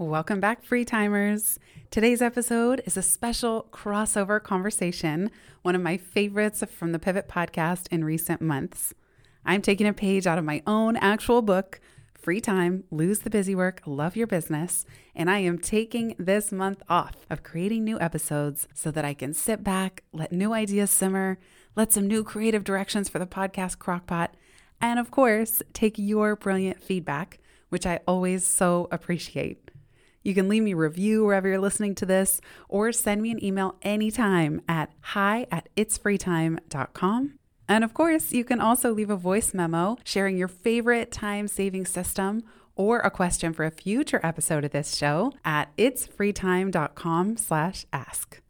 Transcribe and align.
Welcome 0.00 0.40
back, 0.40 0.62
free 0.64 0.86
timers. 0.86 1.58
Today's 1.90 2.22
episode 2.22 2.80
is 2.86 2.96
a 2.96 3.02
special 3.02 3.66
crossover 3.70 4.42
conversation, 4.42 5.30
one 5.60 5.74
of 5.74 5.82
my 5.82 5.98
favorites 5.98 6.64
from 6.74 6.92
the 6.92 6.98
Pivot 6.98 7.28
podcast 7.28 7.86
in 7.90 8.02
recent 8.02 8.40
months. 8.40 8.94
I'm 9.44 9.60
taking 9.60 9.86
a 9.86 9.92
page 9.92 10.26
out 10.26 10.38
of 10.38 10.44
my 10.46 10.62
own 10.66 10.96
actual 10.96 11.42
book, 11.42 11.82
Free 12.14 12.40
Time, 12.40 12.84
Lose 12.90 13.18
the 13.18 13.28
Busy 13.28 13.54
Work, 13.54 13.82
Love 13.84 14.16
Your 14.16 14.26
Business, 14.26 14.86
and 15.14 15.30
I 15.30 15.40
am 15.40 15.58
taking 15.58 16.14
this 16.18 16.50
month 16.50 16.82
off 16.88 17.26
of 17.28 17.42
creating 17.42 17.84
new 17.84 18.00
episodes 18.00 18.68
so 18.72 18.90
that 18.90 19.04
I 19.04 19.12
can 19.12 19.34
sit 19.34 19.62
back, 19.62 20.02
let 20.14 20.32
new 20.32 20.54
ideas 20.54 20.90
simmer, 20.90 21.38
let 21.76 21.92
some 21.92 22.06
new 22.06 22.24
creative 22.24 22.64
directions 22.64 23.10
for 23.10 23.18
the 23.18 23.26
podcast 23.26 23.76
crockpot, 23.76 24.28
and 24.80 24.98
of 24.98 25.10
course, 25.10 25.60
take 25.74 25.98
your 25.98 26.36
brilliant 26.36 26.82
feedback, 26.82 27.38
which 27.68 27.84
I 27.84 28.00
always 28.06 28.46
so 28.46 28.88
appreciate. 28.90 29.69
You 30.22 30.34
can 30.34 30.48
leave 30.48 30.62
me 30.62 30.72
a 30.72 30.76
review 30.76 31.24
wherever 31.24 31.48
you're 31.48 31.58
listening 31.58 31.94
to 31.96 32.06
this 32.06 32.40
or 32.68 32.92
send 32.92 33.22
me 33.22 33.30
an 33.30 33.42
email 33.42 33.76
anytime 33.82 34.60
at 34.68 34.92
hi 35.00 35.46
at 35.50 35.68
itsfreetime.com. 35.76 37.38
And 37.68 37.84
of 37.84 37.94
course, 37.94 38.32
you 38.32 38.44
can 38.44 38.60
also 38.60 38.92
leave 38.92 39.10
a 39.10 39.16
voice 39.16 39.54
memo 39.54 39.96
sharing 40.04 40.36
your 40.36 40.48
favorite 40.48 41.12
time 41.12 41.46
saving 41.48 41.86
system 41.86 42.42
or 42.74 42.98
a 43.00 43.10
question 43.10 43.52
for 43.52 43.64
a 43.64 43.70
future 43.70 44.20
episode 44.22 44.64
of 44.64 44.72
this 44.72 44.96
show 44.96 45.32
at 45.44 45.74
itsfreetime.com 45.76 47.36
slash 47.36 47.86
ask. 47.92 48.40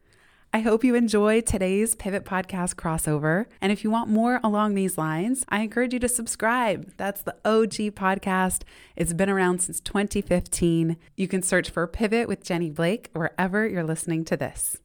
I 0.52 0.62
hope 0.62 0.82
you 0.82 0.96
enjoy 0.96 1.42
today's 1.42 1.94
Pivot 1.94 2.24
Podcast 2.24 2.74
crossover. 2.74 3.46
And 3.60 3.70
if 3.70 3.84
you 3.84 3.90
want 3.90 4.10
more 4.10 4.40
along 4.42 4.74
these 4.74 4.98
lines, 4.98 5.44
I 5.48 5.60
encourage 5.60 5.92
you 5.92 6.00
to 6.00 6.08
subscribe. 6.08 6.92
That's 6.96 7.22
the 7.22 7.36
OG 7.44 7.94
podcast. 7.94 8.62
It's 8.96 9.12
been 9.12 9.30
around 9.30 9.60
since 9.60 9.78
2015. 9.78 10.96
You 11.16 11.28
can 11.28 11.42
search 11.42 11.70
for 11.70 11.86
Pivot 11.86 12.26
with 12.26 12.42
Jenny 12.42 12.68
Blake 12.68 13.10
wherever 13.12 13.64
you're 13.64 13.84
listening 13.84 14.24
to 14.24 14.36
this. 14.36 14.76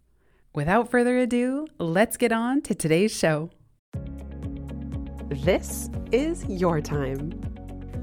Without 0.54 0.92
further 0.92 1.18
ado, 1.18 1.66
let's 1.80 2.16
get 2.16 2.32
on 2.32 2.62
to 2.62 2.76
today's 2.76 3.18
show. 3.18 3.50
This 5.30 5.90
is 6.12 6.46
your 6.46 6.80
time. 6.80 7.42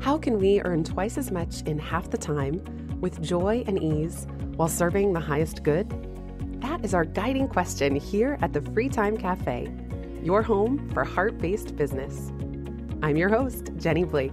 How 0.00 0.18
can 0.18 0.40
we 0.40 0.60
earn 0.62 0.82
twice 0.82 1.16
as 1.16 1.30
much 1.30 1.62
in 1.62 1.78
half 1.78 2.10
the 2.10 2.18
time 2.18 2.60
with 3.00 3.22
joy 3.22 3.62
and 3.68 3.80
ease 3.80 4.26
while 4.56 4.66
serving 4.66 5.12
the 5.12 5.20
highest 5.20 5.62
good? 5.62 6.11
That 6.62 6.84
is 6.84 6.94
our 6.94 7.04
guiding 7.04 7.48
question 7.48 7.96
here 7.96 8.38
at 8.40 8.52
the 8.52 8.60
Free 8.60 8.88
Time 8.88 9.16
Cafe, 9.16 9.68
your 10.22 10.42
home 10.42 10.88
for 10.92 11.02
heart 11.02 11.38
based 11.38 11.74
business. 11.74 12.30
I'm 13.02 13.16
your 13.16 13.28
host, 13.28 13.72
Jenny 13.78 14.04
Blake. 14.04 14.32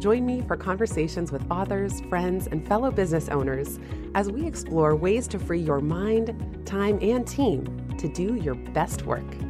Join 0.00 0.26
me 0.26 0.42
for 0.48 0.56
conversations 0.56 1.30
with 1.30 1.48
authors, 1.52 2.00
friends, 2.08 2.48
and 2.48 2.66
fellow 2.66 2.90
business 2.90 3.28
owners 3.28 3.78
as 4.16 4.28
we 4.28 4.44
explore 4.44 4.96
ways 4.96 5.28
to 5.28 5.38
free 5.38 5.60
your 5.60 5.78
mind, 5.78 6.66
time, 6.66 6.98
and 7.00 7.24
team 7.28 7.94
to 7.96 8.08
do 8.08 8.34
your 8.34 8.56
best 8.56 9.06
work. 9.06 9.40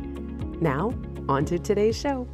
Now, 0.61 0.93
on 1.31 1.47
to 1.47 1.59
today's 1.59 1.99
show. 1.99 2.29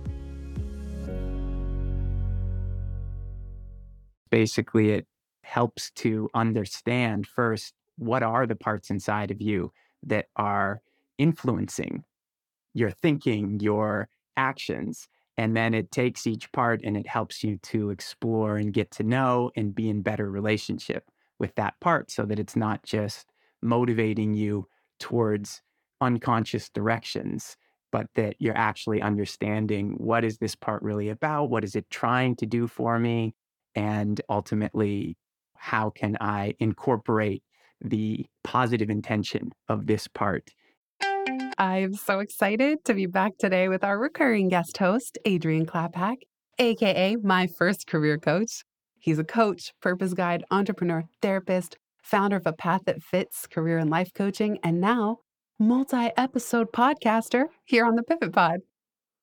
Basically, 4.28 4.90
it 4.90 5.06
helps 5.44 5.92
to 5.92 6.28
understand 6.34 7.28
first 7.28 7.74
what 7.98 8.22
are 8.22 8.46
the 8.46 8.56
parts 8.56 8.90
inside 8.90 9.30
of 9.30 9.40
you 9.40 9.72
that 10.04 10.26
are 10.36 10.80
influencing 11.18 12.04
your 12.74 12.90
thinking, 12.90 13.58
your 13.60 14.08
actions. 14.36 15.08
And 15.36 15.56
then 15.56 15.74
it 15.74 15.90
takes 15.90 16.26
each 16.26 16.50
part 16.52 16.80
and 16.84 16.96
it 16.96 17.06
helps 17.06 17.44
you 17.44 17.58
to 17.64 17.90
explore 17.90 18.56
and 18.56 18.72
get 18.72 18.90
to 18.92 19.02
know 19.02 19.50
and 19.56 19.74
be 19.74 19.88
in 19.88 20.02
better 20.02 20.30
relationship 20.30 21.04
with 21.38 21.54
that 21.56 21.74
part 21.80 22.10
so 22.10 22.24
that 22.24 22.38
it's 22.38 22.56
not 22.56 22.82
just 22.82 23.26
motivating 23.62 24.34
you 24.34 24.66
towards 24.98 25.62
unconscious 26.00 26.68
directions, 26.68 27.56
but 27.90 28.06
that 28.14 28.36
you're 28.38 28.56
actually 28.56 29.00
understanding 29.00 29.94
what 29.98 30.24
is 30.24 30.38
this 30.38 30.54
part 30.54 30.82
really 30.82 31.08
about? 31.08 31.50
What 31.50 31.64
is 31.64 31.74
it 31.74 31.88
trying 31.90 32.36
to 32.36 32.46
do 32.46 32.66
for 32.66 32.98
me? 32.98 33.34
And 33.74 34.20
ultimately, 34.28 35.16
how 35.54 35.90
can 35.90 36.16
I 36.20 36.54
incorporate 36.58 37.42
the 37.80 38.26
positive 38.44 38.90
intention 38.90 39.50
of 39.68 39.86
this 39.86 40.08
part. 40.08 40.50
I'm 41.58 41.94
so 41.94 42.20
excited 42.20 42.84
to 42.84 42.94
be 42.94 43.06
back 43.06 43.32
today 43.38 43.68
with 43.68 43.82
our 43.82 43.98
recurring 43.98 44.48
guest 44.48 44.78
host, 44.78 45.18
Adrian 45.24 45.66
Klaphaak, 45.66 46.18
AKA 46.58 47.16
my 47.22 47.48
first 47.58 47.86
career 47.86 48.18
coach. 48.18 48.62
He's 48.98 49.18
a 49.18 49.24
coach, 49.24 49.72
purpose 49.80 50.14
guide, 50.14 50.44
entrepreneur, 50.50 51.04
therapist, 51.20 51.76
founder 52.02 52.36
of 52.36 52.46
A 52.46 52.52
Path 52.52 52.82
That 52.86 53.02
Fits 53.02 53.46
career 53.46 53.78
and 53.78 53.90
life 53.90 54.12
coaching, 54.14 54.58
and 54.62 54.80
now 54.80 55.18
multi 55.58 56.10
episode 56.16 56.68
podcaster 56.72 57.46
here 57.64 57.84
on 57.84 57.96
the 57.96 58.02
Pivot 58.02 58.32
Pod. 58.32 58.60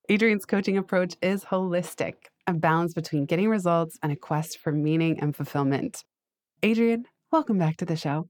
Adrian's 0.09 0.45
coaching 0.45 0.77
approach 0.77 1.15
is 1.21 1.45
holistic, 1.45 2.13
a 2.47 2.53
balance 2.53 2.93
between 2.93 3.25
getting 3.25 3.49
results 3.49 3.97
and 4.03 4.11
a 4.11 4.15
quest 4.15 4.59
for 4.59 4.71
meaning 4.71 5.19
and 5.19 5.35
fulfillment. 5.35 6.03
Adrian, 6.61 7.05
welcome 7.31 7.57
back 7.57 7.77
to 7.77 7.85
the 7.85 7.95
show. 7.95 8.27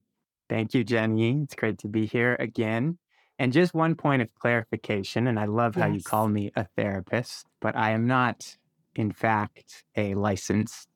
Thank 0.48 0.74
you, 0.74 0.84
Jenny. 0.84 1.42
It's 1.42 1.54
great 1.54 1.78
to 1.78 1.88
be 1.88 2.06
here 2.06 2.36
again. 2.38 2.98
And 3.38 3.52
just 3.52 3.74
one 3.74 3.94
point 3.94 4.22
of 4.22 4.34
clarification, 4.34 5.26
and 5.26 5.38
I 5.38 5.44
love 5.44 5.74
how 5.74 5.86
you 5.86 6.02
call 6.02 6.28
me 6.28 6.52
a 6.56 6.66
therapist, 6.76 7.46
but 7.60 7.76
I 7.76 7.90
am 7.90 8.06
not, 8.06 8.56
in 8.94 9.12
fact, 9.12 9.84
a 9.94 10.14
licensed 10.14 10.88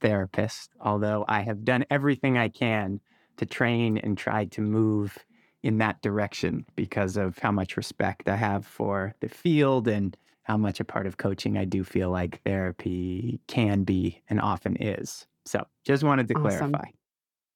therapist, 0.00 0.70
although 0.80 1.24
I 1.26 1.40
have 1.40 1.64
done 1.64 1.84
everything 1.90 2.38
I 2.38 2.50
can 2.50 3.00
to 3.38 3.46
train 3.46 3.98
and 3.98 4.16
try 4.16 4.44
to 4.46 4.60
move 4.60 5.18
in 5.62 5.78
that 5.78 6.00
direction 6.02 6.64
because 6.76 7.16
of 7.16 7.38
how 7.38 7.50
much 7.50 7.76
respect 7.76 8.28
I 8.28 8.36
have 8.36 8.64
for 8.64 9.14
the 9.20 9.28
field 9.28 9.88
and 9.88 10.16
how 10.44 10.56
much 10.56 10.78
a 10.78 10.84
part 10.84 11.06
of 11.06 11.16
coaching 11.16 11.58
I 11.58 11.64
do 11.64 11.82
feel 11.82 12.10
like 12.10 12.40
therapy 12.44 13.40
can 13.48 13.82
be 13.82 14.22
and 14.30 14.40
often 14.40 14.76
is. 14.76 15.26
So 15.44 15.66
just 15.84 16.04
wanted 16.04 16.28
to 16.28 16.34
awesome. 16.34 16.72
clarify. 16.72 16.90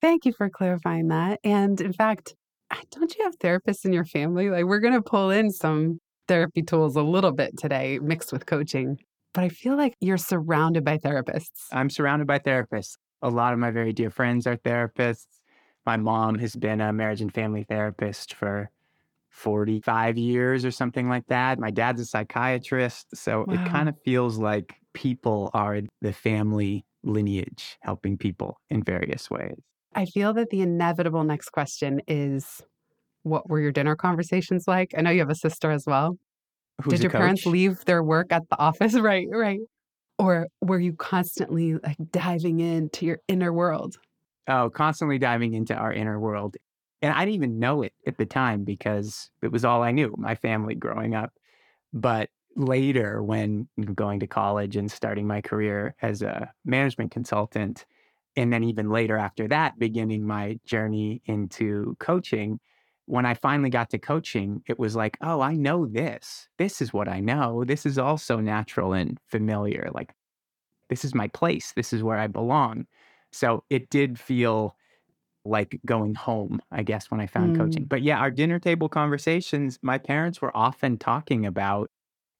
Thank 0.03 0.25
you 0.25 0.33
for 0.33 0.51
clarifying 0.51 1.09
that. 1.09 1.39
And 1.45 1.81
in 1.81 1.93
fact, 1.93 2.35
don't 2.91 3.15
you 3.17 3.25
have 3.25 3.39
therapists 3.39 3.85
in 3.85 3.93
your 3.93 4.05
family? 4.05 4.51
Like, 4.51 4.65
we're 4.65 4.81
going 4.81 4.95
to 4.95 5.03
pull 5.03 5.31
in 5.31 5.51
some 5.51 6.01
therapy 6.27 6.63
tools 6.63 6.97
a 6.97 7.03
little 7.03 7.33
bit 7.33 7.57
today, 7.57 8.01
mixed 8.03 8.33
with 8.33 8.45
coaching. 8.45 8.99
But 9.33 9.45
I 9.45 9.49
feel 9.49 9.77
like 9.77 9.95
you're 10.01 10.19
surrounded 10.19 10.85
by 10.85 10.99
therapists. 10.99 11.69
I'm 11.73 11.89
surrounded 11.89 12.27
by 12.27 12.41
therapists. 12.41 12.97
A 13.23 13.31
lot 13.31 13.53
of 13.53 13.61
my 13.61 13.71
very 13.71 13.93
dear 13.93 14.11
friends 14.11 14.47
are 14.47 14.57
therapists. 14.57 15.27
My 15.87 15.97
mom 15.97 16.39
has 16.39 16.57
been 16.57 16.81
a 16.81 16.93
marriage 16.93 17.21
and 17.21 17.33
family 17.33 17.65
therapist 17.69 18.35
for 18.35 18.71
45 19.31 20.19
years 20.19 20.65
or 20.65 20.71
something 20.71 21.09
like 21.09 21.27
that. 21.29 21.59
My 21.59 21.71
dad's 21.71 22.01
a 22.01 22.05
psychiatrist. 22.05 23.17
So 23.17 23.45
wow. 23.47 23.55
it 23.55 23.69
kind 23.69 23.89
of 23.89 23.95
feels 24.05 24.37
like 24.37 24.75
people 24.95 25.51
are 25.55 25.81
the 26.01 26.13
family 26.13 26.85
lineage 27.05 27.79
helping 27.81 28.19
people 28.19 28.59
in 28.69 28.83
various 28.83 29.31
ways. 29.31 29.63
I 29.95 30.07
feel 30.07 30.33
that 30.35 30.51
the 30.51 30.61
inevitable 30.61 31.25
next 31.25 31.51
question 31.51 32.01
is 32.09 32.63
what 33.23 33.49
were 33.49 33.61
your 33.61 33.73
dinner 33.73 33.97
conversations 33.97 34.65
like? 34.67 34.93
I 34.97 35.03
know 35.03 35.11
you 35.11 35.21
have 35.21 35.31
a 35.31 35.35
sister 35.35 35.71
as 35.71 35.85
well. 35.87 36.19
Who's 36.83 36.95
Did 36.95 37.03
your 37.03 37.11
coach? 37.11 37.21
parents 37.21 37.47
leave 37.47 37.85
their 37.85 38.03
work 38.03 38.33
at 38.33 38.49
the 38.49 38.59
office? 38.59 38.95
Right, 38.99 39.27
right. 39.31 39.61
Or 40.19 40.49
were 40.61 40.79
you 40.79 40.93
constantly 40.93 41.75
like 41.75 41.97
diving 42.11 42.61
into 42.61 43.07
your 43.07 43.19
inner 43.29 43.53
world? 43.53 43.97
Oh, 44.49 44.71
constantly 44.71 45.19
diving 45.19 45.55
into 45.55 45.75
our 45.75 45.93
inner 45.93 46.19
world. 46.19 46.57
And 47.01 47.13
I 47.13 47.25
didn't 47.25 47.35
even 47.35 47.59
know 47.59 47.83
it 47.83 47.93
at 48.07 48.19
the 48.19 48.27
time 48.27 48.65
because 48.65 49.31
it 49.43 49.51
was 49.51 49.65
all 49.65 49.83
I 49.83 49.91
knew, 49.91 50.15
my 50.19 50.35
family 50.35 50.75
growing 50.75 51.15
up. 51.15 51.33
But 51.93 52.31
later, 52.57 53.23
when 53.23 53.69
going 53.95 54.21
to 54.21 54.27
college 54.27 54.77
and 54.77 54.91
starting 54.91 55.27
my 55.27 55.41
career 55.41 55.95
as 56.03 56.23
a 56.23 56.53
management 56.65 57.11
consultant, 57.11 57.85
and 58.37 58.53
then 58.53 58.65
even 58.65 58.91
later 58.91 59.17
after 59.17 59.47
that, 59.49 59.79
beginning 59.79 60.27
my 60.27 60.59
journey 60.65 61.21
into 61.27 61.97
coaching, 61.99 62.61
when 63.07 63.27
I 63.27 63.35
finally 63.35 63.69
got 63.69 63.91
to 63.91 63.99
coaching, 63.99 64.63
it 64.67 64.79
was 64.79 64.97
like, 64.97 65.19
oh, 65.21 65.41
I 65.41 65.55
know 65.55 65.87
this. 65.87 66.49
This 66.57 66.81
is 66.81 66.93
what 66.93 67.09
I 67.09 67.21
know. 67.21 67.65
This 67.65 67.85
is 67.85 67.99
also 67.99 68.39
natural 68.39 68.93
and 68.93 69.19
familiar. 69.29 69.91
Like, 69.93 70.15
this 70.89 71.05
is 71.05 71.15
my 71.15 71.29
place. 71.29 71.73
This 71.73 71.93
is 71.93 72.03
where 72.03 72.19
I 72.19 72.27
belong. 72.27 72.87
So 73.33 73.65
it 73.71 73.91
did 73.91 74.19
feel 74.19 74.77
like 75.45 75.81
going 75.85 76.15
home, 76.15 76.61
I 76.71 76.85
guess, 76.85 77.11
when 77.11 77.21
I 77.21 77.27
found 77.27 77.57
mm. 77.57 77.59
coaching. 77.59 77.85
But 77.85 78.03
yeah, 78.03 78.19
our 78.19 78.31
dinner 78.31 78.59
table 78.59 78.89
conversations, 78.89 79.79
my 79.83 79.99
parents 79.99 80.41
were 80.41 80.57
often 80.57 80.97
talking 80.97 81.45
about 81.45 81.91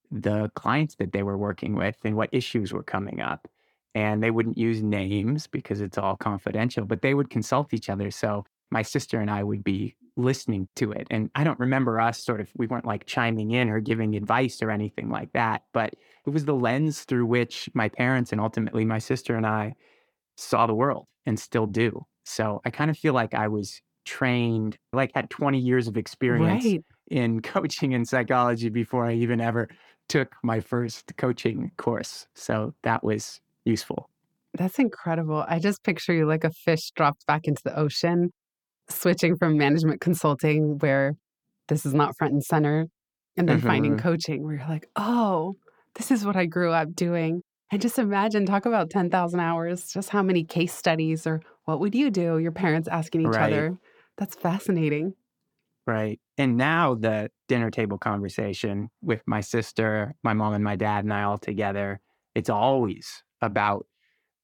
the 0.09 0.49
clients 0.55 0.95
that 0.95 1.11
they 1.11 1.23
were 1.23 1.37
working 1.37 1.75
with 1.75 1.97
and 2.05 2.15
what 2.15 2.29
issues 2.31 2.71
were 2.71 2.83
coming 2.83 3.19
up 3.19 3.47
and 3.95 4.23
they 4.23 4.31
wouldn't 4.31 4.57
use 4.57 4.81
names 4.81 5.47
because 5.47 5.81
it's 5.81 5.97
all 5.97 6.15
confidential, 6.17 6.85
but 6.85 7.01
they 7.01 7.13
would 7.13 7.29
consult 7.29 7.73
each 7.73 7.89
other. 7.89 8.11
So 8.11 8.45
my 8.71 8.81
sister 8.81 9.19
and 9.19 9.29
I 9.29 9.43
would 9.43 9.63
be 9.63 9.95
listening 10.15 10.67
to 10.75 10.91
it. 10.91 11.07
And 11.09 11.29
I 11.35 11.43
don't 11.43 11.59
remember 11.59 11.99
us 11.99 12.23
sort 12.23 12.39
of, 12.41 12.49
we 12.55 12.67
weren't 12.67 12.85
like 12.85 13.05
chiming 13.05 13.51
in 13.51 13.69
or 13.69 13.79
giving 13.79 14.15
advice 14.15 14.61
or 14.61 14.69
anything 14.71 15.09
like 15.09 15.33
that, 15.33 15.63
but 15.73 15.93
it 16.25 16.29
was 16.29 16.45
the 16.45 16.53
lens 16.55 17.03
through 17.03 17.25
which 17.25 17.69
my 17.73 17.89
parents 17.89 18.31
and 18.31 18.39
ultimately 18.41 18.85
my 18.85 18.99
sister 18.99 19.35
and 19.35 19.45
I 19.45 19.75
saw 20.37 20.67
the 20.67 20.73
world 20.75 21.07
and 21.25 21.39
still 21.39 21.65
do. 21.67 22.05
So 22.25 22.61
I 22.65 22.69
kind 22.69 22.89
of 22.91 22.97
feel 22.97 23.13
like 23.13 23.33
I 23.33 23.47
was 23.47 23.81
trained, 24.05 24.77
like 24.91 25.11
had 25.15 25.29
20 25.29 25.59
years 25.59 25.87
of 25.87 25.97
experience 25.97 26.63
Right. 26.65 26.83
in 27.09 27.41
coaching 27.43 27.93
and 27.93 28.07
psychology 28.07 28.69
before 28.69 29.05
I 29.05 29.13
even 29.13 29.41
ever 29.41 29.69
took 30.09 30.35
my 30.43 30.59
first 30.59 31.13
coaching 31.17 31.71
course. 31.77 32.27
So 32.35 32.73
that 32.83 33.03
was 33.03 33.39
useful. 33.65 34.09
That's 34.55 34.77
incredible. 34.79 35.43
I 35.47 35.59
just 35.59 35.83
picture 35.83 36.13
you 36.13 36.25
like 36.27 36.43
a 36.43 36.51
fish 36.51 36.91
dropped 36.95 37.25
back 37.25 37.41
into 37.45 37.61
the 37.63 37.77
ocean, 37.77 38.31
switching 38.89 39.35
from 39.37 39.57
management 39.57 40.01
consulting, 40.01 40.77
where 40.79 41.15
this 41.69 41.85
is 41.85 41.93
not 41.93 42.17
front 42.17 42.33
and 42.33 42.43
center, 42.43 42.87
and 43.37 43.49
then 43.49 43.61
finding 43.61 43.93
Mhm. 43.93 43.97
coaching, 43.97 44.43
where 44.43 44.55
you're 44.57 44.67
like, 44.67 44.87
oh, 44.95 45.55
this 45.95 46.11
is 46.11 46.25
what 46.25 46.35
I 46.35 46.45
grew 46.45 46.71
up 46.71 46.93
doing. 46.93 47.41
And 47.71 47.81
just 47.81 47.97
imagine, 47.97 48.45
talk 48.45 48.65
about 48.67 48.91
10,000 48.91 49.39
hours, 49.39 49.87
just 49.87 50.09
how 50.09 50.21
many 50.21 50.43
case 50.43 50.73
studies 50.73 51.25
or 51.25 51.41
what 51.65 51.79
would 51.79 51.95
you 51.95 52.11
do? 52.11 52.37
Your 52.37 52.51
parents 52.51 52.87
asking 52.87 53.21
each 53.21 53.27
Right. 53.29 53.41
other. 53.41 53.77
That's 54.17 54.35
fascinating. 54.35 55.15
Right. 55.87 56.19
And 56.37 56.55
now 56.57 56.95
the 56.95 57.29
dinner 57.47 57.69
table 57.69 57.97
conversation 57.97 58.89
with 59.01 59.21
my 59.27 59.41
sister, 59.41 60.13
my 60.23 60.33
mom, 60.33 60.53
and 60.53 60.63
my 60.63 60.75
dad, 60.75 61.03
and 61.03 61.13
I 61.13 61.23
all 61.23 61.37
together, 61.37 61.99
it's 62.35 62.49
always 62.49 63.23
about 63.43 63.85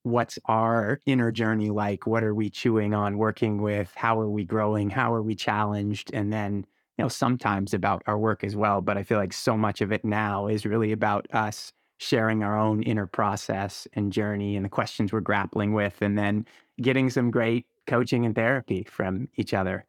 what's 0.03 0.39
our 0.45 1.01
inner 1.05 1.31
journey 1.31 1.69
like? 1.69 2.07
What 2.07 2.23
are 2.23 2.35
we 2.35 2.49
chewing 2.49 2.93
on, 2.93 3.17
working 3.17 3.61
with? 3.61 3.91
How 3.95 4.19
are 4.19 4.29
we 4.29 4.45
growing? 4.45 4.89
How 4.89 5.13
are 5.13 5.21
we 5.21 5.35
challenged? 5.35 6.11
And 6.13 6.31
then, 6.31 6.65
you 6.97 7.03
know, 7.03 7.09
sometimes 7.09 7.73
about 7.73 8.03
our 8.07 8.17
work 8.17 8.43
as 8.43 8.55
well. 8.55 8.81
But 8.81 8.97
I 8.97 9.03
feel 9.03 9.17
like 9.17 9.33
so 9.33 9.57
much 9.57 9.81
of 9.81 9.91
it 9.91 10.05
now 10.05 10.47
is 10.47 10.65
really 10.65 10.91
about 10.91 11.27
us 11.33 11.73
sharing 11.97 12.43
our 12.43 12.57
own 12.57 12.81
inner 12.83 13.07
process 13.07 13.87
and 13.93 14.13
journey 14.13 14.55
and 14.55 14.63
the 14.63 14.69
questions 14.69 15.11
we're 15.11 15.19
grappling 15.19 15.73
with, 15.73 16.01
and 16.01 16.17
then 16.17 16.45
getting 16.81 17.09
some 17.09 17.29
great 17.29 17.65
coaching 17.87 18.25
and 18.25 18.35
therapy 18.35 18.87
from 18.89 19.27
each 19.35 19.53
other 19.53 19.85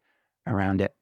around 0.46 0.80
it. 0.80 0.92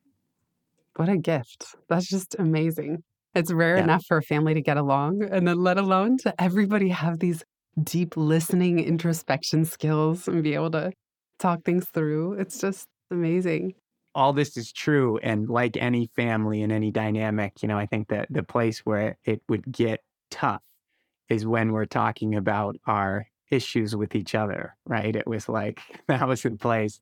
What 0.97 1.09
a 1.09 1.17
gift. 1.17 1.77
That's 1.89 2.07
just 2.09 2.37
amazing. 2.39 3.05
It's 3.35 3.53
rare 3.53 3.77
Yeah. 3.77 3.85
enough 3.85 4.05
for 4.07 4.19
a 4.19 4.23
family 4.23 4.53
to 4.53 4.61
get 4.61 4.77
along, 4.77 5.23
and 5.23 5.49
then 5.49 5.63
let 5.63 5.79
alone 5.79 6.19
to 6.19 6.35
everybody 6.43 6.91
have 6.91 7.21
these 7.21 7.43
deep 7.83 8.17
listening, 8.17 8.79
introspection 8.81 9.65
skills 9.65 10.29
and 10.29 10.43
be 10.43 10.55
able 10.55 10.71
to 10.73 10.93
talk 11.39 11.65
things 11.65 11.87
through. 11.87 12.35
It's 12.35 12.59
just 12.61 12.87
amazing. 13.11 13.75
all 14.15 14.33
this 14.33 14.57
is 14.57 14.73
true 14.73 15.19
and 15.19 15.49
like 15.49 15.77
any 15.77 16.11
family 16.17 16.63
and 16.63 16.73
any 16.73 16.91
dynamic 16.91 17.63
you 17.63 17.69
know 17.69 17.79
i 17.79 17.87
think 17.87 18.09
that 18.09 18.27
the 18.31 18.43
place 18.43 18.81
where 18.81 19.17
it 19.25 19.41
would 19.49 19.71
get 19.71 20.01
tough 20.31 20.63
is 21.29 21.47
when 21.47 21.73
we're 21.73 21.87
talking 21.87 22.35
about 22.35 22.77
our 22.87 23.27
issues 23.51 23.95
with 23.97 24.15
each 24.15 24.35
other 24.35 24.75
right 24.87 25.15
it 25.17 25.27
was 25.27 25.49
like 25.49 25.81
that 26.09 26.27
was 26.29 26.43
the 26.43 26.51
place 26.51 27.01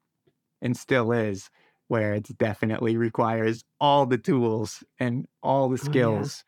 and 0.62 0.76
still 0.76 1.10
is 1.12 1.48
where 1.88 2.14
it 2.14 2.28
definitely 2.38 2.96
requires 2.96 3.64
all 3.80 4.04
the 4.06 4.18
tools 4.18 4.82
and 5.00 5.26
all 5.42 5.68
the 5.68 5.78
Oh, 5.82 5.82
yeah. 5.82 5.90
skills 5.90 6.44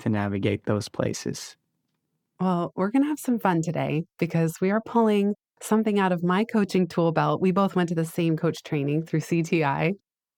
to 0.00 0.08
navigate 0.08 0.64
those 0.64 0.88
places 0.88 1.56
Well, 2.44 2.72
we're 2.76 2.90
going 2.90 3.04
to 3.04 3.08
have 3.08 3.18
some 3.18 3.38
fun 3.38 3.62
today 3.62 4.04
because 4.18 4.60
we 4.60 4.70
are 4.70 4.82
pulling 4.84 5.32
something 5.62 5.98
out 5.98 6.12
of 6.12 6.22
my 6.22 6.44
coaching 6.44 6.86
tool 6.86 7.10
belt. 7.10 7.40
We 7.40 7.52
both 7.52 7.74
went 7.74 7.88
to 7.88 7.94
the 7.94 8.04
same 8.04 8.36
coach 8.36 8.62
training 8.62 9.06
through 9.06 9.20
CTI. 9.20 9.92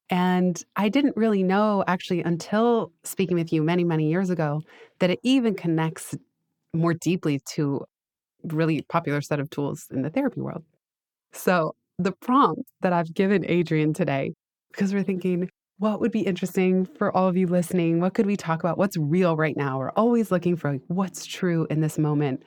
And 0.09 0.63
I 0.77 0.89
didn't 0.89 1.17
really 1.17 1.43
know 1.43 1.83
actually 1.89 2.23
until 2.23 2.93
speaking 3.03 3.37
with 3.37 3.53
you 3.53 3.61
many, 3.61 3.83
many 3.83 4.09
years 4.09 4.31
ago 4.31 4.61
that 5.01 5.11
it 5.11 5.19
even 5.25 5.57
connects 5.57 6.15
more 6.73 6.95
deeply 6.95 7.41
to 7.55 7.85
really 8.45 8.83
popular 8.83 9.21
set 9.21 9.41
of 9.41 9.51
tools 9.51 9.89
in 9.91 10.03
the 10.03 10.11
therapy 10.11 10.41
world. 10.41 10.63
So, 11.33 11.75
the 11.99 12.13
prompt 12.13 12.71
that 12.83 12.93
I've 12.93 13.13
given 13.15 13.45
Adrian 13.49 13.93
today, 13.93 14.33
because 14.71 14.95
we're 14.95 15.03
thinking, 15.03 15.49
what 15.79 16.01
would 16.01 16.13
be 16.13 16.21
interesting 16.21 16.87
for 16.87 17.15
all 17.15 17.29
of 17.29 17.37
you 17.37 17.47
listening? 17.47 18.01
What 18.01 18.15
could 18.15 18.27
we 18.27 18.37
talk 18.37 18.61
about? 18.61 18.79
What's 18.79 18.97
real 18.97 19.37
right 19.37 19.57
now? 19.57 19.79
We're 19.79 19.91
always 19.91 20.31
looking 20.31 20.57
for 20.57 20.73
like, 20.73 20.83
what's 20.89 21.27
true 21.27 21.67
in 21.69 21.81
this 21.81 21.99
moment, 21.99 22.43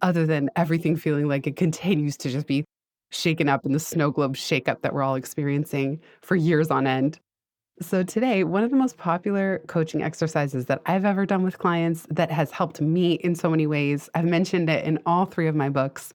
other 0.00 0.24
than 0.26 0.50
everything 0.56 0.96
feeling 0.96 1.28
like 1.28 1.46
it 1.46 1.56
continues 1.56 2.16
to 2.18 2.30
just 2.30 2.46
be 2.46 2.64
shaken 3.10 3.48
up 3.48 3.66
in 3.66 3.72
the 3.72 3.78
snow 3.78 4.10
globe 4.10 4.36
shakeup 4.36 4.80
that 4.80 4.94
we're 4.94 5.02
all 5.02 5.16
experiencing 5.16 6.00
for 6.22 6.34
years 6.34 6.70
on 6.70 6.86
end. 6.86 7.18
So, 7.80 8.02
today, 8.02 8.44
one 8.44 8.64
of 8.64 8.70
the 8.70 8.76
most 8.76 8.96
popular 8.96 9.60
coaching 9.66 10.02
exercises 10.02 10.66
that 10.66 10.80
I've 10.86 11.04
ever 11.04 11.26
done 11.26 11.42
with 11.42 11.58
clients 11.58 12.06
that 12.10 12.30
has 12.30 12.50
helped 12.50 12.80
me 12.80 13.14
in 13.14 13.34
so 13.34 13.50
many 13.50 13.66
ways, 13.66 14.08
I've 14.14 14.24
mentioned 14.24 14.70
it 14.70 14.84
in 14.84 14.98
all 15.04 15.26
three 15.26 15.48
of 15.48 15.56
my 15.56 15.68
books, 15.68 16.12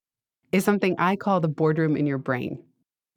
is 0.51 0.63
something 0.63 0.95
I 0.98 1.15
call 1.15 1.39
the 1.39 1.48
boardroom 1.48 1.98
in 1.98 2.07
your 2.07 2.19
brain. 2.19 2.63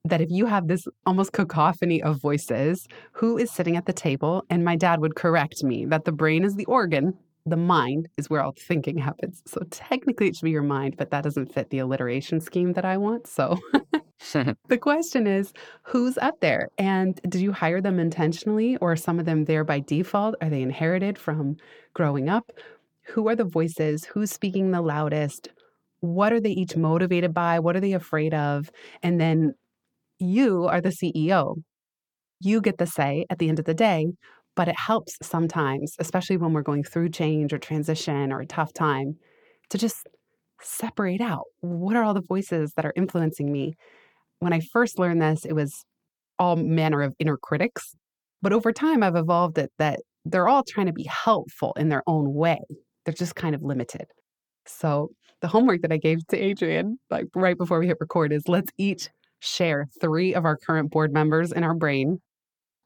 That 0.05 0.21
if 0.21 0.31
you 0.31 0.47
have 0.47 0.67
this 0.67 0.87
almost 1.05 1.33
cacophony 1.33 2.03
of 2.03 2.21
voices, 2.21 2.89
who 3.13 3.37
is 3.37 3.51
sitting 3.51 3.77
at 3.77 3.87
the 3.87 3.93
table? 3.93 4.45
And 4.49 4.65
my 4.65 4.77
dad 4.77 5.01
would 5.01 5.15
correct 5.15 5.63
me 5.63 5.85
that 5.87 6.05
the 6.05 6.13
brain 6.13 6.43
is 6.43 6.57
the 6.57 6.65
organ, 6.65 7.15
the 7.47 7.57
mind 7.57 8.09
is 8.17 8.31
where 8.31 8.43
all 8.43 8.55
thinking 8.57 8.99
happens. 8.99 9.43
So 9.47 9.61
technically 9.71 10.29
it 10.29 10.37
should 10.37 10.45
be 10.45 10.51
your 10.51 10.63
mind, 10.63 10.97
but 10.97 11.11
that 11.11 11.25
doesn't 11.25 11.53
fit 11.53 11.71
the 11.71 11.79
alliteration 11.81 12.41
scheme 12.41 12.73
that 12.75 12.85
I 12.85 12.97
want. 12.97 13.27
So 13.27 13.59
the 14.69 14.79
question 14.79 15.27
is 15.27 15.53
who's 15.83 16.19
up 16.19 16.41
there? 16.41 16.69
And 16.79 17.21
did 17.29 17.41
you 17.41 17.53
hire 17.53 17.81
them 17.81 17.99
intentionally 17.99 18.77
or 18.79 18.93
are 18.93 18.97
some 18.97 19.19
of 19.19 19.25
them 19.25 19.45
there 19.45 19.65
by 19.65 19.81
default? 19.81 20.35
Are 20.41 20.51
they 20.51 20.63
inherited 20.63 21.19
from 21.19 21.57
growing 21.95 22.29
up? 22.29 22.53
Who 23.07 23.29
are 23.29 23.37
the 23.37 23.45
voices? 23.45 24.05
Who's 24.05 24.31
speaking 24.31 24.71
the 24.71 24.83
loudest? 24.83 25.49
What 26.01 26.33
are 26.33 26.41
they 26.41 26.51
each 26.51 26.77
motivated 26.77 27.33
by? 27.35 27.59
What 27.59 27.77
are 27.77 27.81
they 27.81 27.93
afraid 27.93 28.35
of? 28.35 28.71
And 29.03 29.21
then 29.21 29.55
you 30.21 30.65
are 30.65 30.81
the 30.81 30.91
CEO. 30.91 31.57
You 32.41 32.61
get 32.61 32.79
the 32.79 32.87
say 32.87 33.27
at 33.31 33.39
the 33.39 33.49
end 33.49 33.59
of 33.59 33.65
the 33.65 33.75
day, 33.75 34.07
but 34.57 34.69
it 34.69 34.77
helps 34.77 35.17
sometimes, 35.23 35.95
especially 35.99 36.37
when 36.37 36.53
we're 36.53 36.63
going 36.63 36.85
through 36.85 37.11
change 37.11 37.53
or 37.53 37.59
transition 37.59 38.33
or 38.33 38.41
a 38.41 38.47
tough 38.47 38.73
time, 38.73 39.17
to 39.71 39.79
just 39.79 40.09
separate 40.63 41.21
out 41.21 41.45
what 41.61 41.97
are 41.97 42.03
all 42.03 42.15
the 42.15 42.21
voices 42.21 42.73
that 42.77 42.85
are 42.85 42.93
influencing 42.97 43.51
me. 43.51 43.75
When 44.41 44.53
I 44.53 44.61
first 44.61 44.99
learned 44.99 45.23
this, 45.23 45.45
it 45.45 45.55
was 45.55 45.85
all 46.39 46.57
manner 46.57 47.03
of 47.03 47.15
inner 47.19 47.37
critics. 47.37 47.95
But 48.43 48.53
over 48.53 48.73
time, 48.73 49.03
I've 49.03 49.17
evolved 49.17 49.59
it 49.59 49.71
that 49.79 50.01
they're 50.25 50.49
all 50.49 50.65
trying 50.67 50.87
to 50.87 50.93
be 50.93 51.05
helpful 51.05 51.73
in 51.77 51.89
their 51.89 52.03
own 52.07 52.35
way. 52.35 52.61
They're 53.05 53.15
just 53.15 53.35
kind 53.35 53.55
of 53.55 53.63
limited. 53.63 54.07
So 54.67 55.11
the 55.41 55.49
homework 55.49 55.83
that 55.83 55.93
I 55.93 55.97
gave 55.97 56.27
to 56.29 56.39
Adrian, 56.39 56.99
like 57.11 57.27
right 57.35 57.57
before 57.57 57.79
we 57.79 57.87
hit 57.87 57.97
record, 58.01 58.33
is 58.33 58.49
let's 58.49 58.71
each 58.79 59.09
share 59.41 59.89
three 60.01 60.35
of 60.35 60.45
our 60.45 60.57
current 60.57 60.91
board 60.91 61.13
members 61.13 61.53
in 61.53 61.65
our 61.65 61.75
brain. 61.75 62.21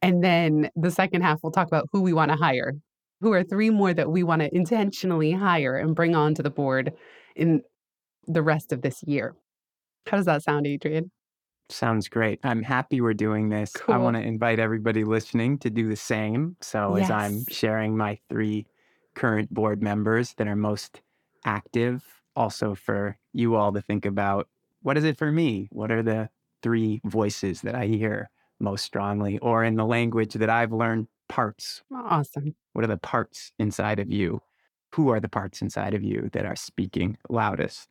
And 0.02 0.22
then 0.22 0.70
the 0.76 0.90
second 0.90 1.22
half, 1.22 1.40
we'll 1.42 1.52
talk 1.52 1.66
about 1.66 1.88
who 1.92 2.00
we 2.00 2.12
want 2.12 2.30
to 2.30 2.36
hire. 2.36 2.72
Who 3.20 3.32
are 3.32 3.42
three 3.42 3.70
more 3.70 3.94
that 3.94 4.10
we 4.10 4.22
want 4.22 4.42
to 4.42 4.54
intentionally 4.54 5.32
hire 5.32 5.76
and 5.76 5.94
bring 5.94 6.14
onto 6.14 6.42
the 6.42 6.50
board 6.50 6.92
in 7.36 7.62
the 8.26 8.42
rest 8.42 8.72
of 8.72 8.82
this 8.82 9.02
year? 9.06 9.34
How 10.06 10.16
does 10.16 10.26
that 10.26 10.42
sound, 10.42 10.66
Adrian? 10.66 11.10
Sounds 11.70 12.08
great. 12.08 12.38
I'm 12.44 12.62
happy 12.62 13.00
we're 13.00 13.14
doing 13.14 13.48
this. 13.48 13.72
I 13.88 13.96
want 13.96 14.16
to 14.16 14.22
invite 14.22 14.58
everybody 14.58 15.04
listening 15.04 15.58
to 15.60 15.70
do 15.70 15.88
the 15.88 15.96
same. 15.96 16.56
So, 16.60 16.96
as 16.96 17.10
I'm 17.10 17.44
sharing 17.48 17.96
my 17.96 18.18
three 18.28 18.66
current 19.14 19.52
board 19.52 19.82
members 19.82 20.34
that 20.34 20.46
are 20.46 20.56
most 20.56 21.00
active, 21.46 22.04
also 22.36 22.74
for 22.74 23.16
you 23.32 23.54
all 23.54 23.72
to 23.72 23.80
think 23.80 24.04
about 24.04 24.48
what 24.82 24.98
is 24.98 25.04
it 25.04 25.16
for 25.16 25.32
me? 25.32 25.68
What 25.72 25.90
are 25.90 26.02
the 26.02 26.28
three 26.64 27.00
voices 27.04 27.60
that 27.60 27.76
I 27.76 27.86
hear 27.86 28.30
most 28.58 28.84
strongly? 28.84 29.38
Or 29.38 29.62
in 29.62 29.76
the 29.76 29.84
language 29.84 30.34
that 30.34 30.50
I've 30.50 30.72
learned, 30.72 31.06
parts. 31.28 31.82
Awesome. 31.94 32.54
What 32.72 32.84
are 32.84 32.88
the 32.88 32.96
parts 32.96 33.52
inside 33.58 34.00
of 34.00 34.10
you? 34.10 34.40
Who 34.94 35.10
are 35.10 35.20
the 35.20 35.28
parts 35.28 35.62
inside 35.62 35.94
of 35.94 36.02
you 36.02 36.30
that 36.32 36.46
are 36.46 36.56
speaking 36.56 37.16
loudest? 37.28 37.88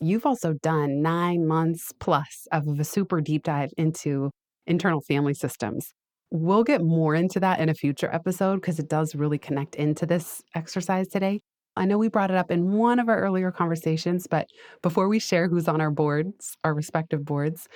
You've 0.00 0.26
also 0.26 0.54
done 0.54 1.00
nine 1.00 1.46
months 1.46 1.92
plus 2.00 2.48
of 2.50 2.66
a 2.66 2.84
super 2.84 3.20
deep 3.20 3.44
dive 3.44 3.70
into 3.78 4.30
internal 4.66 5.00
family 5.00 5.34
systems. 5.34 5.92
We'll 6.30 6.64
get 6.64 6.82
more 6.82 7.14
into 7.14 7.38
that 7.40 7.60
in 7.60 7.68
a 7.68 7.74
future 7.74 8.08
episode 8.12 8.56
because 8.56 8.78
it 8.78 8.88
does 8.88 9.14
really 9.14 9.38
connect 9.38 9.76
into 9.76 10.06
this 10.06 10.42
exercise 10.54 11.08
today. 11.08 11.40
I 11.76 11.86
know 11.86 11.98
we 11.98 12.08
brought 12.08 12.30
it 12.30 12.36
up 12.36 12.50
in 12.50 12.72
one 12.72 12.98
of 12.98 13.08
our 13.08 13.18
earlier 13.18 13.50
conversations, 13.50 14.26
but 14.26 14.48
before 14.82 15.08
we 15.08 15.18
share 15.18 15.48
who's 15.48 15.68
on 15.68 15.80
our 15.80 15.90
boards, 15.90 16.56
our 16.64 16.74
respective 16.74 17.24
boards, 17.24 17.68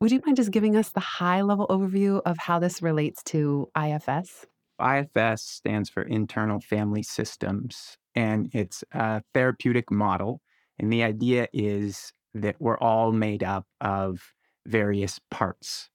would 0.00 0.10
you 0.10 0.20
mind 0.24 0.36
just 0.36 0.50
giving 0.50 0.74
us 0.74 0.88
the 0.90 1.00
high 1.00 1.42
level 1.42 1.66
overview 1.68 2.20
of 2.24 2.38
how 2.38 2.58
this 2.58 2.82
relates 2.82 3.22
to 3.24 3.68
IFS? 3.76 4.46
IFS 4.80 5.42
stands 5.42 5.90
for 5.90 6.02
Internal 6.02 6.60
Family 6.60 7.02
Systems, 7.02 7.98
and 8.14 8.48
it's 8.52 8.82
a 8.92 9.22
therapeutic 9.34 9.90
model. 9.90 10.40
And 10.78 10.92
the 10.92 11.02
idea 11.02 11.46
is 11.52 12.12
that 12.34 12.56
we're 12.58 12.78
all 12.78 13.12
made 13.12 13.44
up 13.44 13.66
of 13.80 14.32
various 14.66 15.20
parts. 15.30 15.90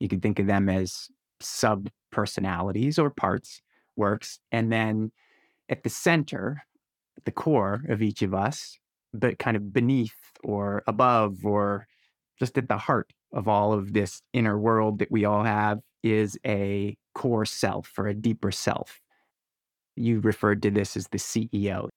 You 0.00 0.08
can 0.08 0.20
think 0.20 0.38
of 0.38 0.46
them 0.46 0.68
as 0.68 1.08
sub 1.40 1.90
personalities 2.10 2.98
or 2.98 3.10
parts, 3.10 3.60
works. 3.96 4.40
And 4.50 4.72
then 4.72 5.12
at 5.68 5.82
the 5.82 5.90
center, 5.90 6.62
the 7.24 7.32
core 7.32 7.82
of 7.88 8.02
each 8.02 8.22
of 8.22 8.34
us, 8.34 8.78
but 9.12 9.38
kind 9.38 9.56
of 9.56 9.72
beneath 9.72 10.14
or 10.42 10.82
above 10.86 11.44
or 11.44 11.86
just 12.38 12.58
at 12.58 12.68
the 12.68 12.78
heart 12.78 13.12
of 13.32 13.48
all 13.48 13.72
of 13.72 13.92
this 13.92 14.22
inner 14.32 14.58
world 14.58 14.98
that 14.98 15.10
we 15.10 15.24
all 15.24 15.44
have 15.44 15.80
is 16.02 16.38
a 16.46 16.96
core 17.14 17.46
self 17.46 17.92
or 17.96 18.06
a 18.08 18.14
deeper 18.14 18.50
self. 18.50 19.00
You 19.96 20.20
referred 20.20 20.62
to 20.62 20.70
this 20.70 20.96
as 20.96 21.08
the 21.08 21.18
CEO. 21.18 21.88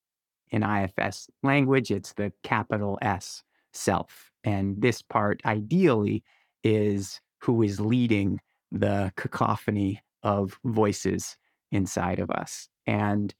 In 0.49 0.63
IFS 0.63 1.29
language, 1.43 1.91
it's 1.91 2.13
the 2.13 2.31
capital 2.43 2.97
S 3.01 3.43
self. 3.73 4.31
And 4.43 4.81
this 4.81 5.01
part, 5.01 5.41
ideally, 5.45 6.23
is 6.63 7.19
who 7.41 7.61
is 7.63 7.79
leading 7.79 8.39
the 8.71 9.11
cacophony 9.17 10.01
of 10.23 10.57
voices 10.63 11.37
inside 11.71 12.19
of 12.19 12.29
us. 12.31 12.69
And 12.85 13.33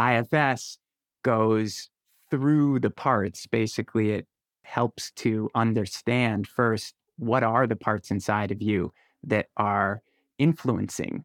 IFS 0.00 0.78
goes 1.24 1.90
through 2.30 2.78
the 2.78 2.90
parts. 2.90 3.48
Basically, 3.48 4.12
it 4.12 4.28
helps 4.62 5.10
to 5.12 5.50
understand 5.54 6.46
first 6.46 6.94
what 7.16 7.42
are 7.42 7.66
the 7.66 7.76
parts 7.76 8.10
inside 8.10 8.52
of 8.52 8.62
you 8.62 8.92
that 9.24 9.46
are 9.56 10.02
influencing 10.38 11.24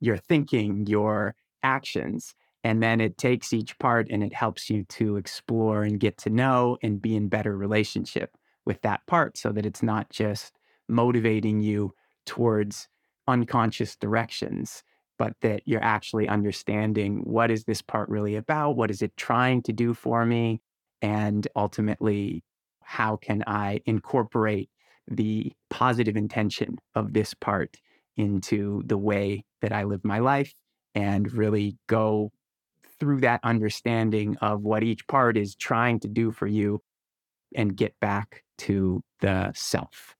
your 0.00 0.16
thinking, 0.16 0.86
your 0.86 1.34
actions. 1.62 2.34
And 2.64 2.82
then 2.82 3.00
it 3.00 3.18
takes 3.18 3.52
each 3.52 3.78
part 3.78 4.08
and 4.10 4.22
it 4.22 4.34
helps 4.34 4.68
you 4.68 4.84
to 4.84 5.16
explore 5.16 5.82
and 5.82 6.00
get 6.00 6.18
to 6.18 6.30
know 6.30 6.76
and 6.82 7.00
be 7.00 7.16
in 7.16 7.28
better 7.28 7.56
relationship 7.56 8.36
with 8.64 8.82
that 8.82 9.06
part 9.06 9.38
so 9.38 9.50
that 9.52 9.66
it's 9.66 9.82
not 9.82 10.10
just 10.10 10.58
motivating 10.88 11.60
you 11.60 11.94
towards 12.26 12.88
unconscious 13.26 13.96
directions, 13.96 14.82
but 15.20 15.34
that 15.42 15.60
you're 15.66 15.84
actually 15.84 16.26
understanding 16.26 17.18
what 17.24 17.50
is 17.50 17.64
this 17.64 17.82
part 17.82 18.08
really 18.08 18.36
about? 18.36 18.74
What 18.74 18.90
is 18.90 19.02
it 19.02 19.14
trying 19.18 19.60
to 19.64 19.72
do 19.72 19.92
for 19.92 20.24
me? 20.24 20.62
And 21.02 21.46
ultimately, 21.54 22.42
how 22.80 23.16
can 23.16 23.44
I 23.46 23.82
incorporate 23.84 24.70
the 25.06 25.52
positive 25.68 26.16
intention 26.16 26.78
of 26.94 27.12
this 27.12 27.34
part 27.34 27.76
into 28.16 28.82
the 28.86 28.96
way 28.96 29.44
that 29.60 29.74
I 29.74 29.84
live 29.84 30.06
my 30.06 30.20
life 30.20 30.54
and 30.94 31.30
really 31.30 31.76
go 31.86 32.32
through 32.98 33.20
that 33.20 33.40
understanding 33.44 34.38
of 34.38 34.62
what 34.62 34.82
each 34.82 35.06
part 35.06 35.36
is 35.36 35.54
trying 35.54 36.00
to 36.00 36.08
do 36.08 36.32
for 36.32 36.46
you 36.46 36.80
and 37.54 37.76
get 37.76 37.92
back 38.00 38.42
to 38.56 39.02
the 39.20 39.52
self 39.54 40.16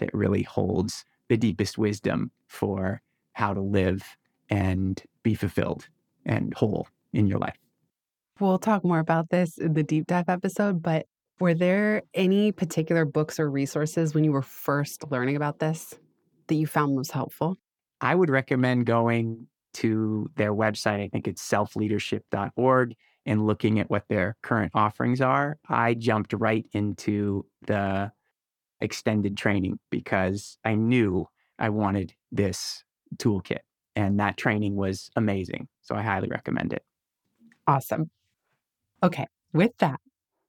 that 0.00 0.12
really 0.12 0.42
holds 0.42 1.04
the 1.28 1.36
deepest 1.36 1.78
wisdom 1.78 2.32
for 2.48 3.02
how 3.34 3.54
to 3.54 3.60
live 3.60 4.16
and 4.50 5.02
be 5.22 5.34
fulfilled 5.34 5.88
and 6.24 6.54
whole 6.54 6.88
in 7.12 7.26
your 7.26 7.38
life. 7.38 7.56
We'll 8.40 8.58
talk 8.58 8.84
more 8.84 8.98
about 8.98 9.30
this 9.30 9.58
in 9.58 9.74
the 9.74 9.82
deep 9.82 10.06
dive 10.06 10.28
episode, 10.28 10.82
but 10.82 11.06
were 11.38 11.54
there 11.54 12.02
any 12.14 12.52
particular 12.52 13.04
books 13.04 13.38
or 13.38 13.50
resources 13.50 14.14
when 14.14 14.24
you 14.24 14.32
were 14.32 14.42
first 14.42 15.10
learning 15.10 15.36
about 15.36 15.58
this 15.58 15.94
that 16.46 16.54
you 16.54 16.66
found 16.66 16.94
most 16.94 17.12
helpful? 17.12 17.56
I 18.00 18.14
would 18.14 18.30
recommend 18.30 18.86
going 18.86 19.46
to 19.74 20.30
their 20.36 20.52
website. 20.54 21.02
I 21.02 21.08
think 21.08 21.26
it's 21.28 21.46
selfleadership.org 21.48 22.94
and 23.24 23.46
looking 23.46 23.78
at 23.78 23.90
what 23.90 24.04
their 24.08 24.36
current 24.42 24.72
offerings 24.74 25.20
are. 25.20 25.58
I 25.68 25.94
jumped 25.94 26.32
right 26.32 26.66
into 26.72 27.46
the 27.66 28.12
extended 28.80 29.36
training 29.36 29.78
because 29.90 30.58
I 30.64 30.74
knew 30.74 31.28
I 31.58 31.68
wanted 31.68 32.14
this 32.32 32.84
toolkit 33.16 33.60
and 33.96 34.18
that 34.20 34.36
training 34.36 34.76
was 34.76 35.10
amazing. 35.16 35.68
So 35.82 35.94
I 35.94 36.02
highly 36.02 36.28
recommend 36.28 36.72
it. 36.72 36.82
Awesome. 37.66 38.10
Okay, 39.02 39.26
with 39.52 39.72
that, 39.78 40.00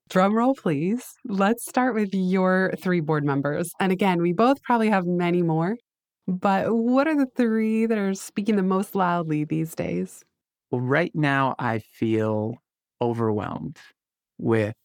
drum 0.09 0.35
roll, 0.35 0.55
please. 0.55 1.03
Let's 1.25 1.65
start 1.65 1.95
with 1.95 2.13
your 2.13 2.73
three 2.79 2.99
board 2.99 3.23
members. 3.23 3.71
And 3.79 3.91
again, 3.91 4.21
we 4.21 4.33
both 4.33 4.61
probably 4.61 4.89
have 4.89 5.05
many 5.05 5.41
more, 5.41 5.75
but 6.27 6.73
what 6.73 7.07
are 7.07 7.15
the 7.15 7.27
three 7.35 7.85
that 7.85 7.97
are 7.97 8.13
speaking 8.13 8.55
the 8.55 8.63
most 8.63 8.95
loudly 8.95 9.43
these 9.43 9.75
days? 9.75 10.23
Well, 10.71 10.81
right 10.81 11.11
now, 11.13 11.55
I 11.59 11.79
feel 11.79 12.55
overwhelmed 13.01 13.77
with 14.37 14.75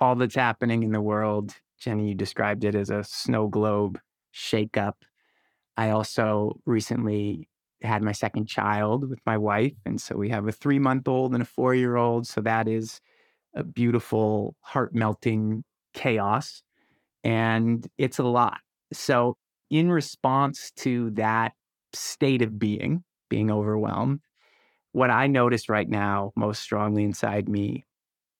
all 0.00 0.16
that's 0.16 0.34
happening 0.34 0.82
in 0.82 0.92
the 0.92 1.00
world. 1.00 1.54
Jenny, 1.78 2.08
you 2.08 2.14
described 2.14 2.64
it 2.64 2.74
as 2.74 2.90
a 2.90 3.04
snow 3.04 3.48
globe 3.48 3.98
shakeup. 4.34 4.94
I 5.76 5.90
also 5.90 6.60
recently 6.66 7.48
had 7.84 8.02
my 8.02 8.12
second 8.12 8.46
child 8.46 9.08
with 9.08 9.20
my 9.26 9.36
wife. 9.36 9.74
And 9.84 10.00
so 10.00 10.16
we 10.16 10.28
have 10.30 10.46
a 10.46 10.52
three 10.52 10.78
month 10.78 11.08
old 11.08 11.34
and 11.34 11.42
a 11.42 11.46
four 11.46 11.74
year 11.74 11.96
old. 11.96 12.26
So 12.26 12.40
that 12.42 12.68
is 12.68 13.00
a 13.54 13.62
beautiful, 13.62 14.56
heart 14.60 14.94
melting 14.94 15.64
chaos. 15.94 16.62
And 17.24 17.86
it's 17.98 18.18
a 18.18 18.24
lot. 18.24 18.58
So, 18.92 19.36
in 19.70 19.90
response 19.90 20.70
to 20.76 21.10
that 21.12 21.52
state 21.94 22.42
of 22.42 22.58
being, 22.58 23.04
being 23.30 23.50
overwhelmed, 23.50 24.20
what 24.92 25.10
I 25.10 25.26
notice 25.26 25.70
right 25.70 25.88
now 25.88 26.32
most 26.36 26.60
strongly 26.60 27.04
inside 27.04 27.48
me, 27.48 27.84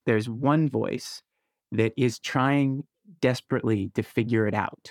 there's 0.05 0.29
one 0.29 0.69
voice 0.69 1.23
that 1.71 1.93
is 1.97 2.19
trying 2.19 2.85
desperately 3.21 3.91
to 3.95 4.03
figure 4.03 4.47
it 4.47 4.55
out. 4.55 4.91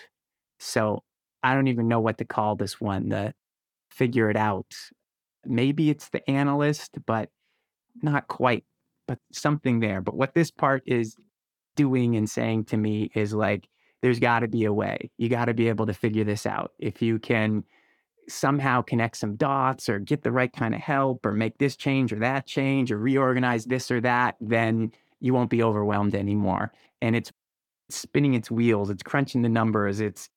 So 0.60 1.04
I 1.44 1.54
don't 1.54 1.68
even 1.68 1.88
know 1.88 2.00
what 2.00 2.18
to 2.18 2.26
call 2.26 2.56
this 2.56 2.82
one, 2.82 3.10
the 3.10 3.34
figure 3.92 4.30
it 4.30 4.38
out. 4.38 4.74
Maybe 5.46 5.90
it's 5.90 6.10
the 6.10 6.28
analyst, 6.30 6.98
but 7.06 7.30
not 8.02 8.28
quite, 8.28 8.64
but 9.08 9.20
something 9.32 9.80
there. 9.80 10.02
But 10.02 10.16
what 10.16 10.34
this 10.34 10.52
part 10.52 10.84
is 10.86 11.16
doing 11.76 12.16
and 12.16 12.30
saying 12.30 12.66
to 12.66 12.78
me 12.78 13.12
is 13.14 13.34
like, 13.34 13.68
there's 14.02 14.20
got 14.20 14.40
to 14.40 14.48
be 14.48 14.66
a 14.66 14.74
way. 14.74 15.12
You 15.18 15.30
got 15.30 15.46
to 15.46 15.54
be 15.54 15.68
able 15.68 15.86
to 15.86 15.94
figure 15.94 16.24
this 16.24 16.46
out. 16.46 16.72
If 16.80 17.02
you 17.02 17.20
can 17.20 17.64
somehow 18.28 18.82
connect 18.82 19.18
some 19.18 19.36
dots 19.36 19.90
or 19.90 20.00
get 20.00 20.24
the 20.24 20.32
right 20.32 20.52
kind 20.52 20.74
of 20.74 20.82
help 20.82 21.26
or 21.26 21.34
make 21.34 21.58
this 21.58 21.76
change 21.76 22.14
or 22.14 22.20
that 22.20 22.46
change 22.48 22.92
or 22.92 22.98
reorganize 22.98 23.66
this 23.66 23.92
or 23.92 24.02
that, 24.02 24.36
then 24.40 24.92
you 25.20 25.34
won't 25.34 25.50
be 25.50 25.62
overwhelmed 25.62 26.16
anymore. 26.16 26.72
And 27.02 27.16
it's 27.16 27.32
spinning 27.90 28.34
its 28.34 28.50
wheels, 28.50 28.90
it's 28.90 29.04
crunching 29.04 29.42
the 29.42 29.50
numbers, 29.50 30.00
it's 30.00 30.30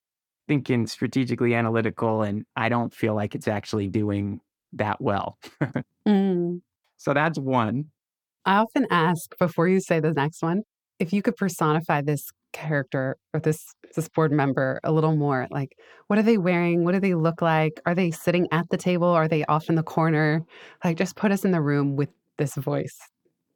thinking 0.49 0.87
strategically 0.87 1.55
analytical, 1.55 2.23
and 2.23 2.45
I 2.57 2.69
don't 2.69 2.93
feel 2.93 3.15
like 3.15 3.35
it's 3.35 3.49
actually 3.49 3.89
doing 3.89 4.41
that 4.75 5.01
well. 5.01 5.39
mm. 6.09 6.61
So 6.97 7.15
that's 7.15 7.39
one. 7.39 7.87
I 8.45 8.57
often 8.57 8.87
ask 8.91 9.37
before 9.39 9.69
you 9.69 9.81
say 9.81 10.01
the 10.01 10.13
next 10.13 10.43
one 10.43 10.63
if 10.99 11.13
you 11.13 11.23
could 11.23 11.37
personify 11.37 12.01
this 12.03 12.31
character 12.53 13.17
or 13.33 13.41
this 13.41 13.75
this 13.97 14.09
board 14.09 14.31
member 14.31 14.81
a 14.85 14.93
little 14.93 15.17
more 15.17 15.49
like 15.51 15.77
what 16.07 16.19
are 16.19 16.23
they 16.23 16.39
wearing 16.39 16.85
what 16.85 16.93
do 16.93 17.01
they 17.01 17.15
look 17.15 17.43
like 17.43 17.81
are 17.85 17.97
they 17.97 18.13
sitting 18.13 18.47
at 18.53 18.69
the 18.71 18.77
table 18.77 19.09
are 19.09 19.27
they 19.27 19.45
off 19.47 19.69
in 19.69 19.75
the 19.75 19.83
corner 19.83 20.41
like 20.85 20.97
just 20.97 21.17
put 21.17 21.33
us 21.33 21.45
in 21.45 21.51
the 21.51 21.61
room 21.61 21.97
with 21.97 22.11
this 22.39 22.55
voice 22.55 22.97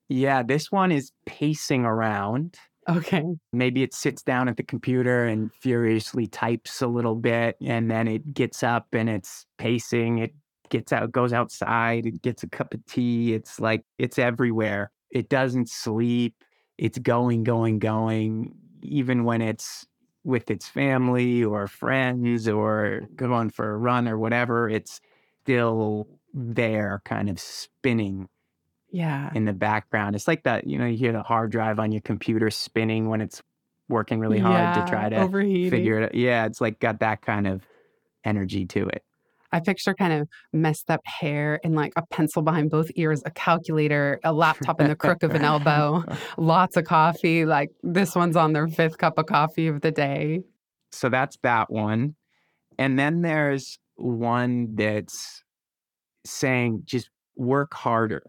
yeah 0.08 0.42
this 0.42 0.72
one 0.72 0.90
is 0.90 1.12
pacing 1.26 1.84
around 1.84 2.58
Okay. 2.88 3.22
Maybe 3.52 3.82
it 3.82 3.92
sits 3.92 4.22
down 4.22 4.48
at 4.48 4.56
the 4.56 4.62
computer 4.62 5.26
and 5.26 5.52
furiously 5.52 6.26
types 6.26 6.80
a 6.80 6.86
little 6.86 7.14
bit, 7.16 7.56
and 7.60 7.90
then 7.90 8.08
it 8.08 8.32
gets 8.32 8.62
up 8.62 8.86
and 8.92 9.10
it's 9.10 9.44
pacing. 9.58 10.18
It 10.18 10.34
gets 10.70 10.92
out, 10.92 11.12
goes 11.12 11.32
outside, 11.34 12.06
it 12.06 12.22
gets 12.22 12.42
a 12.42 12.48
cup 12.48 12.72
of 12.72 12.84
tea. 12.86 13.34
It's 13.34 13.60
like 13.60 13.84
it's 13.98 14.18
everywhere. 14.18 14.90
It 15.10 15.28
doesn't 15.28 15.68
sleep. 15.68 16.42
It's 16.78 16.98
going, 16.98 17.44
going, 17.44 17.78
going, 17.78 18.54
even 18.82 19.24
when 19.24 19.42
it's 19.42 19.86
with 20.24 20.50
its 20.50 20.68
family 20.68 21.44
or 21.44 21.66
friends 21.66 22.48
or 22.48 23.02
going 23.16 23.50
for 23.50 23.72
a 23.72 23.76
run 23.76 24.08
or 24.08 24.18
whatever. 24.18 24.68
It's 24.68 25.00
still 25.42 26.06
there, 26.32 27.02
kind 27.04 27.28
of 27.28 27.38
spinning 27.38 28.28
yeah 28.90 29.30
in 29.34 29.44
the 29.44 29.52
background 29.52 30.16
it's 30.16 30.26
like 30.26 30.42
that 30.44 30.66
you 30.66 30.78
know 30.78 30.86
you 30.86 30.96
hear 30.96 31.12
the 31.12 31.22
hard 31.22 31.50
drive 31.50 31.78
on 31.78 31.92
your 31.92 32.00
computer 32.00 32.50
spinning 32.50 33.08
when 33.08 33.20
it's 33.20 33.42
working 33.88 34.18
really 34.18 34.38
hard 34.38 34.76
yeah, 34.76 34.84
to 34.84 34.90
try 34.90 35.08
to 35.08 35.16
overheating. 35.16 35.70
figure 35.70 36.00
it 36.00 36.04
out 36.04 36.14
yeah 36.14 36.46
it's 36.46 36.60
like 36.60 36.78
got 36.78 37.00
that 37.00 37.22
kind 37.22 37.46
of 37.46 37.62
energy 38.24 38.66
to 38.66 38.86
it 38.88 39.02
I 39.52 39.60
picture 39.60 39.94
kind 39.94 40.12
of 40.12 40.28
messed 40.52 40.90
up 40.90 41.00
hair 41.04 41.58
and 41.64 41.74
like 41.74 41.92
a 41.96 42.04
pencil 42.06 42.42
behind 42.42 42.70
both 42.70 42.90
ears, 42.96 43.22
a 43.24 43.30
calculator, 43.30 44.20
a 44.22 44.32
laptop 44.32 44.80
in 44.80 44.88
the 44.88 44.96
crook 44.96 45.22
of 45.22 45.34
an 45.34 45.42
elbow, 45.42 46.04
lots 46.36 46.76
of 46.76 46.84
coffee. 46.84 47.46
Like 47.46 47.70
this 47.82 48.14
one's 48.14 48.36
on 48.36 48.52
their 48.52 48.68
fifth 48.68 48.98
cup 48.98 49.16
of 49.16 49.26
coffee 49.26 49.68
of 49.68 49.80
the 49.80 49.90
day. 49.90 50.42
So 50.92 51.08
that's 51.08 51.38
that 51.42 51.70
one. 51.70 52.14
And 52.78 52.98
then 52.98 53.22
there's 53.22 53.78
one 53.96 54.74
that's 54.74 55.42
saying 56.24 56.82
just 56.84 57.08
work 57.36 57.72
harder 57.72 58.22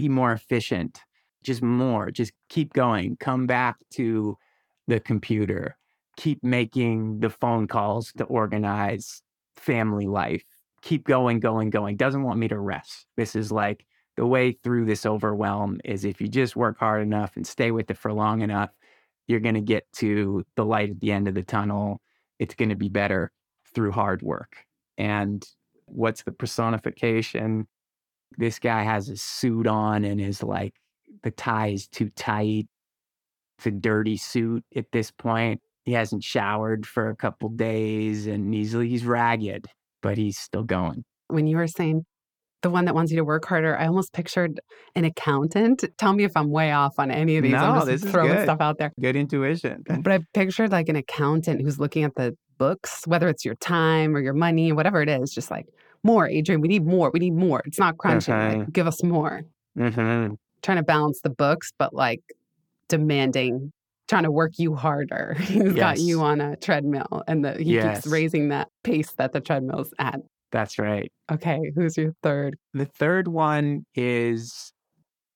be 0.00 0.08
more 0.08 0.32
efficient, 0.32 1.00
just 1.42 1.62
more, 1.62 2.10
just 2.10 2.32
keep 2.48 2.72
going, 2.72 3.16
come 3.18 3.46
back 3.46 3.76
to 3.92 4.36
the 4.86 5.00
computer, 5.00 5.76
keep 6.16 6.42
making 6.42 7.20
the 7.20 7.30
phone 7.30 7.66
calls 7.66 8.12
to 8.18 8.24
organize 8.24 9.22
family 9.56 10.06
life, 10.06 10.44
keep 10.82 11.04
going, 11.04 11.40
going, 11.40 11.70
going. 11.70 11.96
Doesn't 11.96 12.22
want 12.22 12.38
me 12.38 12.48
to 12.48 12.58
rest. 12.58 13.06
This 13.16 13.36
is 13.36 13.52
like 13.52 13.86
the 14.16 14.26
way 14.26 14.52
through 14.52 14.86
this 14.86 15.06
overwhelm 15.06 15.80
is 15.84 16.04
if 16.04 16.20
you 16.20 16.28
just 16.28 16.56
work 16.56 16.78
hard 16.78 17.02
enough 17.02 17.36
and 17.36 17.46
stay 17.46 17.70
with 17.70 17.90
it 17.90 17.98
for 17.98 18.12
long 18.12 18.42
enough, 18.42 18.70
you're 19.26 19.40
going 19.40 19.54
to 19.54 19.60
get 19.60 19.90
to 19.92 20.44
the 20.56 20.64
light 20.64 20.90
at 20.90 21.00
the 21.00 21.12
end 21.12 21.28
of 21.28 21.34
the 21.34 21.42
tunnel 21.42 22.00
it's 22.40 22.54
going 22.54 22.70
to 22.70 22.74
be 22.74 22.88
better 22.88 23.30
through 23.72 23.92
hard 23.92 24.22
work. 24.22 24.56
And 24.98 25.46
what's 25.84 26.24
the 26.24 26.32
personification? 26.32 27.68
This 28.38 28.58
guy 28.58 28.82
has 28.82 29.08
a 29.08 29.16
suit 29.16 29.66
on 29.66 30.04
and 30.04 30.20
is 30.20 30.42
like, 30.42 30.74
the 31.22 31.30
tie 31.30 31.68
is 31.68 31.88
too 31.88 32.10
tight. 32.16 32.66
It's 33.58 33.66
a 33.66 33.70
dirty 33.70 34.16
suit 34.16 34.64
at 34.74 34.86
this 34.92 35.10
point. 35.10 35.60
He 35.84 35.92
hasn't 35.92 36.24
showered 36.24 36.86
for 36.86 37.10
a 37.10 37.16
couple 37.16 37.48
days 37.50 38.26
and 38.26 38.54
he's, 38.54 38.72
he's 38.72 39.04
ragged, 39.04 39.66
but 40.02 40.16
he's 40.16 40.38
still 40.38 40.62
going. 40.62 41.04
When 41.28 41.46
you 41.46 41.56
were 41.56 41.66
saying 41.66 42.04
the 42.62 42.70
one 42.70 42.84
that 42.84 42.94
wants 42.94 43.10
you 43.10 43.18
to 43.18 43.24
work 43.24 43.46
harder, 43.46 43.76
I 43.76 43.86
almost 43.86 44.12
pictured 44.12 44.60
an 44.94 45.04
accountant. 45.04 45.84
Tell 45.98 46.12
me 46.12 46.24
if 46.24 46.32
I'm 46.36 46.50
way 46.50 46.72
off 46.72 46.94
on 46.98 47.10
any 47.10 47.36
of 47.36 47.42
these. 47.42 47.52
No, 47.52 47.58
I'm 47.58 47.74
just 47.76 47.86
this 47.86 48.04
is 48.04 48.10
throwing 48.10 48.32
good. 48.32 48.44
stuff 48.44 48.60
out 48.60 48.78
there. 48.78 48.92
Good 49.00 49.16
intuition. 49.16 49.84
But 50.02 50.12
I 50.12 50.18
pictured 50.34 50.70
like 50.70 50.88
an 50.88 50.96
accountant 50.96 51.62
who's 51.62 51.78
looking 51.78 52.04
at 52.04 52.14
the 52.14 52.36
books, 52.58 53.06
whether 53.06 53.28
it's 53.28 53.44
your 53.44 53.54
time 53.56 54.14
or 54.14 54.20
your 54.20 54.34
money, 54.34 54.72
whatever 54.72 55.02
it 55.02 55.08
is, 55.08 55.32
just 55.32 55.50
like 55.50 55.66
more, 56.04 56.28
Adrian, 56.28 56.60
we 56.60 56.68
need 56.68 56.86
more. 56.86 57.10
We 57.12 57.20
need 57.20 57.34
more. 57.34 57.62
It's 57.66 57.78
not 57.78 57.98
crunching. 57.98 58.34
Okay. 58.34 58.58
Like, 58.58 58.72
give 58.72 58.86
us 58.86 59.02
more. 59.02 59.42
Mhm. 59.78 60.36
Trying 60.62 60.76
to 60.78 60.82
balance 60.82 61.20
the 61.22 61.30
books, 61.30 61.72
but 61.78 61.94
like 61.94 62.20
demanding, 62.88 63.72
trying 64.08 64.24
to 64.24 64.30
work 64.30 64.52
you 64.58 64.74
harder. 64.74 65.34
He's 65.40 65.72
got 65.74 65.98
you 65.98 66.20
on 66.22 66.40
a 66.40 66.56
treadmill 66.56 67.22
and 67.26 67.44
the, 67.44 67.54
he 67.54 67.74
Yes. 67.74 67.98
keeps 67.98 68.06
raising 68.12 68.48
that 68.48 68.68
pace 68.84 69.12
that 69.12 69.32
the 69.32 69.40
treadmill's 69.40 69.92
at. 69.98 70.20
That's 70.52 70.78
right. 70.78 71.12
Okay, 71.30 71.60
who's 71.76 71.96
your 71.96 72.12
third? 72.22 72.56
The 72.74 72.86
third 72.86 73.28
one 73.28 73.84
is 73.94 74.72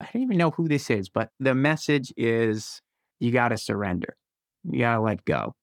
I 0.00 0.09
don't 0.12 0.23
even 0.23 0.37
know 0.37 0.50
who 0.50 0.66
this 0.66 0.90
is, 0.90 1.09
but 1.09 1.28
the 1.38 1.54
message 1.54 2.12
is 2.16 2.80
you 3.21 3.30
got 3.30 3.49
to 3.50 3.56
surrender. 3.56 4.16
You 4.64 4.80
got 4.80 4.97
to 4.97 5.00
let 5.00 5.25
go. 5.25 5.54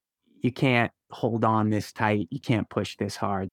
You 0.41 0.51
can't 0.53 0.91
hold 1.11 1.43
on 1.43 1.69
this 1.69 1.91
tight. 1.91 2.27
You 2.31 2.39
can't 2.39 2.69
push 2.69 2.95
this 2.97 3.17
hard. 3.17 3.49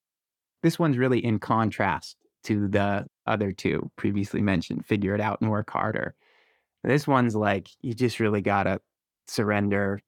This 0.63 0.79
one's 0.79 0.99
really 0.99 1.25
in 1.25 1.39
contrast 1.39 2.17
to 2.45 2.69
the 2.69 3.07
other 3.27 3.53
two 3.53 3.91
previously 3.97 4.41
mentioned 4.41 4.87
figure 4.87 5.15
it 5.15 5.21
out 5.21 5.41
and 5.41 5.51
work 5.51 5.71
harder. 5.71 6.15
This 6.85 7.07
one's 7.07 7.35
like 7.35 7.69
you 7.81 7.95
just 7.95 8.21
really 8.21 8.41
got 8.41 8.65
to 8.65 8.81
surrender. 9.27 10.01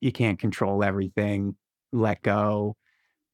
You 0.00 0.12
can't 0.12 0.38
control 0.38 0.82
everything. 0.82 1.56
Let 1.92 2.22
go. 2.22 2.76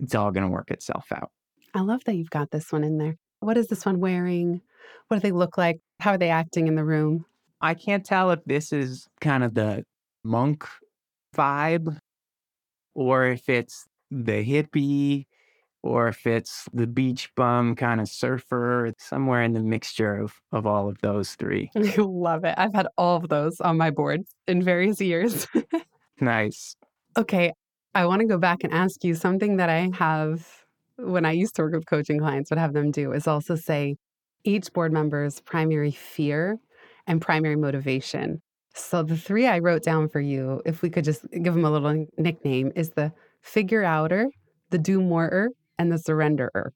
It's 0.01 0.15
all 0.15 0.31
going 0.31 0.47
to 0.47 0.53
work 0.53 0.71
itself 0.71 1.07
out. 1.13 1.31
I 1.75 1.81
love 1.81 2.05
that 2.05 2.15
you've 2.15 2.31
got 2.31 2.51
this 2.51 2.73
one 2.73 2.85
in 2.85 2.99
there. 2.99 3.17
What 3.41 3.57
is 3.57 3.69
this 3.69 3.87
one 3.87 4.01
wearing? 4.01 4.63
What 5.09 5.19
do 5.19 5.21
they 5.21 5.33
look 5.33 5.57
like? 5.59 5.81
How 6.01 6.13
are 6.13 6.19
they 6.19 6.31
acting 6.31 6.67
in 6.67 6.75
the 6.75 6.85
room? 6.85 7.25
I 7.61 7.75
can't 7.75 8.05
tell 8.05 8.31
if 8.31 8.41
this 8.45 8.73
is 8.73 9.07
kind 9.21 9.45
of 9.45 9.55
the 9.55 9.85
monk 10.25 10.67
vibe 11.37 11.99
or 12.95 13.27
if 13.27 13.49
it's 13.49 13.87
the 14.11 14.45
hippie 14.45 15.27
or 15.83 16.09
if 16.09 16.27
it's 16.27 16.69
the 16.73 16.87
beach 16.87 17.31
bum 17.37 17.77
kind 17.77 18.01
of 18.01 18.09
surfer. 18.09 18.87
It's 18.87 19.05
somewhere 19.05 19.43
in 19.43 19.53
the 19.53 19.61
mixture 19.61 20.17
of, 20.17 20.35
of 20.53 20.67
all 20.67 20.89
of 20.89 21.01
those 21.01 21.35
three. 21.35 21.71
I 21.77 21.95
love 21.99 22.45
it. 22.45 22.55
I've 22.59 22.75
had 22.75 22.89
all 22.97 23.17
of 23.17 23.29
those 23.29 23.61
on 23.61 23.77
my 23.77 23.91
board 23.91 24.23
in 24.47 24.63
various 24.63 25.01
years. 25.01 25.47
Nice. 26.21 26.75
okay, 27.17 27.53
I 27.95 28.07
want 28.07 28.23
to 28.23 28.27
go 28.27 28.39
back 28.39 28.65
and 28.65 28.73
ask 28.73 29.05
you 29.05 29.15
something 29.15 29.59
that 29.59 29.69
I 29.71 29.89
have 29.95 30.45
when 30.97 31.25
I 31.25 31.33
used 31.33 31.55
to 31.57 31.63
work 31.63 31.75
with 31.75 31.87
coaching 31.87 32.19
clients, 32.19 32.51
would 32.51 32.59
have 32.59 32.73
them 32.73 32.91
do 32.91 33.13
is 33.13 33.29
also 33.29 33.55
say 33.55 33.97
each 34.45 34.73
board 34.73 34.93
member's 34.93 35.41
primary 35.41 35.93
fear 35.93 36.59
and 37.07 37.21
primary 37.23 37.57
motivation. 37.57 38.43
So 38.75 39.03
the 39.03 39.17
three 39.17 39.47
I 39.47 39.61
wrote 39.61 39.83
down 39.83 40.09
for 40.09 40.21
you, 40.21 40.61
if 40.67 40.83
we 40.83 40.91
could 40.91 41.05
just 41.05 41.25
give 41.31 41.55
them 41.55 41.65
a 41.65 41.71
little 41.71 42.07
nickname, 42.19 42.73
is 42.75 42.91
the 42.91 43.13
figure 43.43 43.85
outer, 43.85 44.29
the 44.71 44.79
do 44.79 45.01
moreer, 45.01 45.51
and 45.79 45.93
the 45.93 45.97
surrenderer. 45.97 46.71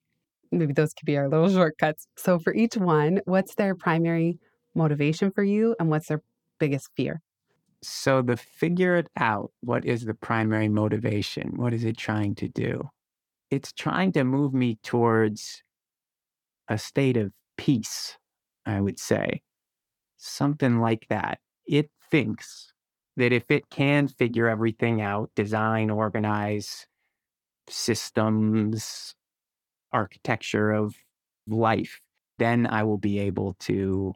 Maybe 0.51 0.73
those 0.73 0.93
could 0.93 1.07
be 1.07 1.17
our 1.17 1.29
little 1.29 1.51
shortcuts. 1.53 2.07
So 2.17 2.39
for 2.39 2.55
each 2.55 2.77
one, 2.77 3.21
what's 3.25 3.55
their 3.55 3.75
primary 3.75 4.39
motivation 4.75 5.31
for 5.31 5.43
you 5.45 5.75
and 5.79 5.89
what's 5.91 6.09
their 6.09 6.23
biggest 6.59 6.91
fear? 6.97 7.21
So 7.83 8.23
the 8.23 8.37
figure 8.37 8.97
it 8.97 9.09
out, 9.17 9.51
what 9.61 9.85
is 9.85 10.05
the 10.05 10.15
primary 10.15 10.69
motivation? 10.69 11.57
What 11.57 11.75
is 11.75 11.85
it 11.85 11.97
trying 11.97 12.37
to 12.37 12.49
do? 12.49 12.89
It's 13.51 13.73
trying 13.73 14.13
to 14.13 14.25
move 14.25 14.55
me 14.55 14.79
towards 14.83 15.63
a 16.69 16.79
state 16.79 17.17
of 17.17 17.33
peace, 17.57 18.17
I 18.65 18.81
would 18.81 18.99
say. 18.99 19.43
Something 20.17 20.81
like 20.81 21.07
that. 21.09 21.41
It 21.67 21.91
thinks 22.11 22.73
that 23.17 23.33
if 23.33 23.51
it 23.51 23.69
can 23.71 24.09
figure 24.09 24.49
everything 24.49 25.01
out, 25.01 25.31
design, 25.35 25.91
organize 25.91 26.87
systems, 27.69 29.15
architecture 29.93 30.73
of 30.73 30.95
life, 31.47 32.01
then 32.39 32.67
I 32.67 32.83
will 32.83 32.99
be 32.99 33.19
able 33.21 33.55
to 33.61 34.15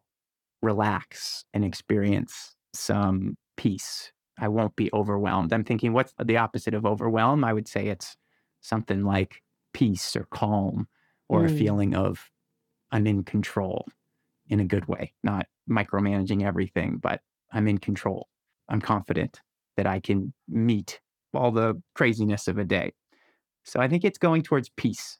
relax 0.62 1.44
and 1.54 1.64
experience 1.64 2.56
some 2.74 3.36
peace. 3.56 4.12
I 4.38 4.48
won't 4.48 4.76
be 4.76 4.90
overwhelmed. 4.92 5.52
I'm 5.52 5.64
thinking, 5.64 5.92
what's 5.92 6.14
the 6.22 6.36
opposite 6.36 6.74
of 6.74 6.84
overwhelm? 6.86 7.44
I 7.44 7.52
would 7.52 7.68
say 7.68 7.88
it's 7.88 8.16
something 8.60 9.04
like 9.04 9.42
peace 9.72 10.16
or 10.16 10.24
calm 10.30 10.88
or 11.28 11.44
a 11.44 11.48
Mm. 11.48 11.56
feeling 11.56 11.94
of 11.94 12.30
I'm 12.92 13.06
in 13.06 13.24
control 13.24 13.86
in 14.48 14.60
a 14.60 14.64
good 14.64 14.86
way, 14.86 15.12
not 15.22 15.46
micromanaging 15.68 16.42
everything, 16.44 16.98
but 16.98 17.20
I'm 17.52 17.68
in 17.68 17.78
control. 17.78 18.28
I'm 18.68 18.80
confident 18.80 19.40
that 19.76 19.86
I 19.86 20.00
can 20.00 20.32
meet 20.48 21.00
all 21.34 21.50
the 21.50 21.80
craziness 21.94 22.48
of 22.48 22.58
a 22.58 22.64
day. 22.64 22.92
So 23.66 23.80
I 23.80 23.88
think 23.88 24.04
it's 24.04 24.18
going 24.18 24.42
towards 24.42 24.70
peace. 24.70 25.18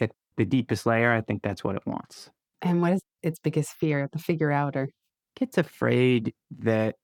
At 0.00 0.10
the 0.36 0.44
deepest 0.44 0.86
layer, 0.86 1.12
I 1.12 1.20
think 1.20 1.42
that's 1.42 1.62
what 1.62 1.76
it 1.76 1.82
wants. 1.86 2.30
And 2.62 2.80
what 2.82 2.94
is 2.94 3.00
its 3.22 3.38
biggest 3.38 3.70
fear, 3.72 4.08
the 4.12 4.18
figure 4.18 4.50
outer? 4.50 4.88
gets 5.38 5.56
afraid 5.56 6.34
that 6.58 6.96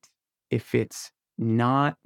if 0.50 0.74
it's 0.74 1.12
not 1.38 1.96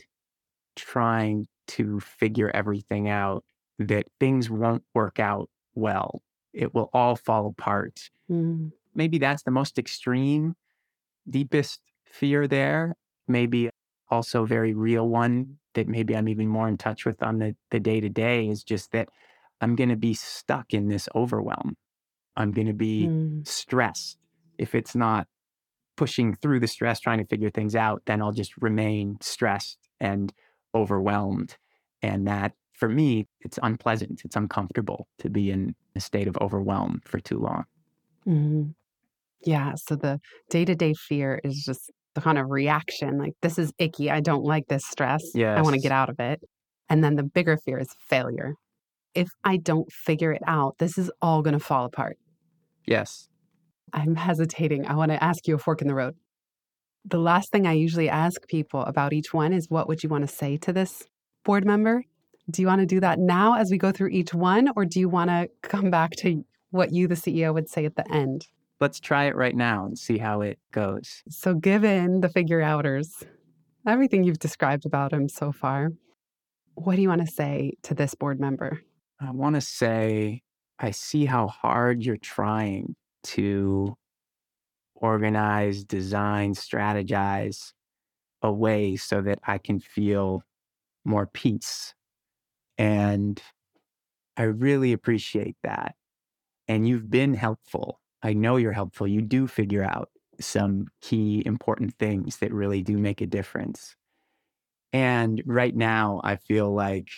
trying 0.77 1.47
to 1.67 2.01
figure 2.01 2.51
everything 2.55 3.09
out, 3.09 3.45
that 3.79 4.07
things 4.21 4.51
won't 4.51 4.83
work 4.95 5.19
out 5.19 5.49
well. 5.75 6.23
It 6.53 6.75
will 6.75 6.91
all 6.93 7.17
fall 7.17 7.47
apart. 7.47 8.11
Mm. 8.31 8.73
Maybe 8.95 9.19
that's 9.19 9.43
the 9.43 9.51
most 9.51 9.79
extreme, 9.79 10.55
deepest 11.29 11.81
fear 12.05 12.47
there. 12.47 12.95
Maybe 13.27 13.71
also 14.11 14.45
very 14.45 14.75
real 14.75 15.09
one 15.09 15.59
that 15.75 15.89
maybe 15.89 16.17
I'm 16.17 16.29
even 16.29 16.49
more 16.49 16.69
in 16.69 16.77
touch 16.79 17.05
with 17.07 17.23
on 17.23 17.39
the 17.39 17.57
the 17.71 17.81
day 17.81 18.01
to 18.01 18.09
day 18.09 18.49
is 18.49 18.65
just 18.65 18.93
that 18.93 19.09
I'm 19.61 19.77
going 19.77 19.91
to 19.91 19.97
be 19.97 20.15
stuck 20.15 20.75
in 20.75 20.89
this 20.89 21.09
overwhelm. 21.15 21.77
I'm 22.37 22.53
going 22.53 22.69
to 22.69 22.75
be 22.75 23.13
Mm. 23.15 23.45
stressed. 23.45 24.19
If 24.59 24.75
it's 24.75 24.95
not 24.97 25.29
pushing 25.97 26.35
through 26.37 26.61
the 26.61 26.67
stress, 26.69 27.01
trying 27.01 27.19
to 27.19 27.27
figure 27.27 27.51
things 27.51 27.75
out, 27.75 28.03
then 28.07 28.23
I'll 28.23 28.33
just 28.33 28.57
remain 28.59 29.19
stressed 29.21 29.79
and 30.01 30.33
overwhelmed. 30.75 31.57
And 32.03 32.27
that, 32.29 32.55
for 32.75 32.89
me, 32.89 33.27
it's 33.41 33.59
unpleasant. 33.63 34.23
It's 34.25 34.37
uncomfortable 34.37 35.09
to 35.19 35.31
be 35.31 35.51
in 35.51 35.75
a 35.97 36.01
state 36.01 36.29
of 36.29 36.37
overwhelm 36.41 37.01
for 37.05 37.19
too 37.21 37.39
long. 37.39 37.65
Mhm. 38.27 38.75
Yeah. 39.47 39.75
So 39.77 39.97
the 39.97 40.21
day 40.51 40.65
to 40.65 40.75
day 40.77 40.95
fear 40.95 41.41
is 41.45 41.65
just 41.65 41.91
the 42.19 42.25
kind 42.25 42.39
of 42.39 42.51
reaction 42.51 43.17
like, 43.17 43.35
this 43.43 43.61
is 43.61 43.73
icky. 43.79 44.11
I 44.11 44.19
don't 44.19 44.43
like 44.43 44.67
this 44.67 44.85
stress. 44.85 45.23
I 45.37 45.63
want 45.63 45.75
to 45.75 45.81
get 45.81 45.93
out 45.93 46.09
of 46.09 46.19
it. 46.19 46.41
And 46.89 47.05
then 47.05 47.15
the 47.15 47.23
bigger 47.23 47.57
fear 47.57 47.79
is 47.79 47.95
failure. 48.09 48.55
If 49.15 49.29
I 49.45 49.57
don't 49.57 49.91
figure 49.93 50.33
it 50.33 50.43
out, 50.45 50.79
this 50.79 50.99
is 50.99 51.13
all 51.23 51.43
going 51.43 51.57
to 51.57 51.65
fall 51.65 51.85
apart. 51.85 52.19
Yes. 52.87 53.29
I'm 53.93 54.17
hesitating. 54.17 54.87
I 54.89 54.97
want 54.97 55.13
to 55.13 55.23
ask 55.23 55.47
you 55.47 55.55
a 55.55 55.59
fork 55.59 55.81
in 55.81 55.87
the 55.87 55.95
road. 55.95 56.17
The 57.05 57.19
last 57.19 57.53
thing 57.53 57.69
I 57.69 57.73
usually 57.75 58.09
ask 58.09 58.47
people 58.49 58.81
about 58.81 59.13
each 59.13 59.33
one 59.33 59.53
is 59.53 59.71
what 59.71 59.87
would 59.87 60.03
you 60.03 60.09
want 60.09 60.29
to 60.29 60.35
say 60.35 60.57
to 60.59 60.73
this 60.73 61.05
board 61.45 61.65
member? 61.65 62.03
Do 62.51 62.63
you 62.63 62.67
want 62.69 62.81
to 62.81 62.87
do 62.87 62.99
that 62.99 63.21
now 63.21 63.55
as 63.55 63.71
we 63.71 63.79
go 63.79 63.93
through 63.93 64.09
each 64.09 64.35
one, 64.35 64.71
or 64.75 64.85
do 64.85 64.99
you 64.99 65.09
want 65.09 65.31
to 65.31 65.49
come 65.63 65.89
back 65.89 66.11
to 66.19 66.43
what 66.71 66.93
you, 66.93 67.07
the 67.07 67.15
CEO, 67.15 67.55
would 67.55 67.69
say 67.69 67.85
at 67.85 67.95
the 67.95 68.11
end? 68.13 68.49
Let's 68.81 69.01
try 69.01 69.25
it 69.25 69.37
right 69.37 69.57
now 69.57 69.87
and 69.87 69.99
see 69.99 70.19
how 70.19 70.41
it 70.41 70.59
goes. 70.73 71.23
So, 71.29 71.55
given 71.55 72.21
the 72.21 72.29
figure 72.29 72.63
outers, 72.63 73.25
everything 73.87 74.23
you've 74.23 74.39
described 74.39 74.87
about 74.87 75.13
him 75.13 75.29
so 75.29 75.51
far, 75.51 75.91
what 76.75 76.97
do 76.97 77.03
you 77.03 77.09
want 77.09 77.27
to 77.27 77.33
say 77.33 77.73
to 77.83 77.95
this 77.95 78.15
board 78.15 78.39
member? 78.39 78.81
I 79.21 79.33
want 79.33 79.57
to 79.57 79.61
say, 79.61 80.43
I 80.79 80.93
see 80.93 81.25
how 81.25 81.49
hard 81.49 82.05
you're 82.05 82.17
trying 82.17 82.95
to 83.25 83.97
organize, 84.95 85.85
design, 85.85 86.55
strategize 86.55 87.73
a 88.43 88.53
way 88.53 88.97
so 88.97 89.21
that 89.23 89.41
I 89.45 89.59
can 89.59 89.81
feel 89.81 90.43
more 91.05 91.27
peace. 91.27 91.95
And 92.77 93.43
I 94.37 94.45
really 94.45 94.93
appreciate 94.93 95.57
that. 95.65 95.97
And 96.69 96.87
you've 96.87 97.11
been 97.11 97.35
helpful. 97.35 98.01
I 98.23 98.33
know 98.33 98.57
you're 98.57 98.73
helpful. 98.73 99.07
You 99.07 99.23
do 99.23 99.47
figure 99.47 99.85
out 99.85 100.11
some 100.41 100.87
key 101.01 101.43
important 101.47 101.95
things 101.99 102.39
that 102.39 102.53
really 102.53 102.83
do 102.83 102.99
make 102.99 103.21
a 103.21 103.27
difference. 103.27 103.97
And 104.93 105.43
right 105.47 105.75
now, 105.75 106.21
I 106.25 106.37
feel 106.37 106.73
like 106.73 107.09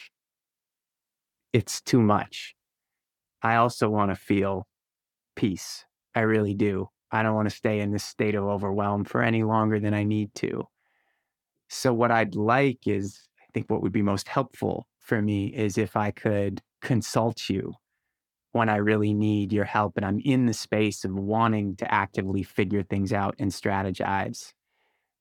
it's 1.52 1.80
too 1.80 2.00
much. 2.00 2.54
I 3.42 3.56
also 3.56 3.88
want 3.88 4.10
to 4.10 4.14
feel 4.16 4.66
peace. 5.36 5.84
I 6.14 6.20
really 6.20 6.54
do. 6.54 6.88
I 7.10 7.22
don't 7.22 7.34
want 7.34 7.48
to 7.48 7.54
stay 7.56 7.80
in 7.80 7.92
this 7.92 8.04
state 8.04 8.34
of 8.34 8.44
overwhelm 8.44 9.04
for 9.04 9.22
any 9.22 9.42
longer 9.42 9.80
than 9.80 9.94
I 9.94 10.04
need 10.04 10.34
to. 10.36 10.64
So, 11.68 11.92
what 11.92 12.10
I'd 12.10 12.34
like 12.34 12.86
is, 12.86 13.28
I 13.40 13.46
think 13.52 13.70
what 13.70 13.82
would 13.82 13.92
be 13.92 14.02
most 14.02 14.28
helpful 14.28 14.86
for 15.00 15.22
me 15.22 15.46
is 15.46 15.78
if 15.78 15.96
I 15.96 16.10
could 16.10 16.62
consult 16.80 17.48
you 17.48 17.74
when 18.52 18.68
I 18.68 18.76
really 18.76 19.14
need 19.14 19.52
your 19.52 19.64
help 19.64 19.96
and 19.96 20.04
I'm 20.04 20.20
in 20.20 20.46
the 20.46 20.54
space 20.54 21.04
of 21.04 21.14
wanting 21.14 21.76
to 21.76 21.92
actively 21.92 22.42
figure 22.42 22.82
things 22.82 23.12
out 23.12 23.34
and 23.38 23.50
strategize. 23.50 24.52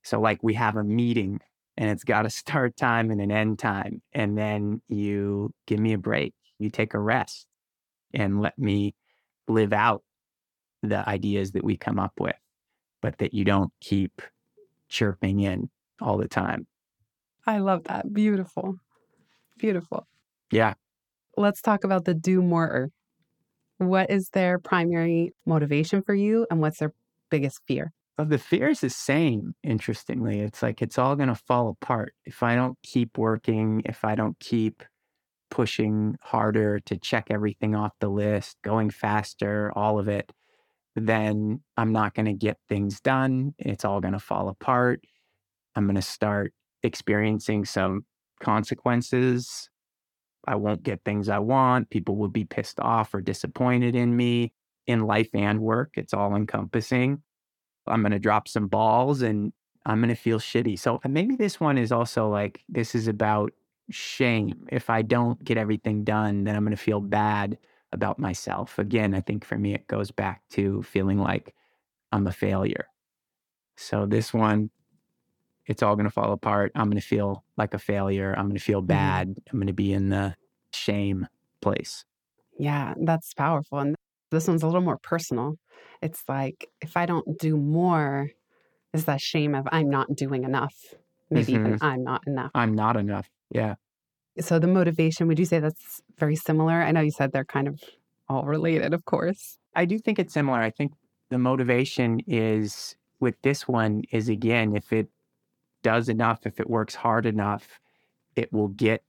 So, 0.03 0.19
like, 0.19 0.41
we 0.41 0.55
have 0.55 0.75
a 0.75 0.83
meeting 0.83 1.39
and 1.77 1.89
it's 1.89 2.03
got 2.03 2.25
a 2.25 2.29
start 2.41 2.75
time 2.75 3.11
and 3.11 3.21
an 3.21 3.31
end 3.31 3.59
time. 3.59 4.01
And 4.13 4.37
then 4.37 4.81
you 4.87 5.53
give 5.67 5.79
me 5.79 5.93
a 5.93 5.97
break, 5.97 6.33
you 6.57 6.69
take 6.69 6.93
a 6.93 6.99
rest 6.99 7.47
and 8.13 8.41
let 8.41 8.57
me 8.57 8.95
live 9.47 9.73
out 9.73 10.03
the 10.81 11.07
ideas 11.07 11.51
that 11.51 11.63
we 11.63 11.77
come 11.77 11.99
up 11.99 12.13
with, 12.19 12.35
but 13.01 13.17
that 13.19 13.33
you 13.33 13.43
don't 13.43 13.71
keep 13.81 14.21
chirping 14.87 15.39
in 15.39 15.69
all 16.01 16.17
the 16.17 16.27
time. 16.27 16.65
I 17.45 17.59
love 17.59 17.83
that. 17.85 18.11
Beautiful. 18.13 18.77
Beautiful. 19.57 20.07
Yeah. 20.51 20.73
Let's 21.37 21.61
talk 21.61 21.83
about 21.83 22.05
the 22.05 22.13
do 22.13 22.41
more. 22.41 22.91
What 23.79 24.11
is 24.11 24.29
their 24.29 24.59
primary 24.59 25.33
motivation 25.45 26.01
for 26.01 26.13
you 26.13 26.45
and 26.51 26.61
what's 26.61 26.79
their 26.79 26.93
biggest 27.29 27.61
fear? 27.65 27.93
Well, 28.17 28.27
the 28.27 28.37
fear 28.37 28.67
is 28.67 28.81
the 28.81 28.89
same, 28.89 29.55
interestingly. 29.63 30.41
It's 30.41 30.61
like 30.61 30.81
it's 30.81 30.97
all 30.97 31.15
going 31.15 31.29
to 31.29 31.35
fall 31.35 31.69
apart 31.69 32.13
if 32.25 32.43
I 32.43 32.55
don't 32.55 32.77
keep 32.83 33.17
working, 33.17 33.81
if 33.85 34.03
I 34.03 34.15
don't 34.15 34.37
keep 34.39 34.83
pushing 35.49 36.17
harder 36.21 36.81
to 36.81 36.97
check 36.97 37.27
everything 37.29 37.75
off 37.75 37.93
the 38.01 38.09
list, 38.09 38.57
going 38.63 38.89
faster, 38.89 39.71
all 39.73 39.97
of 39.97 40.09
it, 40.09 40.31
then 40.95 41.61
I'm 41.77 41.93
not 41.93 42.13
going 42.13 42.25
to 42.25 42.33
get 42.33 42.57
things 42.67 42.99
done. 42.99 43.53
It's 43.57 43.85
all 43.85 44.01
going 44.01 44.13
to 44.13 44.19
fall 44.19 44.49
apart. 44.49 45.01
I'm 45.75 45.85
going 45.85 45.95
to 45.95 46.01
start 46.01 46.53
experiencing 46.83 47.63
some 47.63 48.05
consequences. 48.41 49.69
I 50.47 50.55
won't 50.55 50.83
get 50.83 51.03
things 51.03 51.29
I 51.29 51.39
want. 51.39 51.89
People 51.89 52.15
will 52.15 52.29
be 52.29 52.45
pissed 52.45 52.79
off 52.79 53.13
or 53.13 53.21
disappointed 53.21 53.95
in 53.95 54.15
me 54.15 54.53
in 54.87 55.05
life 55.05 55.29
and 55.33 55.61
work. 55.61 55.91
It's 55.95 56.13
all 56.13 56.35
encompassing. 56.35 57.21
I'm 57.87 58.01
going 58.01 58.11
to 58.11 58.19
drop 58.19 58.47
some 58.47 58.67
balls 58.67 59.21
and 59.21 59.53
I'm 59.85 59.99
going 59.99 60.09
to 60.09 60.15
feel 60.15 60.39
shitty. 60.39 60.77
So 60.77 60.99
uh, 61.03 61.09
maybe 61.09 61.35
this 61.35 61.59
one 61.59 61.77
is 61.77 61.91
also 61.91 62.29
like 62.29 62.63
this 62.69 62.95
is 62.95 63.07
about 63.07 63.51
shame. 63.89 64.67
If 64.71 64.89
I 64.89 65.01
don't 65.01 65.43
get 65.43 65.57
everything 65.57 66.03
done, 66.03 66.43
then 66.43 66.55
I'm 66.55 66.63
going 66.63 66.75
to 66.75 66.81
feel 66.81 67.01
bad 67.01 67.57
about 67.91 68.19
myself. 68.19 68.77
Again, 68.77 69.15
I 69.15 69.21
think 69.21 69.43
for 69.43 69.57
me, 69.57 69.73
it 69.73 69.87
goes 69.87 70.11
back 70.11 70.41
to 70.51 70.83
feeling 70.83 71.19
like 71.19 71.55
I'm 72.11 72.27
a 72.27 72.31
failure. 72.31 72.87
So 73.77 74.05
this 74.05 74.33
one, 74.33 74.69
it's 75.69 75.83
all 75.83 75.95
going 75.95 76.05
to 76.07 76.11
fall 76.11 76.33
apart. 76.33 76.71
I'm 76.73 76.89
going 76.89 76.99
to 76.99 77.07
feel 77.07 77.43
like 77.55 77.75
a 77.75 77.79
failure. 77.79 78.33
I'm 78.35 78.45
going 78.45 78.57
to 78.57 78.63
feel 78.63 78.81
mm-hmm. 78.81 78.87
bad. 78.87 79.35
I'm 79.51 79.59
going 79.59 79.67
to 79.67 79.73
be 79.73 79.93
in 79.93 80.09
the 80.09 80.35
shame 80.73 81.27
place. 81.61 82.03
Yeah, 82.57 82.95
that's 82.99 83.33
powerful. 83.35 83.77
And 83.77 83.95
this 84.31 84.47
one's 84.47 84.63
a 84.63 84.65
little 84.65 84.81
more 84.81 84.97
personal. 84.97 85.55
It's 86.01 86.23
like 86.27 86.67
if 86.81 86.97
I 86.97 87.05
don't 87.05 87.37
do 87.37 87.55
more, 87.55 88.31
is 88.93 89.05
that 89.05 89.21
shame 89.21 89.53
of 89.53 89.67
I'm 89.71 89.89
not 89.91 90.15
doing 90.15 90.43
enough. 90.43 90.75
Maybe 91.29 91.53
mm-hmm. 91.53 91.67
even 91.67 91.77
I'm 91.81 92.03
not 92.03 92.25
enough. 92.25 92.51
I'm 92.55 92.73
not 92.73 92.97
enough. 92.97 93.29
Yeah. 93.51 93.75
So 94.39 94.57
the 94.57 94.67
motivation, 94.67 95.27
would 95.27 95.37
you 95.37 95.45
say 95.45 95.59
that's 95.59 96.01
very 96.17 96.35
similar? 96.35 96.81
I 96.81 96.91
know 96.91 97.01
you 97.01 97.11
said 97.11 97.31
they're 97.31 97.45
kind 97.45 97.67
of 97.67 97.79
all 98.27 98.43
related, 98.43 98.95
of 98.95 99.05
course. 99.05 99.59
I 99.75 99.85
do 99.85 99.99
think 99.99 100.17
it's 100.17 100.33
similar. 100.33 100.59
I 100.59 100.71
think 100.71 100.93
the 101.29 101.37
motivation 101.37 102.21
is 102.25 102.95
with 103.19 103.35
this 103.43 103.67
one 103.67 104.01
is 104.11 104.29
again, 104.29 104.75
if 104.75 104.91
it 104.91 105.09
does 105.83 106.09
enough, 106.09 106.45
if 106.45 106.59
it 106.59 106.69
works 106.69 106.95
hard 106.95 107.25
enough, 107.25 107.79
it 108.35 108.51
will 108.51 108.69
get 108.69 109.03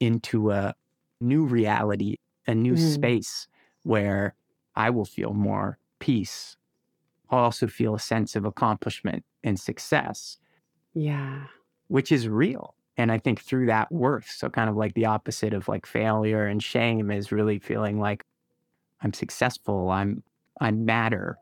into 0.00 0.50
a 0.50 0.74
new 1.20 1.44
reality, 1.44 2.16
a 2.46 2.54
new 2.54 2.74
mm. 2.74 2.94
space 2.94 3.48
where 3.82 4.34
I 4.74 4.90
will 4.90 5.04
feel 5.04 5.32
more 5.32 5.78
peace. 5.98 6.56
I'll 7.30 7.40
also 7.40 7.66
feel 7.66 7.94
a 7.94 8.00
sense 8.00 8.36
of 8.36 8.44
accomplishment 8.44 9.24
and 9.42 9.58
success. 9.58 10.38
Yeah. 10.94 11.44
Which 11.88 12.12
is 12.12 12.28
real. 12.28 12.74
And 12.96 13.10
I 13.10 13.18
think 13.18 13.40
through 13.40 13.66
that 13.66 13.90
worth, 13.90 14.30
so 14.30 14.48
kind 14.48 14.70
of 14.70 14.76
like 14.76 14.94
the 14.94 15.06
opposite 15.06 15.52
of 15.52 15.66
like 15.68 15.86
failure 15.86 16.46
and 16.46 16.62
shame 16.62 17.10
is 17.10 17.32
really 17.32 17.58
feeling 17.58 17.98
like 17.98 18.24
I'm 19.00 19.12
successful, 19.12 19.90
I'm 19.90 20.22
I 20.60 20.70
matter. 20.70 21.38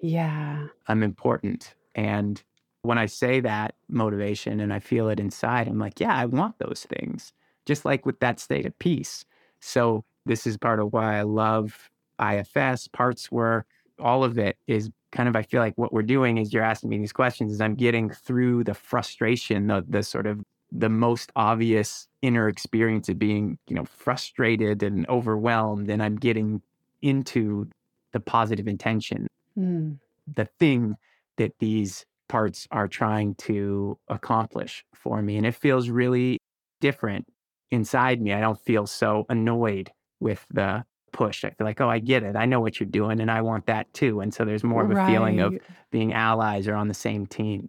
Yeah. 0.00 0.66
I'm 0.86 1.02
important. 1.02 1.74
And 1.94 2.42
when 2.88 2.96
I 2.96 3.04
say 3.04 3.40
that 3.40 3.74
motivation 3.90 4.60
and 4.60 4.72
I 4.72 4.78
feel 4.78 5.10
it 5.10 5.20
inside, 5.20 5.68
I'm 5.68 5.78
like, 5.78 6.00
yeah, 6.00 6.16
I 6.16 6.24
want 6.24 6.58
those 6.58 6.86
things. 6.88 7.34
Just 7.66 7.84
like 7.84 8.06
with 8.06 8.18
that 8.20 8.40
state 8.40 8.64
of 8.64 8.78
peace. 8.78 9.26
So 9.60 10.06
this 10.24 10.46
is 10.46 10.56
part 10.56 10.80
of 10.80 10.94
why 10.94 11.18
I 11.18 11.22
love 11.22 11.90
IFS, 12.18 12.88
parts 12.88 13.30
work, 13.30 13.66
all 13.98 14.24
of 14.24 14.38
it 14.38 14.56
is 14.66 14.88
kind 15.12 15.28
of 15.28 15.36
I 15.36 15.42
feel 15.42 15.60
like 15.60 15.76
what 15.76 15.92
we're 15.92 16.00
doing 16.00 16.38
is 16.38 16.54
you're 16.54 16.62
asking 16.62 16.88
me 16.88 16.96
these 16.96 17.12
questions 17.12 17.52
is 17.52 17.60
I'm 17.60 17.74
getting 17.74 18.08
through 18.08 18.64
the 18.64 18.72
frustration, 18.72 19.66
the 19.66 19.84
the 19.86 20.02
sort 20.02 20.26
of 20.26 20.40
the 20.72 20.88
most 20.88 21.30
obvious 21.36 22.08
inner 22.22 22.48
experience 22.48 23.10
of 23.10 23.18
being, 23.18 23.58
you 23.68 23.76
know, 23.76 23.84
frustrated 23.84 24.82
and 24.82 25.06
overwhelmed. 25.10 25.90
And 25.90 26.02
I'm 26.02 26.16
getting 26.16 26.62
into 27.02 27.68
the 28.12 28.20
positive 28.20 28.66
intention, 28.66 29.26
mm. 29.58 29.98
the 30.34 30.46
thing 30.46 30.96
that 31.36 31.52
these 31.58 32.06
parts 32.28 32.68
are 32.70 32.88
trying 32.88 33.34
to 33.36 33.98
accomplish 34.08 34.84
for 34.94 35.22
me. 35.22 35.36
And 35.36 35.46
it 35.46 35.54
feels 35.54 35.88
really 35.88 36.38
different 36.80 37.26
inside 37.70 38.20
me. 38.20 38.32
I 38.32 38.40
don't 38.40 38.60
feel 38.60 38.86
so 38.86 39.26
annoyed 39.28 39.90
with 40.20 40.46
the 40.50 40.84
push. 41.12 41.44
I 41.44 41.50
feel 41.50 41.66
like, 41.66 41.80
oh, 41.80 41.88
I 41.88 41.98
get 41.98 42.22
it. 42.22 42.36
I 42.36 42.46
know 42.46 42.60
what 42.60 42.78
you're 42.78 42.88
doing 42.88 43.20
and 43.20 43.30
I 43.30 43.42
want 43.42 43.66
that 43.66 43.92
too. 43.94 44.20
And 44.20 44.32
so 44.32 44.44
there's 44.44 44.64
more 44.64 44.84
of 44.84 44.90
a 44.90 44.94
right. 44.94 45.10
feeling 45.10 45.40
of 45.40 45.58
being 45.90 46.12
allies 46.12 46.68
or 46.68 46.74
on 46.74 46.88
the 46.88 46.94
same 46.94 47.26
team. 47.26 47.68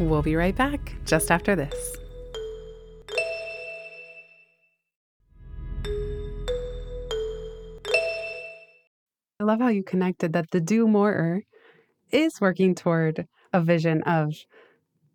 We'll 0.00 0.22
be 0.22 0.36
right 0.36 0.54
back 0.54 0.94
just 1.04 1.30
after 1.30 1.56
this. 1.56 1.96
I 9.40 9.44
love 9.44 9.60
how 9.60 9.68
you 9.68 9.84
connected 9.84 10.32
that 10.32 10.50
the 10.50 10.60
do 10.60 10.88
more 10.88 11.42
is 12.10 12.40
working 12.40 12.74
toward 12.74 13.26
a 13.52 13.60
vision 13.60 14.02
of 14.02 14.34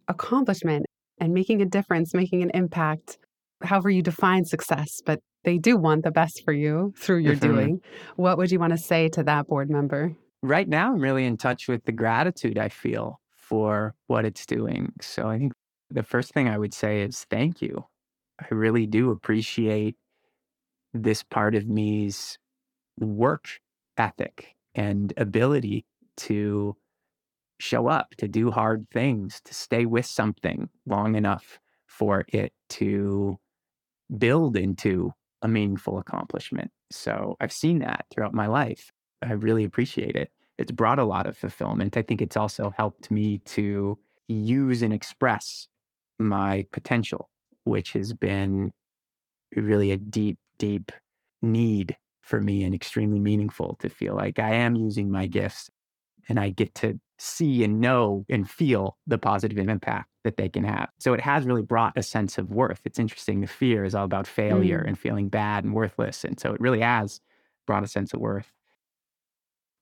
accomplishment 0.08 0.86
and 1.20 1.34
making 1.34 1.62
a 1.62 1.66
difference, 1.66 2.14
making 2.14 2.42
an 2.44 2.52
impact, 2.54 3.18
however 3.64 3.90
you 3.90 4.02
define 4.02 4.46
success, 4.46 5.02
but 5.06 5.20
they 5.44 5.58
do 5.58 5.78
want 5.78 6.04
the 6.04 6.12
best 6.12 6.44
for 6.44 6.54
you 6.54 6.94
through 6.98 7.18
your 7.18 7.36
mm-hmm. 7.36 7.54
doing. 7.54 7.82
What 8.16 8.38
would 8.38 8.52
you 8.52 8.60
want 8.60 8.72
to 8.72 8.78
say 8.78 9.10
to 9.10 9.24
that 9.24 9.48
board 9.48 9.70
member? 9.70 10.16
Right 10.42 10.68
now, 10.68 10.94
I'm 10.94 11.00
really 11.00 11.26
in 11.26 11.38
touch 11.38 11.68
with 11.68 11.86
the 11.86 11.92
gratitude 11.92 12.58
I 12.58 12.70
feel 12.70 13.20
for 13.38 13.94
what 14.08 14.26
it's 14.26 14.46
doing. 14.46 14.94
So 15.02 15.30
I 15.30 15.38
think 15.38 15.54
the 15.90 16.04
first 16.04 16.34
thing 16.34 16.50
I 16.50 16.58
would 16.58 16.74
say 16.74 17.02
is 17.02 17.26
thank 17.30 17.62
you. 17.62 17.86
I 18.40 18.54
really 18.54 18.88
do 18.88 19.12
appreciate 19.12 19.96
this 20.94 21.24
part 21.24 21.56
of 21.56 21.68
me's 21.68 22.38
work 23.00 23.48
ethic 23.98 24.56
and 24.76 25.14
ability 25.18 25.86
to 26.16 26.76
show 27.64 27.88
up, 27.88 28.16
to 28.18 28.28
do 28.28 28.52
hard 28.52 28.88
things, 28.92 29.42
to 29.46 29.54
stay 29.54 29.86
with 29.86 30.06
something 30.06 30.70
long 30.86 31.16
enough 31.16 31.60
for 31.88 32.26
it 32.30 32.54
to 32.70 33.38
build 34.18 34.58
into 34.58 35.12
a 35.42 35.48
meaningful 35.48 35.98
accomplishment. 35.98 36.72
So 36.92 37.36
I've 37.40 37.52
seen 37.52 37.80
that 37.80 38.06
throughout 38.12 38.34
my 38.34 38.48
life. 38.48 38.92
I 39.22 39.34
really 39.34 39.64
appreciate 39.64 40.16
it 40.16 40.32
it's 40.58 40.72
brought 40.72 41.00
a 41.00 41.04
lot 41.04 41.26
of 41.26 41.38
fulfillment. 41.38 41.98
I 41.98 42.02
think 42.02 42.22
it's 42.22 42.38
also 42.38 42.74
helped 42.78 43.10
me 43.10 43.40
to 43.40 43.98
use 44.28 44.82
and 44.82 44.94
express 44.94 45.68
my 46.20 46.66
potential, 46.72 47.30
which 47.64 47.94
has 47.94 48.14
been 48.14 48.72
really 49.56 49.92
a 49.92 49.98
deep, 49.98 50.38
deep 50.58 50.92
need 51.42 51.98
for 52.22 52.40
me 52.40 52.64
and 52.64 52.74
extremely 52.74 53.20
meaningful 53.20 53.76
to 53.80 53.90
feel 53.90 54.16
like 54.16 54.40
I 54.40 54.54
am 54.54 54.76
using 54.76 55.12
my 55.12 55.26
gifts 55.26 55.70
and 56.30 56.40
I 56.40 56.50
get 56.50 56.74
to 56.76 57.00
see 57.20 57.64
and 57.64 57.80
know 57.80 58.26
and 58.30 58.50
feel 58.50 58.98
the 59.08 59.18
positive 59.18 59.58
impact 59.58 60.10
that 60.24 60.38
they 60.38 60.50
can 60.50 60.64
have. 60.64 60.90
So 61.00 61.14
it 61.14 61.22
has 61.22 61.46
really 61.46 61.62
brought 61.62 61.98
a 61.98 62.04
sense 62.04 62.38
of 62.38 62.50
worth. 62.50 62.82
It's 62.86 63.00
interesting. 63.00 63.42
The 63.42 63.48
fear 63.48 63.86
is 63.86 63.96
all 63.96 64.06
about 64.06 64.28
failure 64.28 64.84
mm. 64.84 64.88
and 64.88 65.00
feeling 65.00 65.30
bad 65.30 65.64
and 65.64 65.74
worthless. 65.74 66.24
And 66.24 66.40
so 66.40 66.54
it 66.54 66.62
really 66.62 66.82
has 66.82 67.22
brought 67.68 67.84
a 67.84 67.88
sense 67.88 68.14
of 68.14 68.20
worth. 68.20 68.52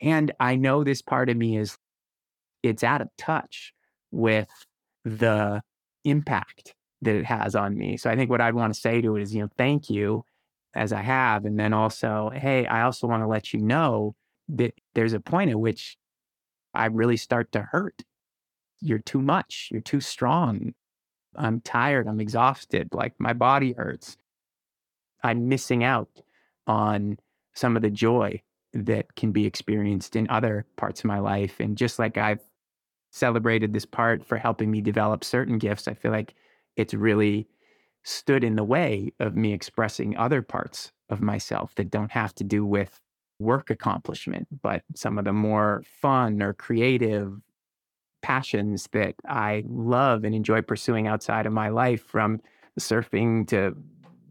And 0.01 0.31
I 0.39 0.55
know 0.55 0.83
this 0.83 1.01
part 1.01 1.29
of 1.29 1.37
me 1.37 1.57
is, 1.57 1.77
it's 2.63 2.83
out 2.83 3.01
of 3.01 3.09
touch 3.17 3.73
with 4.11 4.49
the 5.05 5.61
impact 6.03 6.75
that 7.01 7.15
it 7.15 7.25
has 7.25 7.55
on 7.55 7.75
me. 7.75 7.97
So 7.97 8.09
I 8.09 8.15
think 8.15 8.29
what 8.29 8.41
I'd 8.41 8.53
want 8.53 8.73
to 8.73 8.79
say 8.79 9.01
to 9.01 9.15
it 9.15 9.21
is, 9.23 9.33
you 9.33 9.41
know, 9.41 9.49
thank 9.57 9.89
you 9.89 10.23
as 10.75 10.93
I 10.93 11.01
have. 11.01 11.45
And 11.45 11.59
then 11.59 11.73
also, 11.73 12.31
hey, 12.33 12.65
I 12.65 12.83
also 12.83 13.07
want 13.07 13.23
to 13.23 13.27
let 13.27 13.53
you 13.53 13.59
know 13.59 14.15
that 14.49 14.73
there's 14.93 15.13
a 15.13 15.19
point 15.19 15.51
at 15.51 15.59
which 15.59 15.97
I 16.73 16.85
really 16.85 17.17
start 17.17 17.51
to 17.53 17.61
hurt. 17.61 18.03
You're 18.81 18.99
too 18.99 19.21
much. 19.21 19.69
You're 19.71 19.81
too 19.81 20.01
strong. 20.01 20.73
I'm 21.35 21.61
tired. 21.61 22.07
I'm 22.07 22.19
exhausted. 22.19 22.89
Like 22.93 23.13
my 23.19 23.33
body 23.33 23.73
hurts. 23.73 24.17
I'm 25.23 25.47
missing 25.47 25.83
out 25.83 26.09
on 26.67 27.17
some 27.53 27.75
of 27.75 27.81
the 27.81 27.89
joy 27.89 28.41
that 28.73 29.15
can 29.15 29.31
be 29.31 29.45
experienced 29.45 30.15
in 30.15 30.29
other 30.29 30.65
parts 30.77 31.01
of 31.01 31.05
my 31.05 31.19
life. 31.19 31.59
And 31.59 31.77
just 31.77 31.99
like 31.99 32.17
I've 32.17 32.41
celebrated 33.11 33.73
this 33.73 33.85
part 33.85 34.25
for 34.25 34.37
helping 34.37 34.71
me 34.71 34.81
develop 34.81 35.23
certain 35.23 35.57
gifts, 35.57 35.87
I 35.87 35.93
feel 35.93 36.11
like 36.11 36.33
it's 36.75 36.93
really 36.93 37.47
stood 38.03 38.43
in 38.43 38.55
the 38.55 38.63
way 38.63 39.13
of 39.19 39.35
me 39.35 39.53
expressing 39.53 40.17
other 40.17 40.41
parts 40.41 40.91
of 41.09 41.21
myself 41.21 41.75
that 41.75 41.91
don't 41.91 42.11
have 42.11 42.33
to 42.35 42.43
do 42.43 42.65
with 42.65 43.01
work 43.41 43.69
accomplishment, 43.69 44.47
but 44.61 44.83
some 44.95 45.17
of 45.17 45.25
the 45.25 45.33
more 45.33 45.83
fun 46.01 46.41
or 46.41 46.53
creative 46.53 47.33
passions 48.21 48.87
that 48.93 49.15
I 49.27 49.63
love 49.67 50.23
and 50.23 50.35
enjoy 50.35 50.61
pursuing 50.61 51.07
outside 51.07 51.45
of 51.45 51.53
my 51.53 51.69
life 51.69 52.03
from 52.03 52.39
surfing 52.79 53.47
to 53.47 53.75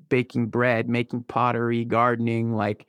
baking 0.09 0.47
bread, 0.47 0.89
making 0.89 1.25
pottery, 1.25 1.85
gardening. 1.85 2.55
Like, 2.55 2.87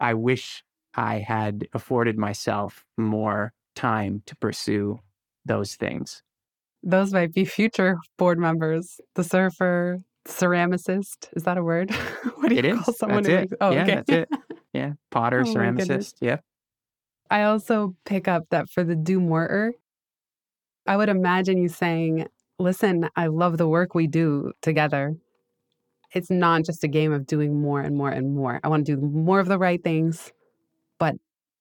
I 0.00 0.14
wish 0.14 0.62
I 0.94 1.18
had 1.18 1.68
afforded 1.72 2.18
myself 2.18 2.84
more 2.96 3.52
time 3.74 4.22
to 4.26 4.36
pursue 4.36 4.98
those 5.44 5.74
things. 5.76 6.22
Those 6.82 7.12
might 7.12 7.32
be 7.32 7.44
future 7.44 7.96
board 8.16 8.38
members. 8.38 9.00
The 9.14 9.24
surfer, 9.24 10.00
ceramicist. 10.26 11.28
Is 11.34 11.44
that 11.44 11.58
a 11.58 11.62
word? 11.62 11.90
what 12.36 12.48
do 12.48 12.54
you 12.54 12.60
it 12.60 12.74
call 12.74 12.92
is. 12.92 12.98
someone? 12.98 13.22
That's 13.22 13.52
it. 13.52 13.58
Oh, 13.60 13.70
yeah, 13.70 13.82
okay. 13.82 13.94
that's 13.94 14.10
it. 14.10 14.28
Yeah, 14.76 14.92
potter, 15.10 15.40
oh, 15.40 15.44
ceramicist. 15.44 16.14
Yeah. 16.20 16.38
I 17.30 17.44
also 17.44 17.96
pick 18.04 18.28
up 18.28 18.44
that 18.50 18.68
for 18.68 18.84
the 18.84 18.94
do 18.94 19.18
moreer, 19.18 19.72
I 20.86 20.96
would 20.96 21.08
imagine 21.08 21.58
you 21.58 21.68
saying, 21.68 22.26
"Listen, 22.58 23.08
I 23.16 23.26
love 23.28 23.56
the 23.56 23.66
work 23.66 23.94
we 23.94 24.06
do 24.06 24.52
together. 24.60 25.16
It's 26.14 26.30
not 26.30 26.64
just 26.64 26.84
a 26.84 26.88
game 26.88 27.12
of 27.12 27.26
doing 27.26 27.60
more 27.60 27.80
and 27.80 27.96
more 27.96 28.10
and 28.10 28.34
more. 28.34 28.60
I 28.62 28.68
want 28.68 28.86
to 28.86 28.96
do 28.96 29.00
more 29.00 29.40
of 29.40 29.48
the 29.48 29.58
right 29.58 29.82
things, 29.82 30.32
but 30.98 31.16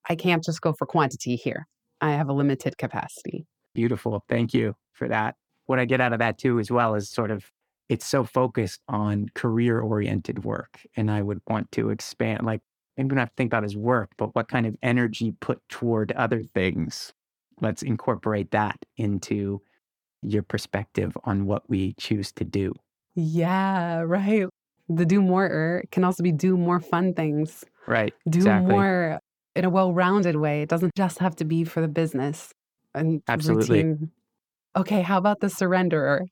I 0.09 0.15
can't 0.15 0.43
just 0.43 0.61
go 0.61 0.73
for 0.73 0.85
quantity 0.85 1.35
here. 1.35 1.67
I 2.01 2.11
have 2.11 2.29
a 2.29 2.33
limited 2.33 2.77
capacity." 2.77 3.47
Beautiful. 3.73 4.23
Thank 4.29 4.53
you 4.53 4.75
for 4.91 5.07
that. 5.07 5.35
What 5.65 5.79
I 5.79 5.85
get 5.85 6.01
out 6.01 6.13
of 6.13 6.19
that 6.19 6.37
too, 6.37 6.59
as 6.59 6.69
well, 6.69 6.95
is 6.95 7.09
sort 7.09 7.31
of 7.31 7.51
it's 7.87 8.05
so 8.05 8.23
focused 8.23 8.81
on 8.87 9.29
career 9.35 9.79
oriented 9.79 10.43
work. 10.43 10.81
And 10.95 11.09
I 11.11 11.21
would 11.21 11.39
want 11.47 11.71
to 11.73 11.89
expand, 11.91 12.43
like, 12.45 12.61
maybe 12.97 13.15
not 13.15 13.21
have 13.21 13.29
to 13.29 13.35
think 13.35 13.49
about 13.49 13.63
his 13.63 13.75
work, 13.75 14.11
but 14.17 14.35
what 14.35 14.47
kind 14.47 14.65
of 14.65 14.75
energy 14.81 15.33
put 15.39 15.67
toward 15.69 16.11
other 16.13 16.41
things. 16.41 17.13
Let's 17.61 17.83
incorporate 17.83 18.51
that 18.51 18.77
into 18.97 19.61
your 20.21 20.43
perspective 20.43 21.17
on 21.23 21.45
what 21.45 21.69
we 21.69 21.93
choose 21.93 22.31
to 22.33 22.43
do. 22.43 22.73
Yeah, 23.15 24.01
right. 24.01 24.47
The 24.89 25.05
do 25.05 25.21
more 25.21 25.83
can 25.91 26.03
also 26.03 26.21
be 26.21 26.31
do 26.31 26.57
more 26.57 26.79
fun 26.79 27.13
things. 27.13 27.63
Right. 27.87 28.13
Do 28.29 28.39
exactly. 28.39 28.73
more 28.73 29.19
in 29.55 29.65
a 29.65 29.69
well 29.69 29.93
rounded 29.93 30.35
way. 30.35 30.61
It 30.61 30.69
doesn't 30.69 30.95
just 30.95 31.19
have 31.19 31.35
to 31.37 31.45
be 31.45 31.63
for 31.63 31.81
the 31.81 31.87
business 31.87 32.51
and 32.93 33.21
Absolutely. 33.27 33.83
routine 33.83 34.11
Okay, 34.77 35.01
how 35.01 35.17
about 35.17 35.39
the 35.39 35.47
surrenderer? 35.47 36.25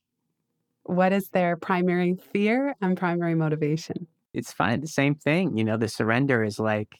What 0.84 1.14
is 1.14 1.30
their 1.30 1.56
primary 1.56 2.16
fear 2.34 2.76
and 2.82 2.98
primary 2.98 3.36
motivation? 3.36 4.08
It's 4.34 4.52
fine. 4.52 4.82
The 4.82 4.88
same 4.88 5.16
thing. 5.16 5.58
You 5.58 5.64
know, 5.64 5.78
the 5.78 5.88
surrender 5.88 6.44
is 6.44 6.60
like, 6.60 7.00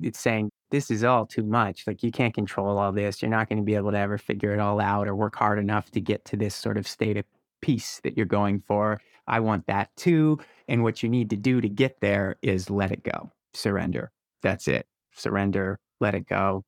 it's 0.00 0.18
saying, 0.18 0.50
this 0.70 0.90
is 0.90 1.04
all 1.04 1.26
too 1.26 1.42
much. 1.42 1.86
Like, 1.86 2.02
you 2.02 2.10
can't 2.10 2.34
control 2.34 2.78
all 2.78 2.92
this. 2.92 3.22
You're 3.22 3.30
not 3.30 3.48
going 3.48 3.58
to 3.58 3.64
be 3.64 3.74
able 3.74 3.92
to 3.92 3.98
ever 3.98 4.18
figure 4.18 4.52
it 4.52 4.60
all 4.60 4.80
out 4.80 5.08
or 5.08 5.14
work 5.14 5.36
hard 5.36 5.58
enough 5.58 5.90
to 5.92 6.00
get 6.00 6.24
to 6.26 6.36
this 6.36 6.54
sort 6.54 6.76
of 6.76 6.86
state 6.86 7.16
of 7.16 7.24
peace 7.62 8.00
that 8.04 8.16
you're 8.16 8.26
going 8.26 8.60
for. 8.60 9.00
I 9.26 9.40
want 9.40 9.66
that 9.66 9.90
too. 9.96 10.38
And 10.68 10.82
what 10.82 11.02
you 11.02 11.08
need 11.08 11.30
to 11.30 11.36
do 11.36 11.60
to 11.60 11.68
get 11.68 12.00
there 12.00 12.36
is 12.42 12.70
let 12.70 12.92
it 12.92 13.02
go, 13.02 13.30
surrender. 13.54 14.12
That's 14.42 14.68
it. 14.68 14.86
Surrender, 15.12 15.78
let 16.00 16.14
it 16.14 16.26
go 16.28 16.64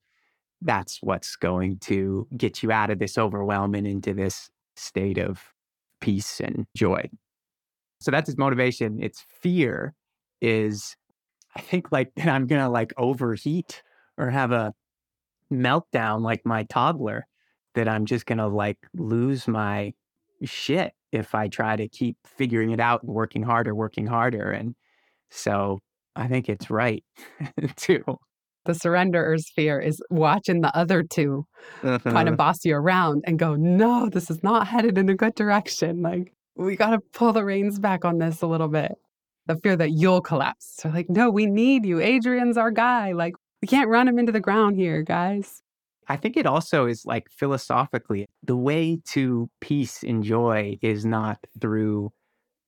that's 0.62 0.98
what's 1.02 1.36
going 1.36 1.78
to 1.78 2.26
get 2.36 2.62
you 2.62 2.72
out 2.72 2.90
of 2.90 2.98
this 2.98 3.18
overwhelm 3.18 3.74
and 3.74 3.86
into 3.86 4.12
this 4.12 4.50
state 4.76 5.18
of 5.18 5.52
peace 6.00 6.40
and 6.40 6.66
joy. 6.76 7.08
So 8.00 8.10
that's 8.10 8.26
his 8.26 8.38
motivation. 8.38 9.02
Its 9.02 9.24
fear 9.28 9.94
is, 10.40 10.96
I 11.56 11.60
think, 11.60 11.90
like 11.92 12.12
I'm 12.24 12.46
going 12.46 12.62
to 12.62 12.68
like 12.68 12.92
overheat 12.96 13.82
or 14.16 14.30
have 14.30 14.52
a 14.52 14.72
meltdown 15.52 16.22
like 16.22 16.42
my 16.44 16.64
toddler, 16.64 17.26
that 17.74 17.88
I'm 17.88 18.06
just 18.06 18.26
going 18.26 18.38
to 18.38 18.48
like 18.48 18.78
lose 18.94 19.46
my 19.46 19.92
shit 20.42 20.92
if 21.12 21.34
I 21.34 21.48
try 21.48 21.76
to 21.76 21.88
keep 21.88 22.16
figuring 22.26 22.70
it 22.70 22.80
out 22.80 23.02
and 23.02 23.12
working 23.12 23.42
harder, 23.42 23.74
working 23.74 24.06
harder. 24.06 24.50
And 24.50 24.74
so 25.30 25.78
I 26.16 26.26
think 26.26 26.48
it's 26.48 26.70
right 26.70 27.04
to 27.76 28.18
the 28.68 28.74
surrenderer's 28.74 29.48
fear 29.48 29.80
is 29.80 30.00
watching 30.10 30.60
the 30.60 30.76
other 30.76 31.02
2 31.02 31.44
uh-huh. 31.82 31.98
kind 32.10 32.28
of 32.28 32.36
boss 32.36 32.64
you 32.64 32.76
around 32.76 33.24
and 33.26 33.38
go, 33.38 33.54
no, 33.54 34.08
this 34.10 34.30
is 34.30 34.42
not 34.42 34.68
headed 34.68 34.98
in 34.98 35.08
a 35.08 35.14
good 35.14 35.34
direction. 35.34 36.02
Like, 36.02 36.34
we 36.58 36.76
got 36.76 36.90
to 36.90 36.98
pull 36.98 37.32
the 37.32 37.44
reins 37.44 37.78
back 37.78 38.04
on 38.04 38.18
this 38.18 38.42
a 38.42 38.46
little 38.46 38.68
bit. 38.68 38.92
The 39.46 39.56
fear 39.56 39.76
that 39.76 39.92
you'll 39.92 40.20
collapse. 40.20 40.74
So, 40.76 40.90
like, 40.90 41.08
no, 41.08 41.30
we 41.30 41.46
need 41.46 41.86
you. 41.86 42.00
Adrian's 42.00 42.58
our 42.58 42.70
guy. 42.70 43.12
Like, 43.12 43.34
we 43.62 43.68
can't 43.68 43.88
run 43.88 44.06
him 44.06 44.18
into 44.18 44.32
the 44.32 44.40
ground 44.40 44.76
here, 44.76 45.02
guys. 45.02 45.62
I 46.08 46.16
think 46.16 46.36
it 46.36 46.46
also 46.46 46.86
is 46.86 47.04
like 47.06 47.30
philosophically, 47.30 48.26
the 48.42 48.56
way 48.56 48.98
to 49.06 49.48
peace 49.60 50.02
and 50.02 50.22
joy 50.22 50.78
is 50.82 51.04
not 51.04 51.38
through 51.60 52.12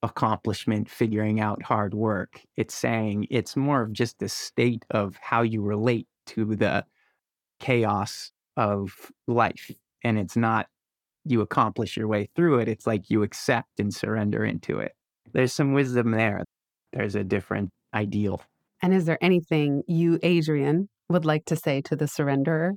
accomplishment, 0.03 0.89
figuring 0.89 1.39
out 1.39 1.61
hard 1.63 1.93
work. 1.93 2.41
It's 2.57 2.73
saying 2.73 3.27
it's 3.29 3.55
more 3.55 3.81
of 3.81 3.93
just 3.93 4.21
a 4.21 4.29
state 4.29 4.85
of 4.89 5.17
how 5.21 5.41
you 5.41 5.61
relate 5.61 6.07
to 6.27 6.55
the 6.55 6.85
chaos 7.59 8.31
of 8.57 9.11
life. 9.27 9.71
And 10.03 10.17
it's 10.17 10.37
not 10.37 10.67
you 11.25 11.41
accomplish 11.41 11.97
your 11.97 12.07
way 12.07 12.29
through 12.35 12.59
it, 12.59 12.67
it's 12.67 12.87
like 12.87 13.09
you 13.09 13.23
accept 13.23 13.79
and 13.79 13.93
surrender 13.93 14.43
into 14.43 14.79
it. 14.79 14.93
There's 15.33 15.53
some 15.53 15.73
wisdom 15.73 16.11
there. 16.11 16.43
There's 16.93 17.15
a 17.15 17.23
different 17.23 17.69
ideal. 17.93 18.41
And 18.81 18.93
is 18.93 19.05
there 19.05 19.17
anything 19.21 19.83
you, 19.87 20.19
Adrian, 20.23 20.89
would 21.09 21.25
like 21.25 21.45
to 21.45 21.55
say 21.55 21.81
to 21.81 21.95
the 21.95 22.05
surrenderer? 22.05 22.73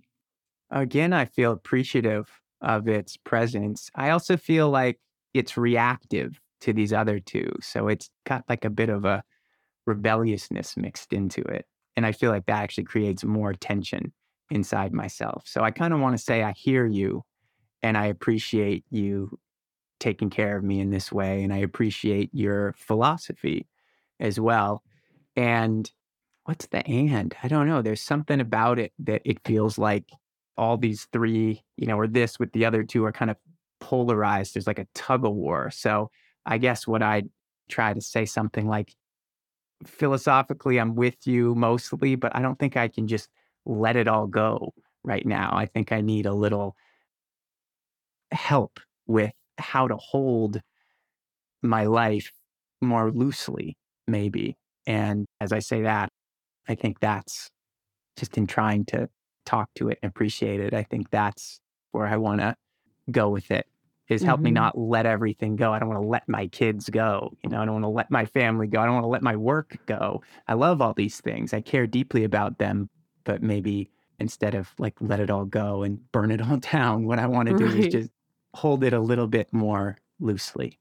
Again, 0.70 1.12
I 1.12 1.24
feel 1.24 1.52
appreciative 1.52 2.28
of 2.60 2.88
its 2.88 3.16
presence. 3.16 3.90
I 3.94 4.10
also 4.10 4.36
feel 4.36 4.70
like 4.70 4.98
it's 5.32 5.56
reactive 5.56 6.40
to 6.60 6.72
these 6.72 6.92
other 6.92 7.20
two. 7.20 7.50
So 7.60 7.88
it's 7.88 8.10
got 8.24 8.44
like 8.48 8.64
a 8.64 8.70
bit 8.70 8.88
of 8.88 9.04
a 9.04 9.22
rebelliousness 9.86 10.76
mixed 10.76 11.12
into 11.12 11.42
it. 11.42 11.66
And 11.96 12.06
I 12.06 12.12
feel 12.12 12.30
like 12.30 12.46
that 12.46 12.62
actually 12.62 12.84
creates 12.84 13.24
more 13.24 13.52
tension 13.52 14.12
inside 14.50 14.92
myself. 14.92 15.44
So 15.46 15.62
I 15.62 15.70
kind 15.70 15.94
of 15.94 16.00
want 16.00 16.16
to 16.16 16.22
say, 16.22 16.42
I 16.42 16.52
hear 16.52 16.86
you 16.86 17.22
and 17.84 17.98
I 17.98 18.06
appreciate 18.06 18.82
you 18.90 19.38
taking 20.00 20.30
care 20.30 20.56
of 20.56 20.64
me 20.64 20.80
in 20.80 20.90
this 20.90 21.12
way. 21.12 21.44
And 21.44 21.52
I 21.52 21.58
appreciate 21.58 22.30
your 22.32 22.74
philosophy 22.78 23.66
as 24.18 24.40
well. 24.40 24.82
And 25.36 25.92
what's 26.44 26.66
the 26.68 26.84
and? 26.86 27.36
I 27.42 27.48
don't 27.48 27.68
know. 27.68 27.82
There's 27.82 28.00
something 28.00 28.40
about 28.40 28.78
it 28.78 28.94
that 29.00 29.20
it 29.26 29.44
feels 29.44 29.76
like 29.76 30.10
all 30.56 30.78
these 30.78 31.08
three, 31.12 31.62
you 31.76 31.86
know, 31.86 31.98
or 31.98 32.06
this 32.06 32.38
with 32.38 32.52
the 32.52 32.64
other 32.64 32.84
two 32.84 33.04
are 33.04 33.12
kind 33.12 33.30
of 33.30 33.36
polarized. 33.80 34.54
There's 34.54 34.66
like 34.66 34.78
a 34.78 34.88
tug 34.94 35.26
of 35.26 35.34
war. 35.34 35.70
So 35.70 36.10
I 36.46 36.56
guess 36.56 36.86
what 36.86 37.02
I'd 37.02 37.28
try 37.68 37.92
to 37.92 38.00
say 38.00 38.24
something 38.24 38.66
like, 38.66 38.94
philosophically, 39.84 40.78
I'm 40.80 40.94
with 40.94 41.26
you 41.26 41.54
mostly, 41.54 42.14
but 42.14 42.34
I 42.34 42.40
don't 42.40 42.58
think 42.58 42.78
I 42.78 42.88
can 42.88 43.08
just 43.08 43.28
let 43.66 43.96
it 43.96 44.08
all 44.08 44.26
go 44.26 44.72
right 45.02 45.26
now. 45.26 45.50
I 45.52 45.66
think 45.66 45.92
I 45.92 46.00
need 46.00 46.24
a 46.24 46.32
little 46.32 46.76
help 48.34 48.80
with 49.06 49.32
how 49.58 49.88
to 49.88 49.96
hold 49.96 50.60
my 51.62 51.84
life 51.84 52.32
more 52.80 53.10
loosely, 53.10 53.76
maybe. 54.06 54.56
And 54.86 55.26
as 55.40 55.52
I 55.52 55.60
say 55.60 55.82
that, 55.82 56.10
I 56.68 56.74
think 56.74 57.00
that's 57.00 57.48
just 58.16 58.36
in 58.36 58.46
trying 58.46 58.84
to 58.86 59.08
talk 59.46 59.70
to 59.76 59.88
it 59.88 59.98
and 60.02 60.10
appreciate 60.10 60.60
it. 60.60 60.74
I 60.74 60.82
think 60.82 61.10
that's 61.10 61.60
where 61.92 62.06
I 62.06 62.16
want 62.16 62.40
to 62.40 62.56
go 63.10 63.28
with 63.28 63.50
it 63.50 63.66
is 64.08 64.22
help 64.22 64.38
mm-hmm. 64.38 64.44
me 64.44 64.50
not 64.50 64.76
let 64.76 65.06
everything 65.06 65.56
go. 65.56 65.72
I 65.72 65.78
don't 65.78 65.88
want 65.88 66.02
to 66.02 66.06
let 66.06 66.28
my 66.28 66.46
kids 66.48 66.90
go. 66.90 67.32
You 67.42 67.50
know, 67.50 67.60
I 67.60 67.64
don't 67.64 67.74
want 67.74 67.84
to 67.84 67.88
let 67.88 68.10
my 68.10 68.26
family 68.26 68.66
go. 68.66 68.80
I 68.80 68.84
don't 68.84 68.94
want 68.94 69.04
to 69.04 69.08
let 69.08 69.22
my 69.22 69.36
work 69.36 69.78
go. 69.86 70.22
I 70.46 70.54
love 70.54 70.82
all 70.82 70.92
these 70.92 71.20
things. 71.20 71.54
I 71.54 71.62
care 71.62 71.86
deeply 71.86 72.24
about 72.24 72.58
them, 72.58 72.90
but 73.24 73.42
maybe 73.42 73.90
instead 74.18 74.54
of 74.54 74.72
like 74.78 74.94
let 75.00 75.20
it 75.20 75.30
all 75.30 75.46
go 75.46 75.82
and 75.82 76.00
burn 76.12 76.30
it 76.30 76.42
all 76.42 76.56
down, 76.72 77.06
what 77.06 77.18
I 77.18 77.26
want 77.26 77.48
to 77.48 77.56
do 77.56 77.66
right. 77.66 77.78
is 77.78 77.88
just 77.88 78.10
hold 78.54 78.84
it 78.84 78.92
a 78.92 79.00
little 79.00 79.26
bit 79.26 79.52
more 79.52 79.98
loosely. 80.20 80.78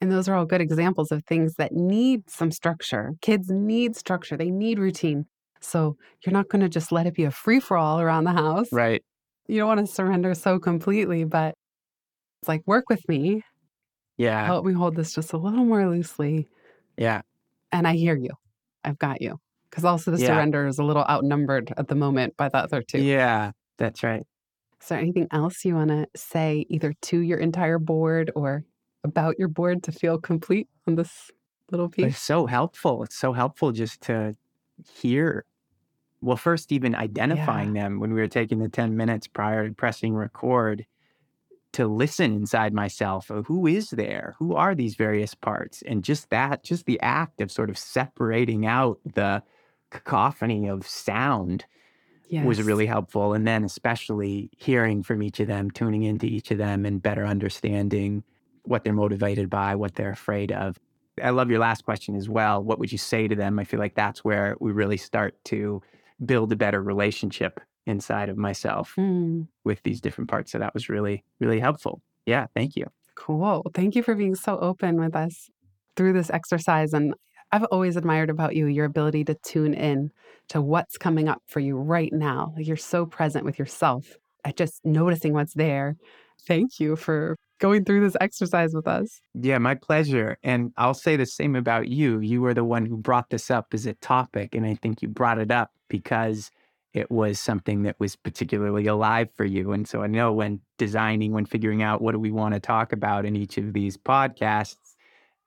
And 0.00 0.10
those 0.10 0.28
are 0.28 0.34
all 0.34 0.44
good 0.44 0.60
examples 0.60 1.12
of 1.12 1.24
things 1.24 1.54
that 1.54 1.72
need 1.72 2.28
some 2.28 2.50
structure. 2.50 3.12
Kids 3.20 3.48
need 3.48 3.94
structure, 3.96 4.36
they 4.36 4.50
need 4.50 4.78
routine. 4.78 5.26
So 5.60 5.96
you're 6.24 6.32
not 6.32 6.48
going 6.48 6.62
to 6.62 6.68
just 6.68 6.90
let 6.90 7.06
it 7.06 7.14
be 7.14 7.22
a 7.24 7.30
free 7.30 7.60
for 7.60 7.76
all 7.76 8.00
around 8.00 8.24
the 8.24 8.32
house. 8.32 8.66
Right. 8.72 9.02
You 9.46 9.58
don't 9.58 9.68
want 9.68 9.86
to 9.86 9.86
surrender 9.86 10.34
so 10.34 10.58
completely, 10.58 11.24
but 11.24 11.54
it's 12.40 12.48
like, 12.48 12.62
work 12.66 12.88
with 12.88 13.08
me. 13.08 13.42
Yeah. 14.16 14.44
Help 14.44 14.64
me 14.64 14.72
hold 14.72 14.96
this 14.96 15.14
just 15.14 15.32
a 15.32 15.36
little 15.36 15.64
more 15.64 15.88
loosely. 15.88 16.48
Yeah. 16.98 17.22
And 17.70 17.86
I 17.86 17.94
hear 17.94 18.16
you. 18.16 18.30
I've 18.84 18.98
got 18.98 19.22
you. 19.22 19.38
Because 19.70 19.84
also 19.84 20.10
the 20.10 20.18
Yeah. 20.20 20.26
surrender 20.28 20.66
is 20.66 20.78
a 20.78 20.84
little 20.84 21.04
outnumbered 21.08 21.72
at 21.76 21.86
the 21.88 21.94
moment 21.94 22.36
by 22.36 22.48
the 22.48 22.58
other 22.58 22.82
two. 22.82 23.00
Yeah. 23.00 23.52
That's 23.78 24.02
right. 24.02 24.24
Is 24.82 24.88
there 24.88 24.98
anything 24.98 25.28
else 25.30 25.64
you 25.64 25.76
want 25.76 25.90
to 25.90 26.08
say 26.16 26.66
either 26.68 26.92
to 27.02 27.20
your 27.20 27.38
entire 27.38 27.78
board 27.78 28.32
or 28.34 28.64
about 29.04 29.38
your 29.38 29.46
board 29.46 29.84
to 29.84 29.92
feel 29.92 30.18
complete 30.18 30.68
on 30.88 30.96
this 30.96 31.30
little 31.70 31.88
piece? 31.88 32.06
It's 32.06 32.18
so 32.18 32.46
helpful. 32.46 33.04
It's 33.04 33.16
so 33.16 33.32
helpful 33.32 33.70
just 33.70 34.00
to 34.02 34.34
hear. 34.92 35.44
Well, 36.20 36.36
first, 36.36 36.72
even 36.72 36.96
identifying 36.96 37.74
them 37.74 38.00
when 38.00 38.12
we 38.12 38.20
were 38.20 38.26
taking 38.26 38.58
the 38.58 38.68
10 38.68 38.96
minutes 38.96 39.28
prior 39.28 39.68
to 39.68 39.74
pressing 39.74 40.14
record 40.14 40.84
to 41.74 41.86
listen 41.86 42.34
inside 42.34 42.74
myself 42.74 43.30
of 43.30 43.46
who 43.46 43.68
is 43.68 43.90
there? 43.90 44.34
Who 44.40 44.56
are 44.56 44.74
these 44.74 44.96
various 44.96 45.34
parts? 45.34 45.82
And 45.86 46.02
just 46.02 46.28
that, 46.30 46.64
just 46.64 46.86
the 46.86 47.00
act 47.00 47.40
of 47.40 47.52
sort 47.52 47.70
of 47.70 47.78
separating 47.78 48.66
out 48.66 48.98
the 49.14 49.44
cacophony 49.90 50.66
of 50.66 50.86
sound 50.88 51.66
was 52.40 52.62
really 52.62 52.86
helpful. 52.86 53.34
And 53.34 53.46
then, 53.46 53.64
especially 53.64 54.50
hearing 54.56 55.02
from 55.02 55.22
each 55.22 55.40
of 55.40 55.48
them, 55.48 55.70
tuning 55.70 56.02
into 56.02 56.26
each 56.26 56.50
of 56.50 56.58
them, 56.58 56.84
and 56.86 57.02
better 57.02 57.26
understanding 57.26 58.24
what 58.64 58.84
they're 58.84 58.92
motivated 58.92 59.50
by, 59.50 59.74
what 59.74 59.94
they're 59.94 60.10
afraid 60.12 60.52
of. 60.52 60.78
I 61.22 61.30
love 61.30 61.50
your 61.50 61.58
last 61.58 61.84
question 61.84 62.16
as 62.16 62.28
well. 62.28 62.62
What 62.62 62.78
would 62.78 62.90
you 62.92 62.98
say 62.98 63.28
to 63.28 63.34
them? 63.36 63.58
I 63.58 63.64
feel 63.64 63.80
like 63.80 63.94
that's 63.94 64.24
where 64.24 64.56
we 64.60 64.72
really 64.72 64.96
start 64.96 65.34
to 65.46 65.82
build 66.24 66.52
a 66.52 66.56
better 66.56 66.82
relationship 66.82 67.60
inside 67.86 68.28
of 68.28 68.36
myself 68.36 68.98
Mm, 68.98 69.48
with 69.64 69.82
these 69.82 70.00
different 70.00 70.30
parts. 70.30 70.52
So 70.52 70.58
that 70.58 70.72
was 70.74 70.88
really, 70.88 71.24
really 71.40 71.60
helpful. 71.60 72.00
Yeah, 72.26 72.46
thank 72.54 72.76
you. 72.76 72.86
cool. 73.14 73.64
Thank 73.74 73.94
you 73.94 74.02
for 74.02 74.14
being 74.14 74.34
so 74.34 74.58
open 74.58 74.98
with 75.00 75.14
us 75.16 75.50
through 75.96 76.12
this 76.14 76.30
exercise. 76.30 76.92
And 76.92 77.14
I've 77.52 77.64
always 77.64 77.96
admired 77.96 78.30
about 78.30 78.56
you 78.56 78.66
your 78.66 78.86
ability 78.86 79.24
to 79.24 79.34
tune 79.34 79.74
in 79.74 80.10
to 80.48 80.62
what's 80.62 80.96
coming 80.96 81.28
up 81.28 81.42
for 81.46 81.60
you 81.60 81.76
right 81.76 82.12
now. 82.12 82.54
You're 82.56 82.76
so 82.76 83.04
present 83.04 83.44
with 83.44 83.58
yourself 83.58 84.16
at 84.44 84.56
just 84.56 84.80
noticing 84.84 85.34
what's 85.34 85.54
there. 85.54 85.96
Thank 86.46 86.80
you 86.80 86.96
for 86.96 87.36
going 87.60 87.84
through 87.84 88.00
this 88.00 88.16
exercise 88.20 88.74
with 88.74 88.88
us. 88.88 89.20
Yeah, 89.34 89.58
my 89.58 89.74
pleasure. 89.74 90.38
And 90.42 90.72
I'll 90.76 90.94
say 90.94 91.16
the 91.16 91.26
same 91.26 91.54
about 91.54 91.88
you. 91.88 92.18
You 92.20 92.40
were 92.40 92.54
the 92.54 92.64
one 92.64 92.86
who 92.86 92.96
brought 92.96 93.30
this 93.30 93.50
up 93.50 93.68
as 93.72 93.86
a 93.86 93.94
topic. 93.94 94.54
And 94.54 94.66
I 94.66 94.74
think 94.74 95.02
you 95.02 95.08
brought 95.08 95.38
it 95.38 95.52
up 95.52 95.70
because 95.88 96.50
it 96.92 97.10
was 97.10 97.38
something 97.38 97.82
that 97.82 97.96
was 98.00 98.16
particularly 98.16 98.86
alive 98.86 99.28
for 99.34 99.44
you. 99.44 99.72
And 99.72 99.86
so 99.86 100.02
I 100.02 100.08
know 100.08 100.32
when 100.32 100.60
designing, 100.76 101.32
when 101.32 101.46
figuring 101.46 101.82
out 101.82 102.02
what 102.02 102.12
do 102.12 102.18
we 102.18 102.32
want 102.32 102.54
to 102.54 102.60
talk 102.60 102.92
about 102.92 103.24
in 103.24 103.36
each 103.36 103.56
of 103.58 103.72
these 103.72 103.96
podcasts, 103.96 104.81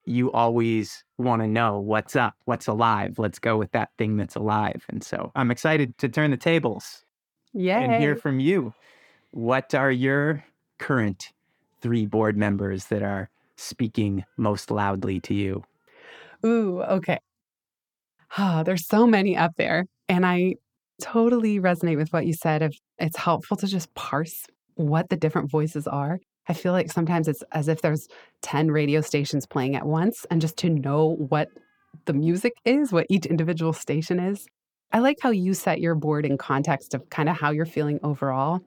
you 0.05 0.31
always 0.31 1.03
want 1.17 1.41
to 1.41 1.47
know 1.47 1.79
what's 1.79 2.15
up, 2.15 2.35
what's 2.45 2.67
alive. 2.67 3.17
Let's 3.17 3.39
go 3.39 3.57
with 3.57 3.71
that 3.71 3.89
thing 3.97 4.17
that's 4.17 4.35
alive. 4.35 4.85
And 4.89 5.03
so 5.03 5.31
I'm 5.35 5.51
excited 5.51 5.97
to 5.99 6.09
turn 6.09 6.31
the 6.31 6.37
tables 6.37 7.03
Yay. 7.53 7.73
and 7.73 8.01
hear 8.01 8.15
from 8.15 8.39
you. 8.39 8.73
What 9.31 9.73
are 9.73 9.91
your 9.91 10.43
current 10.77 11.31
three 11.81 12.05
board 12.05 12.37
members 12.37 12.85
that 12.85 13.03
are 13.03 13.29
speaking 13.57 14.23
most 14.37 14.71
loudly 14.71 15.19
to 15.21 15.33
you? 15.33 15.63
Ooh, 16.45 16.81
okay. 16.81 17.19
Ah, 18.37 18.63
there's 18.63 18.87
so 18.87 19.07
many 19.07 19.35
up 19.37 19.55
there. 19.57 19.85
And 20.07 20.25
I 20.25 20.55
totally 21.01 21.59
resonate 21.59 21.97
with 21.97 22.13
what 22.13 22.25
you 22.25 22.33
said 22.33 22.61
of 22.61 22.75
it's 22.97 23.17
helpful 23.17 23.57
to 23.57 23.67
just 23.67 23.93
parse 23.95 24.45
what 24.75 25.09
the 25.09 25.17
different 25.17 25.49
voices 25.49 25.87
are. 25.87 26.19
I 26.47 26.53
feel 26.53 26.73
like 26.73 26.91
sometimes 26.91 27.27
it's 27.27 27.43
as 27.51 27.67
if 27.67 27.81
there's 27.81 28.07
10 28.41 28.69
radio 28.71 29.01
stations 29.01 29.45
playing 29.45 29.75
at 29.75 29.85
once 29.85 30.25
and 30.29 30.41
just 30.41 30.57
to 30.57 30.69
know 30.69 31.15
what 31.29 31.49
the 32.05 32.13
music 32.13 32.53
is, 32.65 32.91
what 32.91 33.07
each 33.09 33.25
individual 33.25 33.73
station 33.73 34.19
is. 34.19 34.45
I 34.91 34.99
like 34.99 35.17
how 35.21 35.31
you 35.31 35.53
set 35.53 35.81
your 35.81 35.95
board 35.95 36.25
in 36.25 36.37
context 36.37 36.93
of 36.93 37.09
kind 37.09 37.29
of 37.29 37.37
how 37.37 37.51
you're 37.51 37.65
feeling 37.65 37.99
overall. 38.03 38.61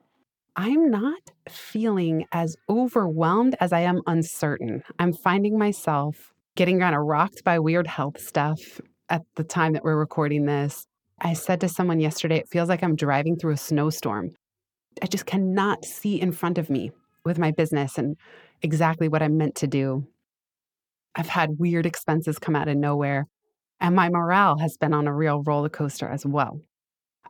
I'm 0.56 0.90
not 0.90 1.20
feeling 1.48 2.24
as 2.32 2.56
overwhelmed 2.68 3.54
as 3.60 3.72
I 3.72 3.80
am 3.80 4.02
uncertain. 4.06 4.82
I'm 4.98 5.12
finding 5.12 5.56
myself 5.56 6.32
getting 6.56 6.80
kind 6.80 6.96
of 6.96 7.02
rocked 7.02 7.44
by 7.44 7.60
weird 7.60 7.86
health 7.86 8.20
stuff 8.20 8.58
at 9.08 9.22
the 9.36 9.44
time 9.44 9.72
that 9.74 9.84
we're 9.84 9.96
recording 9.96 10.46
this. 10.46 10.84
I 11.20 11.34
said 11.34 11.60
to 11.60 11.68
someone 11.68 12.00
yesterday, 12.00 12.38
it 12.38 12.48
feels 12.48 12.68
like 12.68 12.82
I'm 12.82 12.96
driving 12.96 13.36
through 13.36 13.52
a 13.52 13.56
snowstorm. 13.56 14.30
I 15.00 15.06
just 15.06 15.26
cannot 15.26 15.84
see 15.84 16.20
in 16.20 16.32
front 16.32 16.58
of 16.58 16.68
me 16.68 16.90
with 17.24 17.38
my 17.38 17.50
business 17.50 17.98
and 17.98 18.16
exactly 18.62 19.08
what 19.08 19.22
I'm 19.22 19.36
meant 19.36 19.54
to 19.56 19.66
do. 19.66 20.06
I've 21.14 21.28
had 21.28 21.58
weird 21.58 21.86
expenses 21.86 22.38
come 22.38 22.54
out 22.54 22.68
of 22.68 22.76
nowhere, 22.76 23.26
and 23.80 23.94
my 23.94 24.08
morale 24.08 24.58
has 24.58 24.76
been 24.76 24.94
on 24.94 25.06
a 25.06 25.14
real 25.14 25.42
roller 25.42 25.68
coaster 25.68 26.08
as 26.08 26.24
well. 26.24 26.60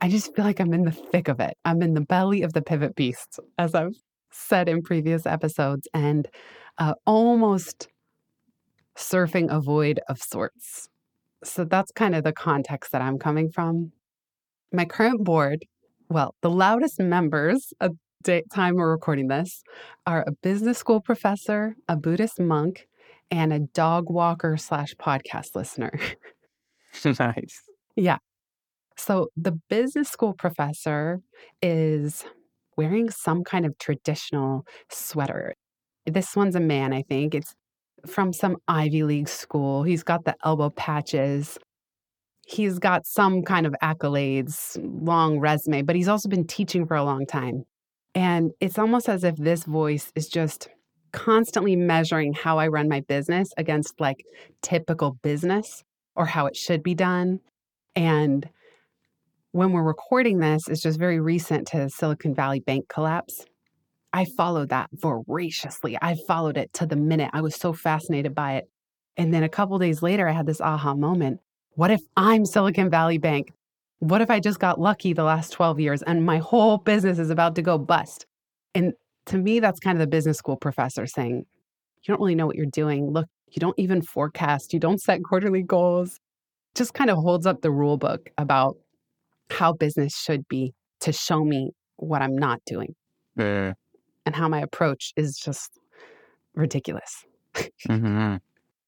I 0.00 0.08
just 0.08 0.34
feel 0.34 0.44
like 0.44 0.60
I'm 0.60 0.74
in 0.74 0.84
the 0.84 0.92
thick 0.92 1.28
of 1.28 1.40
it. 1.40 1.56
I'm 1.64 1.82
in 1.82 1.94
the 1.94 2.00
belly 2.00 2.42
of 2.42 2.52
the 2.52 2.62
pivot 2.62 2.94
beast, 2.94 3.40
as 3.56 3.74
I've 3.74 3.96
said 4.30 4.68
in 4.68 4.82
previous 4.82 5.26
episodes, 5.26 5.88
and 5.92 6.28
uh, 6.78 6.94
almost 7.06 7.88
surfing 8.96 9.48
a 9.50 9.60
void 9.60 10.00
of 10.08 10.18
sorts. 10.18 10.88
So 11.44 11.64
that's 11.64 11.92
kind 11.92 12.14
of 12.14 12.24
the 12.24 12.32
context 12.32 12.92
that 12.92 13.02
I'm 13.02 13.18
coming 13.18 13.50
from. 13.50 13.92
My 14.72 14.84
current 14.84 15.24
board, 15.24 15.64
well, 16.08 16.34
the 16.42 16.50
loudest 16.50 17.00
members 17.00 17.72
at 17.80 17.92
the 18.24 18.42
time 18.52 18.74
we're 18.74 18.90
recording 18.90 19.28
this 19.28 19.62
are 20.06 20.24
a 20.26 20.32
business 20.42 20.78
school 20.78 21.00
professor, 21.00 21.76
a 21.88 21.96
Buddhist 21.96 22.40
monk, 22.40 22.86
and 23.30 23.52
a 23.52 23.60
dog 23.60 24.10
walker 24.10 24.56
slash 24.56 24.94
podcast 24.94 25.54
listener. 25.54 25.92
nice. 27.20 27.62
Yeah. 27.96 28.18
So 28.96 29.28
the 29.36 29.52
business 29.68 30.08
school 30.08 30.34
professor 30.34 31.20
is 31.62 32.24
wearing 32.76 33.10
some 33.10 33.44
kind 33.44 33.64
of 33.64 33.76
traditional 33.78 34.64
sweater. 34.90 35.54
This 36.06 36.34
one's 36.34 36.56
a 36.56 36.60
man, 36.60 36.92
I 36.92 37.02
think. 37.02 37.34
It's 37.34 37.54
from 38.06 38.32
some 38.32 38.56
Ivy 38.66 39.04
League 39.04 39.28
school. 39.28 39.82
He's 39.82 40.02
got 40.02 40.24
the 40.24 40.34
elbow 40.44 40.70
patches. 40.70 41.58
He's 42.46 42.78
got 42.78 43.06
some 43.06 43.42
kind 43.42 43.66
of 43.66 43.74
accolades, 43.82 44.78
long 44.82 45.38
resume, 45.38 45.82
but 45.82 45.94
he's 45.96 46.08
also 46.08 46.28
been 46.28 46.46
teaching 46.46 46.86
for 46.86 46.96
a 46.96 47.04
long 47.04 47.26
time. 47.26 47.64
And 48.14 48.52
it's 48.60 48.78
almost 48.78 49.08
as 49.08 49.24
if 49.24 49.36
this 49.36 49.64
voice 49.64 50.12
is 50.14 50.28
just 50.28 50.68
constantly 51.12 51.76
measuring 51.76 52.32
how 52.32 52.58
I 52.58 52.68
run 52.68 52.88
my 52.88 53.00
business 53.00 53.50
against 53.56 54.00
like 54.00 54.24
typical 54.62 55.12
business 55.22 55.84
or 56.16 56.26
how 56.26 56.46
it 56.46 56.56
should 56.56 56.82
be 56.82 56.94
done. 56.94 57.40
And 57.94 58.48
when 59.52 59.72
we're 59.72 59.82
recording 59.82 60.38
this, 60.38 60.68
it's 60.68 60.82
just 60.82 60.98
very 60.98 61.20
recent 61.20 61.68
to 61.68 61.88
Silicon 61.88 62.34
Valley 62.34 62.60
Bank 62.60 62.88
collapse. 62.88 63.44
I 64.12 64.26
followed 64.36 64.70
that 64.70 64.88
voraciously. 64.92 65.98
I 66.00 66.16
followed 66.26 66.56
it 66.56 66.72
to 66.74 66.86
the 66.86 66.96
minute. 66.96 67.30
I 67.32 67.40
was 67.40 67.54
so 67.54 67.72
fascinated 67.72 68.34
by 68.34 68.56
it. 68.56 68.68
And 69.16 69.34
then 69.34 69.42
a 69.42 69.48
couple 69.48 69.78
days 69.78 70.02
later, 70.02 70.28
I 70.28 70.32
had 70.32 70.46
this 70.46 70.60
aha 70.60 70.94
moment. 70.94 71.40
What 71.72 71.90
if 71.90 72.00
I'm 72.16 72.44
Silicon 72.44 72.90
Valley 72.90 73.18
Bank? 73.18 73.52
What 74.00 74.20
if 74.20 74.30
I 74.30 74.40
just 74.40 74.60
got 74.60 74.80
lucky 74.80 75.12
the 75.12 75.24
last 75.24 75.50
12 75.52 75.80
years 75.80 76.02
and 76.02 76.24
my 76.24 76.38
whole 76.38 76.78
business 76.78 77.18
is 77.18 77.30
about 77.30 77.54
to 77.56 77.62
go 77.62 77.78
bust? 77.78 78.26
And 78.74 78.92
to 79.26 79.38
me, 79.38 79.60
that's 79.60 79.80
kind 79.80 79.96
of 79.96 80.00
the 80.00 80.06
business 80.06 80.38
school 80.38 80.56
professor 80.56 81.06
saying, 81.06 81.44
You 82.02 82.12
don't 82.12 82.20
really 82.20 82.34
know 82.34 82.46
what 82.46 82.56
you're 82.56 82.66
doing. 82.66 83.10
Look, 83.10 83.26
you 83.50 83.60
don't 83.60 83.78
even 83.78 84.02
forecast, 84.02 84.72
you 84.72 84.80
don't 84.80 85.00
set 85.00 85.22
quarterly 85.24 85.62
goals. 85.62 86.20
Just 86.74 86.94
kind 86.94 87.10
of 87.10 87.18
holds 87.18 87.46
up 87.46 87.62
the 87.62 87.70
rule 87.70 87.96
book 87.96 88.30
about 88.38 88.76
how 89.50 89.72
business 89.72 90.14
should 90.16 90.46
be 90.48 90.74
to 91.00 91.12
show 91.12 91.44
me 91.44 91.72
what 91.96 92.22
I'm 92.22 92.36
not 92.36 92.60
doing 92.66 92.94
Uh, 93.38 93.72
and 94.26 94.36
how 94.36 94.48
my 94.48 94.60
approach 94.60 95.12
is 95.16 95.36
just 95.36 95.78
ridiculous. 96.54 97.24
mhm. 97.88 98.40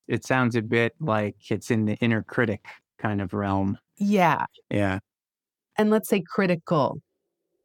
It 0.07 0.25
sounds 0.25 0.57
a 0.57 0.63
bit 0.63 0.95
like 1.01 1.37
it's 1.51 1.71
in 1.71 1.85
the 1.87 1.95
inner 1.97 2.23
critic 2.23 2.65
kind 2.99 3.21
of 3.21 3.33
realm. 3.33 3.79
Yeah. 4.01 4.47
Yeah. 4.71 4.99
And 5.79 5.91
let's 5.91 6.09
say 6.09 6.23
critical. 6.27 7.01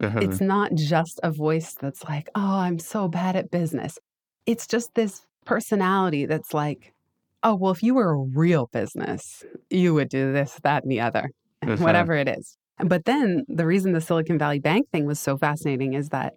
Uh-huh. 0.01 0.19
It's 0.21 0.41
not 0.41 0.73
just 0.75 1.19
a 1.23 1.31
voice 1.31 1.73
that's 1.73 2.03
like, 2.03 2.29
oh, 2.35 2.57
I'm 2.59 2.77
so 2.79 3.07
bad 3.07 3.35
at 3.35 3.49
business. 3.49 3.97
It's 4.45 4.67
just 4.67 4.93
this 4.93 5.25
personality 5.45 6.25
that's 6.25 6.53
like, 6.53 6.93
oh, 7.43 7.55
well, 7.55 7.71
if 7.71 7.81
you 7.81 7.95
were 7.95 8.11
a 8.11 8.17
real 8.17 8.67
business, 8.73 9.43
you 9.69 9.93
would 9.93 10.09
do 10.09 10.33
this, 10.33 10.59
that, 10.63 10.83
and 10.83 10.91
the 10.91 10.99
other, 11.01 11.31
Uh-huh. 11.63 11.83
whatever 11.83 12.13
it 12.13 12.27
is. 12.27 12.57
But 12.79 13.05
then 13.05 13.45
the 13.47 13.65
reason 13.65 13.93
the 13.93 14.01
Silicon 14.01 14.37
Valley 14.37 14.59
Bank 14.59 14.89
thing 14.91 15.05
was 15.05 15.19
so 15.19 15.37
fascinating 15.37 15.93
is 15.93 16.09
that 16.09 16.33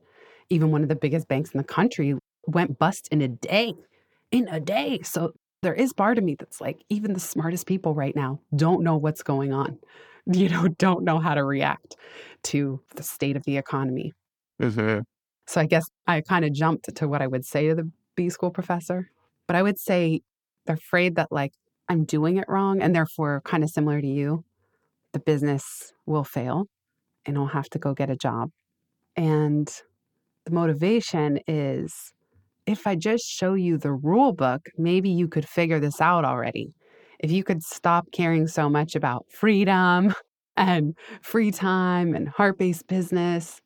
even 0.51 0.71
one 0.71 0.83
of 0.83 0.89
the 0.89 0.97
biggest 0.97 1.27
banks 1.29 1.51
in 1.51 1.59
the 1.59 1.65
country 1.65 2.15
went 2.47 2.79
bust 2.79 3.09
in 3.11 3.21
a 3.21 3.29
day. 3.29 3.75
in 4.31 4.47
a 4.49 4.61
day. 4.61 5.01
So 5.03 5.33
there 5.63 5.75
is 5.75 5.93
part 5.93 6.19
of 6.19 6.25
me 6.25 6.37
that's 6.39 6.61
like, 6.61 6.83
even 6.89 7.13
the 7.13 7.21
smartest 7.21 7.67
people 7.67 7.95
right 7.95 8.15
now 8.15 8.41
don't 8.55 8.83
know 8.83 8.97
what's 8.97 9.23
going 9.23 9.53
on, 9.53 9.79
you 10.27 10.49
know, 10.49 10.69
don't 10.69 11.05
know 11.05 11.19
how 11.19 11.35
to 11.35 11.45
react 11.45 11.97
to 12.45 12.81
the 12.95 13.03
state 13.03 13.37
of 13.37 13.45
the 13.45 13.57
economy. 13.57 14.13
Mm-hmm. 14.61 15.01
So 15.47 15.61
I 15.61 15.67
guess 15.67 15.85
I 16.07 16.21
kind 16.21 16.45
of 16.45 16.53
jumped 16.53 16.95
to 16.95 17.09
what 17.09 17.23
I 17.23 17.27
would 17.27 17.45
say 17.45 17.69
to 17.69 17.75
the 17.75 17.91
B 18.17 18.29
school 18.29 18.51
professor, 18.51 19.11
but 19.47 19.57
I 19.57 19.63
would 19.63 19.79
say 19.79 20.21
they're 20.67 20.77
afraid 20.77 21.17
that 21.17 21.33
like 21.33 21.53
I'm 21.89 22.05
doing 22.05 22.37
it 22.37 22.45
wrong 22.49 22.83
and 22.83 22.95
therefore 22.95 23.41
kind 23.45 23.65
of 23.65 23.71
similar 23.71 24.01
to 24.01 24.07
you, 24.07 24.45
the 25.13 25.21
business 25.21 25.95
will 26.05 26.25
fail 26.25 26.67
and 27.25 27.39
I'll 27.39 27.47
have 27.47 27.71
to 27.71 27.79
go 27.79 27.95
get 27.95 28.11
a 28.11 28.17
job. 28.17 28.51
And 29.17 29.73
the 30.45 30.53
motivation 30.53 31.41
is 31.47 32.13
if 32.69 32.87
I 32.87 32.97
just 32.97 33.25
show 33.27 33.55
you 33.55 33.79
the 33.79 33.93
rule 33.93 34.35
book, 34.35 34.69
maybe 34.77 35.09
you 35.09 35.27
could 35.27 35.49
figure 35.49 35.81
this 35.81 36.03
out 36.03 36.27
already. 36.27 36.75
If 37.19 37.31
you 37.31 37.43
could 37.43 37.63
stop 37.63 38.13
caring 38.13 38.47
so 38.47 38.69
much 38.69 38.95
about 38.95 39.25
freedom 39.31 40.15
and 40.57 40.95
free 41.23 41.51
time 41.51 42.15
and 42.15 42.29
heart 42.29 42.59
based 42.59 42.87
business 42.87 43.63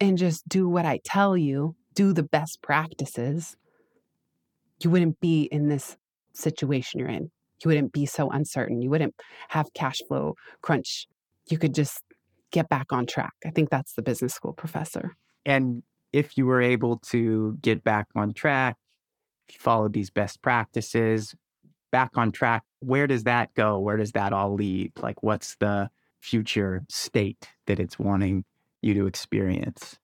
and 0.00 0.18
just 0.18 0.46
do 0.46 0.68
what 0.68 0.84
I 0.84 1.00
tell 1.02 1.34
you, 1.34 1.76
do 1.94 2.12
the 2.12 2.22
best 2.22 2.60
practices, 2.60 3.56
you 4.82 4.90
wouldn't 4.90 5.18
be 5.20 5.44
in 5.44 5.68
this 5.68 5.96
situation 6.34 7.00
you're 7.00 7.08
in. 7.08 7.30
You 7.64 7.68
wouldn't 7.68 7.94
be 7.94 8.04
so 8.04 8.28
uncertain. 8.28 8.82
You 8.82 8.90
wouldn't 8.90 9.14
have 9.48 9.72
cash 9.72 10.02
flow 10.06 10.34
crunch. 10.60 11.06
You 11.48 11.56
could 11.56 11.74
just 11.74 12.02
get 12.50 12.68
back 12.68 12.92
on 12.92 13.06
track. 13.06 13.32
I 13.46 13.50
think 13.50 13.70
that's 13.70 13.94
the 13.94 14.02
business 14.02 14.34
school 14.34 14.52
professor. 14.52 15.16
And 15.46 15.82
if 16.14 16.38
you 16.38 16.46
were 16.46 16.62
able 16.62 16.98
to 16.98 17.58
get 17.60 17.82
back 17.82 18.06
on 18.14 18.32
track, 18.32 18.76
if 19.48 19.56
you 19.56 19.60
followed 19.60 19.92
these 19.92 20.10
best 20.10 20.40
practices, 20.42 21.34
back 21.90 22.10
on 22.14 22.30
track, 22.30 22.62
where 22.78 23.08
does 23.08 23.24
that 23.24 23.52
go? 23.54 23.80
Where 23.80 23.96
does 23.96 24.12
that 24.12 24.32
all 24.32 24.54
lead? 24.54 24.92
Like, 25.02 25.24
what's 25.24 25.56
the 25.56 25.90
future 26.20 26.84
state 26.88 27.48
that 27.66 27.80
it's 27.80 27.98
wanting 27.98 28.44
you 28.80 28.94
to 28.94 29.06
experience? 29.08 29.98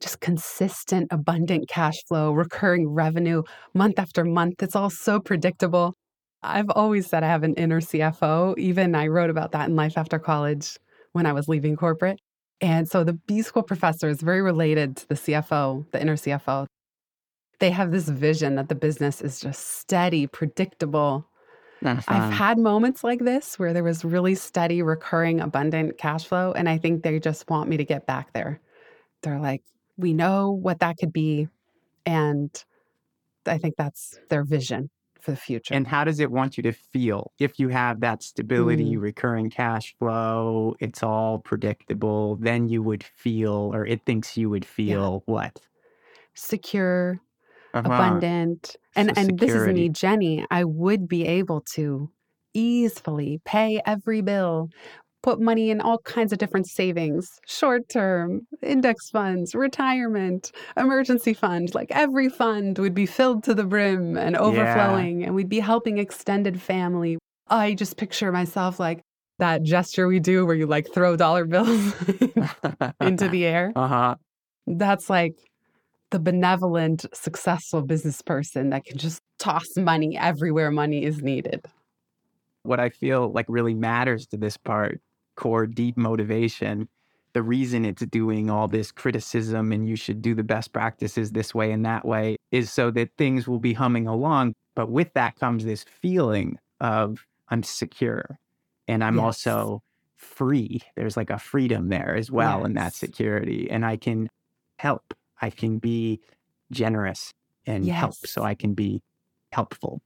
Just 0.00 0.20
consistent, 0.20 1.08
abundant 1.10 1.66
cash 1.66 2.04
flow, 2.06 2.32
recurring 2.32 2.86
revenue 2.86 3.42
month 3.72 3.98
after 3.98 4.22
month. 4.22 4.62
It's 4.62 4.76
all 4.76 4.90
so 4.90 5.18
predictable. 5.18 5.94
I've 6.42 6.68
always 6.68 7.06
said 7.06 7.24
I 7.24 7.28
have 7.28 7.42
an 7.42 7.54
inner 7.54 7.80
CFO. 7.80 8.58
Even 8.58 8.94
I 8.94 9.06
wrote 9.06 9.30
about 9.30 9.52
that 9.52 9.70
in 9.70 9.76
Life 9.76 9.96
After 9.96 10.18
College 10.18 10.76
when 11.12 11.24
I 11.24 11.32
was 11.32 11.48
leaving 11.48 11.74
corporate. 11.74 12.20
And 12.60 12.88
so 12.88 13.04
the 13.04 13.12
B 13.12 13.42
school 13.42 13.62
professor 13.62 14.08
is 14.08 14.20
very 14.20 14.42
related 14.42 14.96
to 14.98 15.08
the 15.08 15.14
CFO, 15.14 15.90
the 15.90 16.00
inner 16.00 16.16
CFO. 16.16 16.66
They 17.60 17.70
have 17.70 17.90
this 17.90 18.08
vision 18.08 18.56
that 18.56 18.68
the 18.68 18.74
business 18.74 19.20
is 19.20 19.40
just 19.40 19.78
steady, 19.78 20.26
predictable. 20.26 21.28
Uh-huh. 21.84 22.00
I've 22.08 22.32
had 22.32 22.58
moments 22.58 23.04
like 23.04 23.20
this 23.20 23.58
where 23.58 23.72
there 23.72 23.84
was 23.84 24.04
really 24.04 24.34
steady, 24.34 24.82
recurring, 24.82 25.40
abundant 25.40 25.98
cash 25.98 26.26
flow. 26.26 26.52
And 26.52 26.68
I 26.68 26.78
think 26.78 27.02
they 27.02 27.20
just 27.20 27.48
want 27.50 27.68
me 27.68 27.76
to 27.76 27.84
get 27.84 28.06
back 28.06 28.32
there. 28.32 28.60
They're 29.22 29.40
like, 29.40 29.62
we 29.96 30.14
know 30.14 30.50
what 30.50 30.80
that 30.80 30.96
could 30.98 31.12
be. 31.12 31.48
And 32.06 32.50
I 33.46 33.58
think 33.58 33.74
that's 33.76 34.18
their 34.30 34.44
vision 34.44 34.90
for 35.24 35.30
the 35.30 35.36
future. 35.36 35.74
And 35.74 35.86
how 35.86 36.04
does 36.04 36.20
it 36.20 36.30
want 36.30 36.56
you 36.56 36.62
to 36.64 36.72
feel 36.72 37.32
if 37.38 37.58
you 37.58 37.68
have 37.68 38.00
that 38.00 38.22
stability, 38.22 38.94
mm. 38.94 39.00
recurring 39.00 39.50
cash 39.50 39.94
flow? 39.98 40.74
It's 40.80 41.02
all 41.02 41.38
predictable. 41.38 42.36
Then 42.36 42.68
you 42.68 42.82
would 42.82 43.02
feel, 43.02 43.70
or 43.74 43.86
it 43.86 44.04
thinks 44.04 44.36
you 44.36 44.50
would 44.50 44.64
feel 44.64 45.24
yeah. 45.26 45.32
what? 45.32 45.60
Secure, 46.34 47.20
uh-huh. 47.72 47.86
abundant. 47.86 48.76
And 48.94 49.08
so 49.08 49.20
and 49.20 49.38
this 49.38 49.52
is 49.52 49.66
me, 49.68 49.88
Jenny. 49.88 50.46
I 50.50 50.64
would 50.64 51.08
be 51.08 51.26
able 51.26 51.62
to 51.72 52.10
easily 52.52 53.40
pay 53.44 53.80
every 53.84 54.20
bill 54.20 54.70
put 55.24 55.40
money 55.40 55.70
in 55.70 55.80
all 55.80 55.96
kinds 56.00 56.34
of 56.34 56.38
different 56.38 56.66
savings 56.68 57.40
short 57.46 57.88
term, 57.88 58.42
index 58.62 59.08
funds, 59.08 59.54
retirement, 59.54 60.52
emergency 60.76 61.32
fund. 61.32 61.74
Like 61.74 61.90
every 61.90 62.28
fund 62.28 62.78
would 62.78 62.94
be 62.94 63.06
filled 63.06 63.42
to 63.44 63.54
the 63.54 63.64
brim 63.64 64.18
and 64.18 64.36
overflowing, 64.36 65.20
yeah. 65.20 65.26
and 65.26 65.34
we'd 65.34 65.48
be 65.48 65.60
helping 65.60 65.96
extended 65.96 66.60
family. 66.60 67.16
I 67.48 67.72
just 67.72 67.96
picture 67.96 68.30
myself 68.32 68.78
like 68.78 69.00
that 69.38 69.62
gesture 69.62 70.06
we 70.06 70.20
do 70.20 70.44
where 70.44 70.54
you 70.54 70.66
like 70.66 70.92
throw 70.92 71.16
dollar 71.16 71.44
bills 71.54 71.94
into 73.00 73.28
the 73.28 73.46
air. 73.46 73.72
Uh-huh. 73.74 74.16
That's 74.66 75.08
like 75.08 75.36
the 76.10 76.20
benevolent, 76.20 77.06
successful 77.14 77.80
business 77.80 78.20
person 78.20 78.70
that 78.70 78.84
can 78.84 78.98
just 78.98 79.22
toss 79.38 79.64
money 79.78 80.18
everywhere 80.18 80.70
money 80.70 81.02
is 81.02 81.22
needed. 81.22 81.64
What 82.62 82.78
I 82.78 82.90
feel 82.90 83.32
like 83.32 83.46
really 83.48 83.74
matters 83.74 84.26
to 84.26 84.36
this 84.36 84.58
part 84.58 85.00
core 85.36 85.66
deep 85.66 85.96
motivation 85.96 86.88
the 87.34 87.42
reason 87.42 87.84
it's 87.84 88.06
doing 88.06 88.48
all 88.48 88.68
this 88.68 88.90
criticism 88.90 89.72
and 89.72 89.88
you 89.88 89.96
should 89.96 90.22
do 90.22 90.34
the 90.34 90.44
best 90.44 90.72
practices 90.72 91.32
this 91.32 91.52
way 91.52 91.72
and 91.72 91.84
that 91.84 92.06
way 92.06 92.36
is 92.52 92.72
so 92.72 92.90
that 92.92 93.10
things 93.18 93.46
will 93.46 93.58
be 93.58 93.72
humming 93.72 94.06
along. 94.06 94.54
But 94.76 94.88
with 94.88 95.12
that 95.14 95.38
comes 95.38 95.64
this 95.64 95.82
feeling 95.82 96.58
of 96.80 97.26
I'm 97.48 97.64
secure 97.64 98.38
and 98.86 99.02
I'm 99.02 99.16
yes. 99.16 99.24
also 99.24 99.82
free. 100.16 100.80
There's 100.96 101.16
like 101.16 101.30
a 101.30 101.38
freedom 101.38 101.88
there 101.88 102.14
as 102.14 102.30
well 102.30 102.60
yes. 102.60 102.66
in 102.66 102.74
that 102.74 102.94
security. 102.94 103.68
And 103.68 103.84
I 103.84 103.96
can 103.96 104.28
help, 104.78 105.12
I 105.42 105.50
can 105.50 105.78
be 105.78 106.20
generous 106.70 107.32
and 107.66 107.84
yes. 107.84 107.96
help. 107.96 108.14
So 108.14 108.44
I 108.44 108.54
can 108.54 108.74
be 108.74 109.02
helpful, 109.50 110.00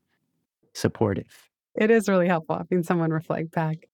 supportive. 0.73 1.51
It 1.75 1.91
is 1.91 2.09
really 2.09 2.27
helpful 2.27 2.57
having 2.57 2.83
someone 2.83 3.11
reflect 3.11 3.51
back. 3.51 3.87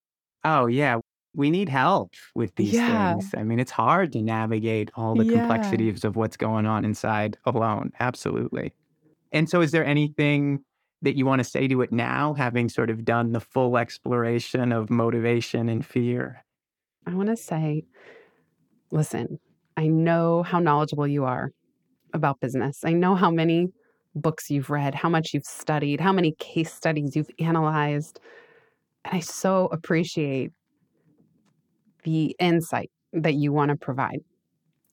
Oh, 0.45 0.67
yeah 0.67 0.99
we 1.35 1.51
need 1.51 1.69
help 1.69 2.13
with 2.35 2.55
these 2.57 2.75
yeah. 2.75 3.13
things. 3.15 3.35
I 3.37 3.43
mean, 3.43 3.59
it's 3.59 3.71
hard 3.71 4.13
to 4.13 4.23
navigate 4.23 4.91
all 4.95 5.15
the 5.15 5.25
yeah. 5.25 5.39
complexities 5.39 6.05
of 6.05 6.17
what's 6.17 6.37
going 6.37 6.67
on 6.67 6.85
inside 6.85 7.37
alone. 7.45 7.93
Absolutely. 8.01 8.73
And 9.33 9.49
so, 9.49 9.61
is 9.61 9.73
there 9.73 9.85
anything 9.85 10.61
that 11.03 11.17
you 11.17 11.27
want 11.27 11.41
to 11.41 11.45
say 11.45 11.69
to 11.69 11.83
it 11.83 11.93
now, 11.93 12.35
having 12.35 12.69
sort 12.69 12.89
of 12.89 13.05
done 13.05 13.33
the 13.33 13.41
full 13.41 13.77
exploration 13.77 14.73
of 14.73 14.91
motivation 14.91 15.69
and 15.69 15.85
fear? 15.85 16.45
I 17.07 17.15
want 17.15 17.29
to 17.29 17.37
say, 17.37 17.85
listen, 18.91 19.39
I 19.77 19.89
know 19.89 20.43
how 20.43 20.61
knowledgeable 20.61 21.07
you 21.07 21.25
are 21.25 21.51
about 22.15 22.41
business. 22.41 22.81
I 22.85 22.93
know 22.93 23.15
how 23.17 23.31
many 23.31 23.69
books 24.15 24.51
you've 24.51 24.71
read, 24.71 24.95
how 24.95 25.09
much 25.09 25.35
you've 25.35 25.45
studied, 25.45 26.01
how 26.01 26.13
many 26.13 26.33
case 26.39 26.73
studies 26.73 27.17
you've 27.17 27.31
analyzed. 27.41 28.21
And 29.05 29.17
I 29.17 29.21
so 29.21 29.67
appreciate 29.67 30.53
the 32.05 32.37
insight 32.39 32.91
that 33.13 33.35
you 33.35 33.53
want 33.53 33.71
to 33.71 33.77
provide. 33.77 34.21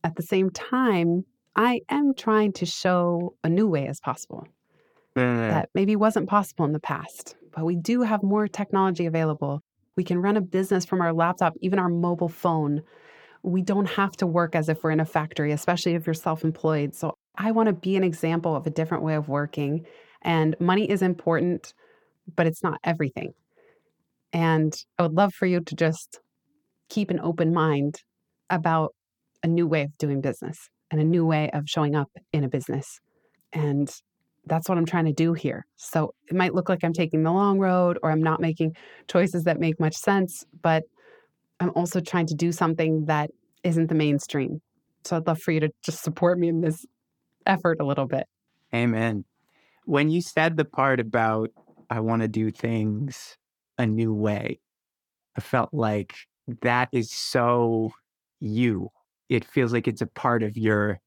At 0.03 0.15
the 0.15 0.23
same 0.23 0.49
time, 0.49 1.25
I 1.55 1.81
am 1.89 2.13
trying 2.13 2.53
to 2.53 2.65
show 2.65 3.35
a 3.43 3.49
new 3.49 3.67
way 3.67 3.87
as 3.87 3.99
possible 3.99 4.47
mm. 5.15 5.49
that 5.49 5.69
maybe 5.73 5.95
wasn't 5.95 6.29
possible 6.29 6.65
in 6.65 6.71
the 6.71 6.79
past, 6.79 7.35
but 7.55 7.65
we 7.65 7.75
do 7.75 8.01
have 8.01 8.23
more 8.23 8.47
technology 8.47 9.05
available. 9.05 9.61
We 9.95 10.03
can 10.03 10.19
run 10.19 10.37
a 10.37 10.41
business 10.41 10.85
from 10.85 11.01
our 11.01 11.13
laptop, 11.13 11.53
even 11.61 11.79
our 11.79 11.89
mobile 11.89 12.29
phone. 12.29 12.81
We 13.43 13.61
don't 13.61 13.89
have 13.89 14.15
to 14.17 14.27
work 14.27 14.55
as 14.55 14.69
if 14.69 14.83
we're 14.83 14.91
in 14.91 14.99
a 14.99 15.05
factory, 15.05 15.51
especially 15.51 15.95
if 15.95 16.07
you're 16.07 16.13
self 16.13 16.43
employed. 16.43 16.95
So 16.95 17.17
I 17.35 17.51
want 17.51 17.67
to 17.67 17.73
be 17.73 17.95
an 17.95 18.03
example 18.03 18.55
of 18.55 18.65
a 18.65 18.71
different 18.71 19.03
way 19.03 19.15
of 19.15 19.27
working. 19.27 19.85
And 20.21 20.55
money 20.59 20.89
is 20.89 21.01
important, 21.01 21.73
but 22.35 22.47
it's 22.47 22.63
not 22.63 22.79
everything. 22.83 23.33
And 24.31 24.73
I 24.97 25.03
would 25.03 25.13
love 25.13 25.33
for 25.33 25.45
you 25.45 25.59
to 25.61 25.75
just 25.75 26.19
keep 26.91 27.09
an 27.09 27.21
open 27.21 27.53
mind 27.53 27.95
about 28.49 28.93
a 29.43 29.47
new 29.47 29.65
way 29.65 29.83
of 29.83 29.97
doing 29.97 30.19
business 30.19 30.69
and 30.91 30.99
a 30.99 31.05
new 31.05 31.25
way 31.25 31.49
of 31.51 31.63
showing 31.65 31.95
up 31.95 32.09
in 32.33 32.43
a 32.43 32.49
business. 32.49 32.99
And 33.53 33.89
that's 34.45 34.67
what 34.67 34.77
I'm 34.77 34.85
trying 34.85 35.05
to 35.05 35.13
do 35.13 35.31
here. 35.31 35.65
So 35.77 36.13
it 36.29 36.35
might 36.35 36.53
look 36.53 36.67
like 36.67 36.83
I'm 36.83 36.91
taking 36.91 37.23
the 37.23 37.31
long 37.31 37.59
road 37.59 37.97
or 38.03 38.11
I'm 38.11 38.21
not 38.21 38.41
making 38.41 38.75
choices 39.07 39.45
that 39.45 39.57
make 39.57 39.79
much 39.79 39.95
sense, 39.95 40.43
but 40.61 40.83
I'm 41.61 41.71
also 41.75 42.01
trying 42.01 42.25
to 42.27 42.35
do 42.35 42.51
something 42.51 43.05
that 43.05 43.29
isn't 43.63 43.87
the 43.87 43.95
mainstream. 43.95 44.61
So 45.05 45.15
I'd 45.15 45.27
love 45.27 45.39
for 45.39 45.51
you 45.51 45.61
to 45.61 45.69
just 45.83 46.03
support 46.03 46.39
me 46.39 46.49
in 46.49 46.59
this 46.59 46.85
effort 47.45 47.77
a 47.79 47.85
little 47.85 48.07
bit. 48.07 48.25
Amen. 48.75 49.23
When 49.85 50.09
you 50.09 50.21
said 50.21 50.57
the 50.57 50.65
part 50.65 50.99
about, 50.99 51.51
I 51.89 52.01
want 52.01 52.21
to 52.21 52.27
do 52.27 52.51
things 52.51 53.37
a 53.77 53.85
new 53.85 54.13
way, 54.13 54.59
I 55.37 55.41
felt 55.41 55.69
like 55.73 56.15
that 56.61 56.89
is 56.91 57.11
so 57.11 57.91
you. 58.39 58.89
It 59.29 59.45
feels 59.45 59.73
like 59.73 59.87
it's 59.87 60.01
a 60.01 60.07
part 60.07 60.43
of 60.43 60.57
your 60.57 60.99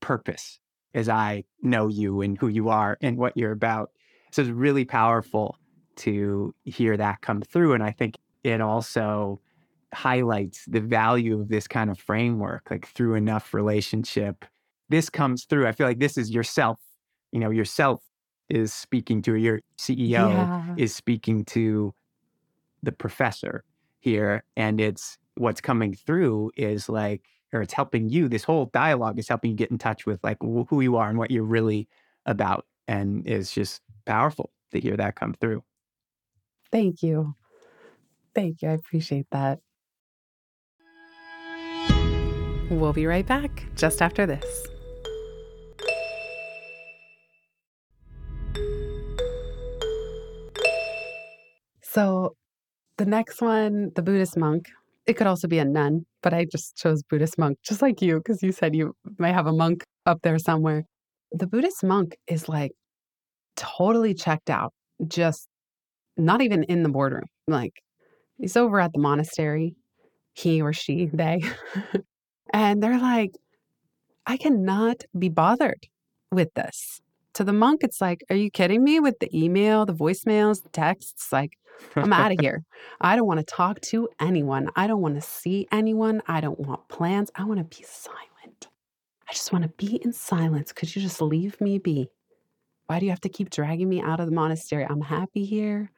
purpose 0.00 0.58
as 0.94 1.08
I 1.08 1.44
know 1.62 1.88
you 1.88 2.20
and 2.20 2.36
who 2.38 2.48
you 2.48 2.68
are 2.68 2.98
and 3.00 3.16
what 3.16 3.36
you're 3.36 3.52
about. 3.52 3.90
So 4.32 4.42
it's 4.42 4.50
really 4.50 4.84
powerful 4.84 5.56
to 5.96 6.54
hear 6.64 6.96
that 6.96 7.20
come 7.20 7.42
through. 7.42 7.74
And 7.74 7.82
I 7.82 7.92
think 7.92 8.16
it 8.42 8.60
also 8.60 9.40
highlights 9.92 10.64
the 10.66 10.80
value 10.80 11.40
of 11.40 11.48
this 11.48 11.68
kind 11.68 11.90
of 11.90 11.98
framework, 11.98 12.70
like 12.70 12.86
through 12.86 13.14
enough 13.14 13.52
relationship. 13.54 14.44
This 14.88 15.10
comes 15.10 15.44
through. 15.44 15.66
I 15.66 15.72
feel 15.72 15.86
like 15.86 15.98
this 16.00 16.16
is 16.16 16.30
yourself 16.30 16.78
you 17.32 17.40
know, 17.40 17.50
yourself 17.50 18.02
is 18.48 18.72
speaking 18.72 19.22
to, 19.22 19.36
your 19.36 19.60
CEO 19.78 20.48
Yeah. 20.48 20.74
is 20.76 20.94
speaking 20.94 21.44
to 21.46 21.94
the 22.82 22.92
professor 22.92 23.64
here. 24.00 24.44
And 24.56 24.80
it's 24.80 25.18
what's 25.36 25.60
coming 25.60 25.94
through 25.94 26.50
is 26.56 26.88
like, 26.88 27.22
or 27.52 27.62
it's 27.62 27.72
helping 27.72 28.08
you. 28.08 28.28
This 28.28 28.44
whole 28.44 28.66
dialogue 28.66 29.18
is 29.18 29.28
helping 29.28 29.52
you 29.52 29.56
get 29.56 29.70
in 29.70 29.78
touch 29.78 30.06
with 30.06 30.22
like 30.22 30.38
wh- 30.42 30.68
who 30.68 30.80
you 30.80 30.96
are 30.96 31.08
and 31.08 31.18
what 31.18 31.30
you're 31.30 31.42
really 31.44 31.88
about. 32.26 32.66
And 32.88 33.26
it's 33.26 33.52
just 33.52 33.80
powerful 34.06 34.50
to 34.72 34.80
hear 34.80 34.96
that 34.96 35.16
come 35.16 35.34
through. 35.34 35.62
Thank 36.72 37.02
you. 37.02 37.34
Thank 38.34 38.62
you. 38.62 38.68
I 38.68 38.72
appreciate 38.72 39.26
that. 39.30 39.60
We'll 42.70 42.92
be 42.92 43.06
right 43.06 43.26
back 43.26 43.64
just 43.74 44.00
after 44.00 44.26
this. 44.26 44.68
So, 51.82 52.36
the 53.00 53.06
next 53.06 53.40
one, 53.40 53.92
the 53.94 54.02
Buddhist 54.02 54.36
monk, 54.36 54.68
it 55.06 55.14
could 55.14 55.26
also 55.26 55.48
be 55.48 55.58
a 55.58 55.64
nun, 55.64 56.04
but 56.22 56.34
I 56.34 56.44
just 56.44 56.76
chose 56.76 57.02
Buddhist 57.02 57.38
monk, 57.38 57.56
just 57.64 57.80
like 57.80 58.02
you, 58.02 58.18
because 58.18 58.42
you 58.42 58.52
said 58.52 58.76
you 58.76 58.92
may 59.18 59.32
have 59.32 59.46
a 59.46 59.54
monk 59.54 59.84
up 60.04 60.18
there 60.22 60.38
somewhere. 60.38 60.82
The 61.32 61.46
Buddhist 61.46 61.82
monk 61.82 62.18
is 62.26 62.46
like 62.46 62.72
totally 63.56 64.12
checked 64.12 64.50
out, 64.50 64.74
just 65.08 65.48
not 66.18 66.42
even 66.42 66.62
in 66.64 66.82
the 66.82 66.90
boardroom. 66.90 67.24
Like 67.48 67.72
he's 68.36 68.54
over 68.54 68.78
at 68.78 68.92
the 68.92 69.00
monastery, 69.00 69.76
he 70.34 70.60
or 70.60 70.74
she, 70.74 71.08
they. 71.10 71.40
and 72.52 72.82
they're 72.82 73.00
like, 73.00 73.30
I 74.26 74.36
cannot 74.36 75.04
be 75.18 75.30
bothered 75.30 75.86
with 76.30 76.52
this. 76.54 77.00
To 77.34 77.44
the 77.44 77.52
monk, 77.52 77.82
it's 77.82 78.00
like, 78.00 78.24
are 78.28 78.36
you 78.36 78.50
kidding 78.50 78.82
me 78.82 78.98
with 79.00 79.18
the 79.20 79.30
email, 79.36 79.86
the 79.86 79.94
voicemails, 79.94 80.62
the 80.62 80.68
texts? 80.70 81.32
Like, 81.32 81.52
I'm 81.96 82.12
out 82.12 82.32
of 82.32 82.38
here. 82.40 82.64
I 83.00 83.14
don't 83.16 83.26
want 83.26 83.38
to 83.40 83.46
talk 83.46 83.80
to 83.82 84.08
anyone. 84.20 84.68
I 84.76 84.86
don't 84.86 85.00
want 85.00 85.14
to 85.14 85.20
see 85.20 85.66
anyone. 85.70 86.22
I 86.26 86.40
don't 86.40 86.58
want 86.58 86.88
plans. 86.88 87.30
I 87.36 87.44
want 87.44 87.58
to 87.58 87.78
be 87.78 87.84
silent. 87.84 88.68
I 89.28 89.32
just 89.32 89.52
want 89.52 89.62
to 89.62 89.70
be 89.70 89.96
in 90.04 90.12
silence. 90.12 90.72
Could 90.72 90.94
you 90.94 91.00
just 91.02 91.22
leave 91.22 91.60
me 91.60 91.78
be? 91.78 92.08
Why 92.86 92.98
do 92.98 93.06
you 93.06 93.12
have 93.12 93.20
to 93.20 93.28
keep 93.28 93.50
dragging 93.50 93.88
me 93.88 94.00
out 94.00 94.18
of 94.18 94.26
the 94.26 94.32
monastery? 94.32 94.84
I'm 94.84 95.00
happy 95.00 95.44
here. 95.44 95.92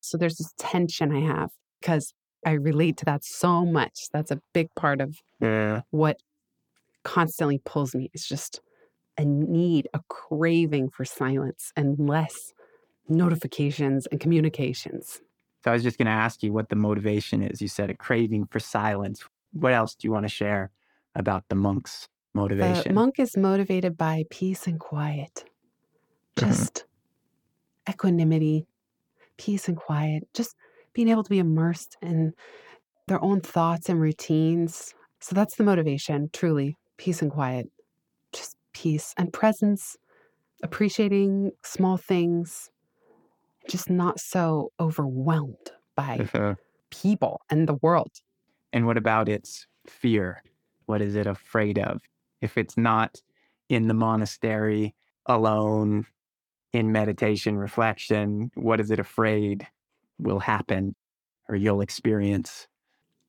So 0.00 0.16
there's 0.16 0.36
this 0.36 0.52
tension 0.58 1.12
I 1.12 1.20
have 1.20 1.50
because 1.80 2.14
I 2.46 2.52
relate 2.52 2.96
to 2.98 3.04
that 3.06 3.24
so 3.24 3.64
much. 3.64 4.08
That's 4.12 4.30
a 4.30 4.40
big 4.52 4.68
part 4.76 5.00
of 5.00 5.16
Yeah. 5.40 5.82
what 5.90 6.18
constantly 7.02 7.58
pulls 7.64 7.94
me. 7.94 8.10
It's 8.14 8.28
just 8.28 8.60
a 9.18 9.24
need, 9.24 9.88
a 9.94 10.00
craving 10.08 10.90
for 10.90 11.04
silence 11.04 11.72
and 11.76 11.98
less 11.98 12.52
notifications 13.08 14.06
and 14.06 14.20
communications. 14.20 15.20
So 15.64 15.70
I 15.70 15.74
was 15.74 15.82
just 15.82 15.98
going 15.98 16.06
to 16.06 16.12
ask 16.12 16.42
you 16.42 16.52
what 16.52 16.68
the 16.68 16.76
motivation 16.76 17.42
is. 17.42 17.62
You 17.62 17.68
said 17.68 17.90
a 17.90 17.94
craving 17.94 18.46
for 18.46 18.60
silence. 18.60 19.24
What 19.52 19.72
else 19.72 19.94
do 19.94 20.06
you 20.06 20.12
want 20.12 20.24
to 20.24 20.28
share 20.28 20.70
about 21.14 21.48
the 21.48 21.54
monk's 21.54 22.08
motivation? 22.34 22.92
The 22.92 22.94
monk 22.94 23.18
is 23.18 23.36
motivated 23.36 23.96
by 23.96 24.24
peace 24.30 24.66
and 24.66 24.78
quiet, 24.78 25.44
Mhm. 26.36 26.48
just 26.48 26.84
equanimity, 27.88 28.66
peace 29.38 29.68
and 29.68 29.76
quiet, 29.76 30.28
just 30.34 30.56
being 30.94 31.08
able 31.08 31.24
to 31.24 31.30
be 31.30 31.38
immersed 31.38 31.96
in 32.02 32.34
their 33.08 33.22
own 33.24 33.40
thoughts 33.40 33.88
and 33.88 34.00
routines. 34.00 34.94
So 35.20 35.34
that's 35.34 35.56
the 35.56 35.64
motivation, 35.64 36.30
truly 36.32 36.76
peace 36.98 37.22
and 37.22 37.30
quiet, 37.30 37.70
peace 38.74 39.14
and 39.16 39.32
presence, 39.32 39.96
appreciating 40.62 41.52
small 41.64 41.96
things, 41.96 42.70
just 43.68 43.90
not 43.90 44.20
so 44.20 44.72
overwhelmed 44.80 45.72
by 45.96 46.20
Uh-huh. 46.20 46.54
people 46.90 47.40
and 47.50 47.68
the 47.68 47.74
world. 47.82 48.10
And 48.72 48.86
what 48.86 48.96
about 48.96 49.28
its 49.28 49.66
fear? 49.86 50.42
What 50.86 51.02
is 51.02 51.14
it 51.14 51.26
afraid 51.26 51.78
of? 51.78 52.02
If 52.40 52.58
it's 52.58 52.76
not 52.76 53.22
in 53.68 53.88
the 53.88 53.94
monastery 53.94 54.94
alone 55.26 56.06
in 56.72 56.92
meditation, 56.92 57.56
reflection, 57.58 58.50
what 58.54 58.80
is 58.80 58.90
it 58.90 58.98
afraid 59.00 59.66
will 60.18 60.40
happen 60.40 60.94
or 61.48 61.56
you'll 61.56 61.80
experience? 61.80 62.68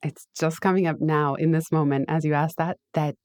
it's 0.04 0.28
just 0.38 0.62
coming 0.62 0.88
up 0.88 0.98
now 1.00 1.36
in 1.36 1.52
this 1.52 1.72
moment 1.72 2.06
as 2.10 2.24
you 2.26 2.34
ask 2.34 2.56
that 2.58 2.78
that 2.94 3.16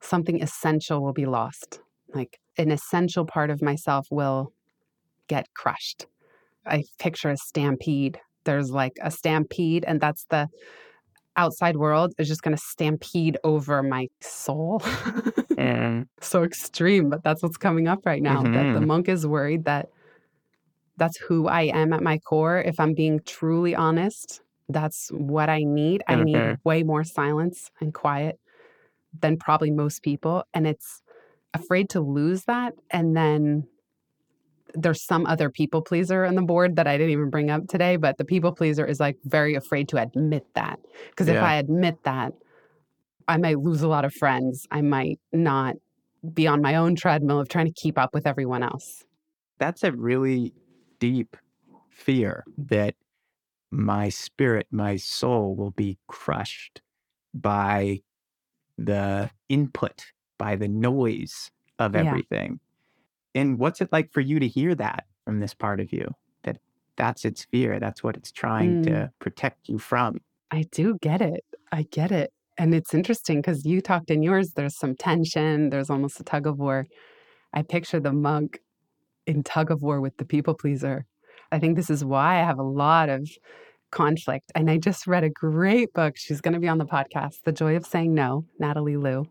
something 0.00 0.42
essential 0.42 1.02
will 1.02 1.12
be 1.12 1.26
lost. 1.26 1.80
Like 2.14 2.38
an 2.56 2.70
essential 2.70 3.24
part 3.26 3.50
of 3.50 3.62
myself 3.62 4.06
will 4.10 4.52
get 5.28 5.46
crushed. 5.54 6.06
I 6.66 6.84
picture 6.98 7.30
a 7.30 7.36
stampede. 7.36 8.18
There's 8.44 8.70
like 8.70 8.94
a 9.02 9.10
stampede 9.10 9.84
and 9.86 10.00
that's 10.00 10.24
the 10.30 10.48
outside 11.36 11.76
world 11.76 12.12
is 12.18 12.28
just 12.28 12.42
going 12.42 12.56
to 12.56 12.62
stampede 12.62 13.38
over 13.44 13.82
my 13.82 14.08
soul. 14.20 14.82
And 15.56 16.06
so 16.20 16.42
extreme 16.42 17.10
but 17.10 17.22
that's 17.22 17.42
what's 17.42 17.56
coming 17.56 17.86
up 17.88 18.00
right 18.04 18.22
now 18.22 18.42
that 18.42 18.72
the 18.72 18.80
Mhm. 18.80 18.86
monk 18.86 19.08
is 19.08 19.26
worried 19.26 19.64
that 19.64 19.88
that's 20.96 21.16
who 21.18 21.46
i 21.46 21.62
am 21.62 21.92
at 21.92 22.02
my 22.02 22.18
core. 22.18 22.58
If 22.60 22.80
i'm 22.80 22.94
being 22.94 23.20
truly 23.24 23.74
honest 23.74 24.42
that's 24.70 25.08
what 25.12 25.48
i 25.48 25.62
need. 25.64 26.02
I 26.08 26.16
need 26.16 26.58
way 26.64 26.82
more 26.82 27.04
silence 27.04 27.70
and 27.80 27.94
quiet 27.94 28.38
than 29.18 29.36
probably 29.36 29.70
most 29.70 30.02
people 30.02 30.44
and 30.54 30.66
it's 30.66 31.02
afraid 31.54 31.88
to 31.90 32.00
lose 32.00 32.44
that 32.44 32.74
and 32.90 33.16
then 33.16 33.66
there's 34.74 35.02
some 35.02 35.24
other 35.26 35.48
people 35.48 35.80
pleaser 35.80 36.24
on 36.24 36.34
the 36.34 36.42
board 36.42 36.76
that 36.76 36.86
i 36.86 36.96
didn't 36.96 37.12
even 37.12 37.30
bring 37.30 37.50
up 37.50 37.66
today 37.68 37.96
but 37.96 38.18
the 38.18 38.24
people 38.24 38.52
pleaser 38.52 38.84
is 38.84 39.00
like 39.00 39.16
very 39.24 39.54
afraid 39.54 39.88
to 39.88 39.96
admit 39.96 40.44
that 40.54 40.78
because 41.10 41.26
if 41.26 41.42
i 41.42 41.54
admit 41.54 41.96
that 42.04 42.32
i 43.28 43.36
might 43.38 43.58
lose 43.58 43.80
a 43.80 43.88
lot 43.88 44.04
of 44.04 44.12
friends 44.12 44.66
i 44.70 44.82
might 44.82 45.18
not 45.32 45.76
be 46.34 46.46
on 46.46 46.60
my 46.60 46.74
own 46.74 46.96
treadmill 46.96 47.40
of 47.40 47.48
trying 47.48 47.66
to 47.66 47.72
keep 47.72 47.98
up 47.98 48.14
with 48.14 48.26
everyone 48.26 48.62
else. 48.62 49.04
That's 49.58 49.82
a 49.82 49.92
really 49.92 50.52
deep 50.98 51.36
fear 51.90 52.44
that 52.56 52.94
my 53.70 54.08
spirit, 54.08 54.66
my 54.70 54.96
soul 54.96 55.54
will 55.54 55.72
be 55.72 55.98
crushed 56.06 56.80
by 57.34 58.00
the 58.78 59.30
input, 59.48 60.04
by 60.38 60.56
the 60.56 60.68
noise 60.68 61.50
of 61.78 61.94
Yeah. 61.94 62.04
everything. 62.04 62.60
And 63.34 63.58
what's 63.58 63.80
it 63.80 63.92
like 63.92 64.12
for 64.12 64.20
you 64.20 64.38
to 64.38 64.48
hear 64.48 64.74
that 64.76 65.06
from 65.24 65.40
this 65.40 65.54
part 65.54 65.80
of 65.80 65.92
you? 65.92 66.14
That 66.44 66.58
that's 66.96 67.24
its 67.24 67.44
fear, 67.44 67.78
that's 67.78 68.02
what 68.02 68.16
it's 68.16 68.32
trying 68.32 68.82
to 68.84 68.90
mm. 68.90 69.10
protect 69.18 69.68
you 69.68 69.78
from. 69.78 70.20
I 70.50 70.64
do 70.72 70.96
get 71.02 71.20
it. 71.20 71.44
I 71.72 71.82
get 71.82 72.10
it. 72.10 72.32
And 72.56 72.74
it's 72.74 72.94
interesting 72.94 73.40
because 73.40 73.64
you 73.64 73.80
talked 73.80 74.10
in 74.10 74.22
yours, 74.22 74.52
there's 74.54 74.76
some 74.76 74.96
tension, 74.96 75.70
there's 75.70 75.90
almost 75.90 76.18
a 76.18 76.24
tug 76.24 76.46
of 76.46 76.58
war. 76.58 76.86
I 77.52 77.62
picture 77.62 78.00
the 78.00 78.12
monk 78.12 78.60
in 79.26 79.42
tug 79.42 79.70
of 79.70 79.82
war 79.82 80.00
with 80.00 80.16
the 80.16 80.24
people 80.24 80.54
pleaser. 80.54 81.04
I 81.52 81.58
think 81.58 81.76
this 81.76 81.90
is 81.90 82.04
why 82.04 82.40
I 82.40 82.44
have 82.44 82.58
a 82.58 82.64
lot 82.64 83.08
of 83.08 83.28
conflict. 83.90 84.50
And 84.54 84.70
I 84.70 84.78
just 84.78 85.06
read 85.06 85.24
a 85.24 85.30
great 85.30 85.92
book. 85.92 86.16
She's 86.16 86.40
going 86.40 86.54
to 86.54 86.60
be 86.60 86.68
on 86.68 86.78
the 86.78 86.86
podcast, 86.86 87.42
The 87.44 87.52
Joy 87.52 87.76
of 87.76 87.86
Saying 87.86 88.14
No, 88.14 88.44
Natalie 88.58 88.96
Lue. 88.96 89.26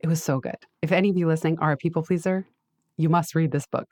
It 0.00 0.08
was 0.08 0.22
so 0.22 0.40
good. 0.40 0.56
If 0.82 0.92
any 0.92 1.10
of 1.10 1.16
you 1.16 1.26
listening 1.26 1.58
are 1.58 1.72
a 1.72 1.76
people 1.76 2.02
pleaser, 2.02 2.46
you 2.96 3.08
must 3.08 3.34
read 3.34 3.50
this 3.50 3.66
book. 3.66 3.88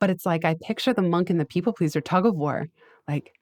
But 0.00 0.10
it's 0.10 0.26
like 0.26 0.44
I 0.44 0.56
picture 0.60 0.92
the 0.92 1.02
monk 1.02 1.30
and 1.30 1.40
the 1.40 1.44
people 1.44 1.72
pleaser 1.72 2.00
tug 2.00 2.26
of 2.26 2.34
war. 2.34 2.66
Like, 3.08 3.32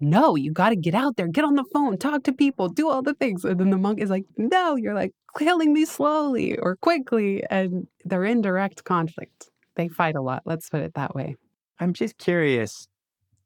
no, 0.00 0.36
you 0.36 0.52
got 0.52 0.70
to 0.70 0.76
get 0.76 0.94
out 0.94 1.16
there, 1.16 1.26
get 1.26 1.44
on 1.44 1.54
the 1.54 1.64
phone, 1.72 1.98
talk 1.98 2.24
to 2.24 2.32
people, 2.32 2.68
do 2.68 2.88
all 2.88 3.02
the 3.02 3.14
things. 3.14 3.44
And 3.44 3.58
then 3.58 3.70
the 3.70 3.78
monk 3.78 4.00
is 4.00 4.10
like, 4.10 4.24
no, 4.36 4.76
you're 4.76 4.94
like 4.94 5.12
killing 5.36 5.72
me 5.72 5.84
slowly 5.84 6.56
or 6.58 6.76
quickly. 6.76 7.42
And 7.50 7.86
they're 8.04 8.24
in 8.24 8.40
direct 8.40 8.84
conflict. 8.84 9.48
They 9.76 9.88
fight 9.88 10.16
a 10.16 10.22
lot. 10.22 10.42
Let's 10.44 10.68
put 10.68 10.82
it 10.82 10.94
that 10.94 11.14
way. 11.14 11.36
I'm 11.80 11.92
just 11.92 12.18
curious. 12.18 12.88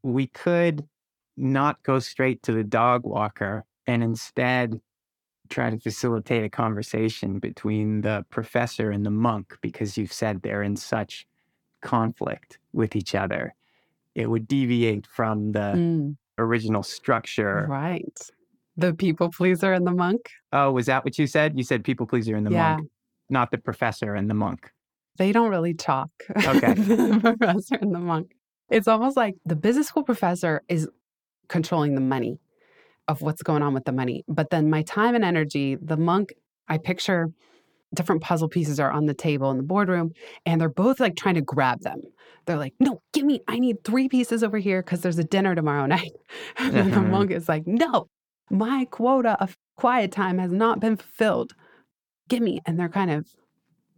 We 0.03 0.27
could 0.27 0.85
not 1.37 1.83
go 1.83 1.99
straight 1.99 2.43
to 2.45 2.53
the 2.53 2.65
dog 2.65 3.05
walker 3.05 3.65
and 3.87 4.03
instead 4.03 4.81
try 5.49 5.71
to 5.71 5.79
facilitate 5.79 6.45
a 6.45 6.49
conversation 6.49 7.39
between 7.39 8.01
the 8.03 8.25
professor 8.31 8.91
and 8.91 9.05
the 9.05 9.11
monk 9.11 9.57
because 9.61 9.99
you've 9.99 10.13
said 10.13 10.43
they're 10.43 10.63
in 10.63 10.77
such 10.77 11.27
conflict 11.83 12.59
with 12.73 12.97
each 12.97 13.15
other. 13.15 13.55
It 14.15 14.31
would 14.31 14.47
deviate 14.47 15.07
from 15.07 15.53
the 15.53 15.73
Mm, 15.77 16.17
original 16.39 16.83
structure. 16.83 17.67
right. 17.69 18.19
The 18.77 18.95
people 18.95 19.31
pleaser 19.31 19.73
and 19.73 19.87
the 19.87 19.93
monk. 19.93 20.31
Oh, 20.53 20.73
was 20.73 20.87
that 20.87 21.05
what 21.05 21.19
you 21.19 21.27
said? 21.27 21.57
You 21.59 21.65
said 21.65 21.85
people 21.85 22.07
pleaser 22.07 22.35
and 22.37 22.47
the 22.47 22.51
Yeah. 22.51 22.77
monk, 22.77 22.89
not 23.29 23.51
the 23.51 23.59
professor 23.59 24.15
and 24.15 24.31
the 24.31 24.35
monk. 24.35 24.71
They 25.19 25.33
don't 25.33 25.51
really 25.51 25.75
talk. 25.75 26.11
Okay. 26.47 26.73
the 26.75 27.21
professor 27.21 27.75
and 27.77 27.95
the 27.95 27.99
monk. 27.99 28.33
It's 28.71 28.89
almost 28.89 29.17
like 29.17 29.35
the 29.45 29.57
business 29.57 29.89
school 29.89 30.05
professor 30.05 30.63
is 30.69 30.89
controlling 31.53 31.95
the 31.95 32.01
money 32.01 32.39
of 33.09 33.23
what's 33.23 33.43
going 33.43 33.63
on 33.63 33.75
with 33.75 33.85
the 33.85 33.93
money. 33.93 34.25
But 34.29 34.51
then 34.51 34.71
my 34.71 34.83
time 34.83 35.15
and 35.15 35.25
energy, 35.25 35.77
the 35.81 35.97
monk, 35.97 36.33
I 36.69 36.79
picture 36.79 37.29
different 37.95 38.23
puzzle 38.23 38.49
pieces 38.49 38.81
are 38.81 38.91
on 38.91 39.05
the 39.07 39.15
table 39.15 39.51
in 39.51 39.59
the 39.59 39.63
boardroom 39.63 40.13
and 40.47 40.59
they're 40.61 40.71
both 40.71 40.99
like 40.99 41.15
trying 41.15 41.35
to 41.35 41.43
grab 41.43 41.81
them. 41.83 42.01
They're 42.47 42.57
like, 42.57 42.75
no, 42.81 43.03
give 43.13 43.25
me, 43.25 43.41
I 43.49 43.59
need 43.59 43.85
three 43.85 44.09
pieces 44.09 44.43
over 44.43 44.59
here 44.59 44.83
because 44.83 45.03
there's 45.03 45.19
a 45.19 45.25
dinner 45.25 45.55
tomorrow 45.55 45.87
night. 45.97 46.13
and 46.59 46.75
the 46.93 47.01
Uh-huh. 47.01 47.03
monk 47.03 47.31
is 47.31 47.49
like, 47.49 47.67
no, 47.67 48.07
my 48.51 48.87
quota 48.91 49.37
of 49.41 49.57
quiet 49.77 50.11
time 50.11 50.39
has 50.39 50.53
not 50.53 50.81
been 50.81 50.97
fulfilled. 50.97 51.53
Give 52.29 52.43
me. 52.43 52.61
And 52.67 52.79
they're 52.79 52.89
kind 52.89 53.11
of 53.11 53.27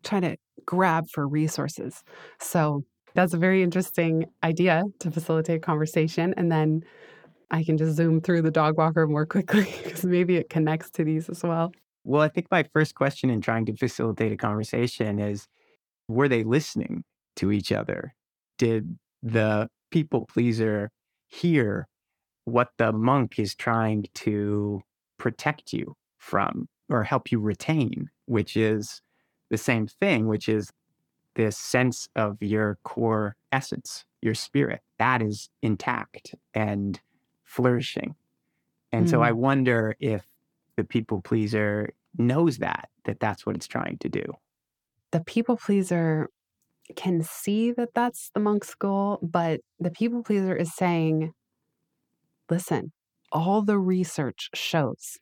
trying 0.03 0.23
to 0.23 0.37
grab 0.67 1.05
for 1.13 1.29
resources. 1.29 2.03
So 2.41 2.83
that's 3.15 3.33
a 3.35 3.39
very 3.39 3.63
interesting 3.63 4.25
idea 4.43 4.83
to 4.99 5.11
facilitate 5.11 5.63
conversation. 5.63 6.35
And 6.37 6.51
then 6.51 6.83
I 7.51 7.65
can 7.65 7.77
just 7.77 7.97
zoom 7.97 8.21
through 8.21 8.43
the 8.43 8.51
dog 8.51 8.77
walker 8.77 9.07
more 9.07 9.27
quickly 9.27 9.65
because 9.85 10.05
maybe 10.05 10.37
it 10.37 10.51
connects 10.51 10.91
to 10.93 11.05
these 11.05 11.29
as 11.29 11.43
well. 11.43 11.73
Well, 12.05 12.23
I 12.23 12.29
think 12.29 12.49
my 12.51 12.65
first 12.73 12.95
question 12.95 13.31
in 13.31 13.41
trying 13.41 13.67
to 13.67 13.77
facilitate 13.77 14.33
a 14.33 14.37
conversation 14.37 15.19
is 15.19 15.49
were 16.09 16.29
they 16.29 16.45
listening 16.45 17.05
to 17.37 17.51
each 17.51 17.73
other? 17.73 18.15
Did 18.59 18.99
the 19.23 19.69
people 19.91 20.27
pleaser 20.27 20.91
hear 21.27 21.89
what 22.45 22.69
the 22.77 22.93
monk 22.93 23.39
is 23.39 23.55
trying 23.55 24.05
to 24.15 24.83
protect 25.19 25.73
you 25.73 25.97
from 26.19 26.69
or 26.91 27.03
help 27.03 27.33
you 27.33 27.41
retain, 27.41 28.11
which 28.27 28.57
is 28.57 29.01
the 29.51 29.57
same 29.57 29.87
thing, 29.87 30.27
which 30.27 30.49
is 30.49 30.71
this 31.37 31.57
sense 31.57 32.09
of 32.15 32.37
your 32.41 32.79
core 32.85 33.37
essence, 33.51 34.05
your 34.21 34.35
spirit, 34.35 34.81
that 34.99 35.23
is 35.23 35.49
intact 35.63 36.35
and 36.53 37.01
flourishing. 37.55 38.15
And 38.93 39.09
so 39.09 39.19
Mm. 39.19 39.27
I 39.27 39.33
wonder 39.33 39.97
if 40.01 40.25
the 40.77 40.85
people 40.85 41.21
pleaser 41.21 41.93
knows 42.17 42.59
that, 42.59 42.89
that 43.05 43.21
that's 43.21 43.47
what 43.47 43.55
it's 43.57 43.69
trying 43.69 43.99
to 43.99 44.09
do. 44.09 44.25
The 45.13 45.21
people 45.21 45.57
pleaser 45.57 46.29
can 46.97 47.23
see 47.23 47.73
that 47.73 47.95
that's 47.95 48.31
the 48.35 48.41
monk's 48.41 48.75
goal, 48.75 49.19
but 49.23 49.61
the 49.79 49.91
people 49.91 50.23
pleaser 50.23 50.55
is 50.55 50.75
saying, 50.75 51.33
listen, 52.51 52.93
all 53.31 53.63
the 53.63 53.79
research 53.79 54.51
shows 54.55 55.19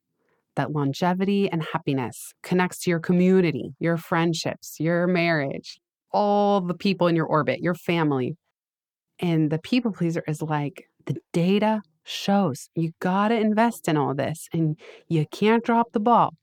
that 0.56 0.72
longevity 0.72 1.50
and 1.50 1.62
happiness 1.72 2.34
connects 2.42 2.78
to 2.80 2.90
your 2.90 3.00
community, 3.00 3.74
your 3.78 3.96
friendships, 3.96 4.80
your 4.80 5.06
marriage, 5.06 5.80
all 6.10 6.60
the 6.60 6.74
people 6.74 7.06
in 7.06 7.16
your 7.16 7.26
orbit, 7.26 7.60
your 7.60 7.74
family. 7.74 8.36
And 9.18 9.50
the 9.50 9.58
people 9.58 9.92
pleaser 9.92 10.22
is 10.26 10.42
like, 10.42 10.88
the 11.06 11.16
data 11.32 11.82
shows 12.04 12.68
you 12.74 12.92
got 13.00 13.28
to 13.28 13.36
invest 13.36 13.88
in 13.88 13.96
all 13.96 14.14
this 14.14 14.48
and 14.52 14.78
you 15.08 15.26
can't 15.30 15.64
drop 15.64 15.92
the 15.92 16.00
ball. 16.00 16.34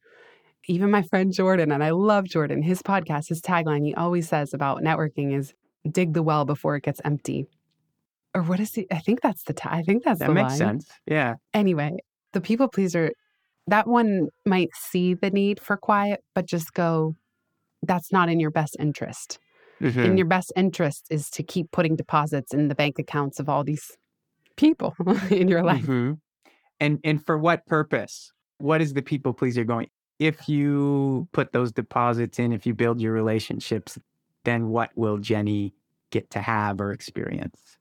Even 0.68 0.92
my 0.92 1.02
friend 1.02 1.34
Jordan, 1.34 1.72
and 1.72 1.84
I 1.84 1.90
love 1.92 2.26
Jordan, 2.26 2.62
his 2.62 2.82
podcast, 2.82 3.30
his 3.30 3.42
tagline, 3.42 3.86
he 3.86 3.96
always 3.96 4.30
says 4.30 4.54
about 4.54 4.82
networking 4.84 5.36
is 5.36 5.54
dig 5.90 6.14
the 6.14 6.22
well 6.22 6.46
before 6.46 6.76
it 6.76 6.84
gets 6.84 7.02
empty. 7.04 7.46
Or 8.36 8.44
what 8.44 8.60
is 8.60 8.74
he? 8.76 8.86
I 8.92 9.00
think 9.00 9.22
that's 9.22 9.44
the, 9.44 9.54
ta- 9.54 9.72
I 9.72 9.82
think 9.82 10.04
that's 10.04 10.20
That 10.20 10.32
makes 10.32 10.50
line 10.50 10.58
sense. 10.58 10.88
Yeah. 11.08 11.36
anyway, 11.54 11.98
the 12.34 12.42
people 12.42 12.68
pleaser, 12.68 13.12
that 13.68 13.88
one 13.88 14.28
might 14.46 14.70
see 14.76 15.16
the 15.16 15.32
need 15.32 15.60
for 15.60 15.78
quiet, 15.78 16.24
but 16.36 16.46
just 16.46 16.74
go, 16.74 17.16
that's 17.82 18.12
not 18.12 18.30
in 18.30 18.40
your 18.40 18.52
best 18.52 18.76
interest. 18.80 19.40
Mhm. 19.82 20.06
In 20.06 20.18
your 20.18 20.28
best 20.28 20.52
interest 20.56 21.08
is 21.10 21.30
to 21.32 21.42
keep 21.42 21.72
putting 21.72 21.96
deposits 21.96 22.54
in 22.54 22.68
the 22.68 22.76
bank 22.76 23.00
accounts 23.00 23.40
of 23.40 23.48
all 23.50 23.64
these 23.64 23.98
people 24.60 24.96
in 25.32 25.48
your 25.48 25.64
life. 25.64 25.90
Mhm. 25.90 26.20
And 26.80 27.00
and 27.04 27.26
for 27.26 27.38
what 27.38 27.66
purpose? 27.68 28.34
What 28.60 28.82
is 28.82 28.94
the 28.94 29.02
people 29.02 29.34
pleaser 29.34 29.64
going? 29.64 29.90
If 30.20 30.50
you 30.50 31.28
put 31.34 31.54
those 31.54 31.72
deposits 31.72 32.40
in, 32.40 32.54
if 32.54 32.66
you 32.68 32.74
build 32.74 33.02
your 33.02 33.14
relationships, 33.14 34.00
then 34.46 34.70
what 34.70 34.92
will 34.98 35.18
Jenny 35.18 35.74
get 36.12 36.30
to 36.32 36.42
have 36.42 36.82
or 36.82 36.92
experience? 36.92 37.78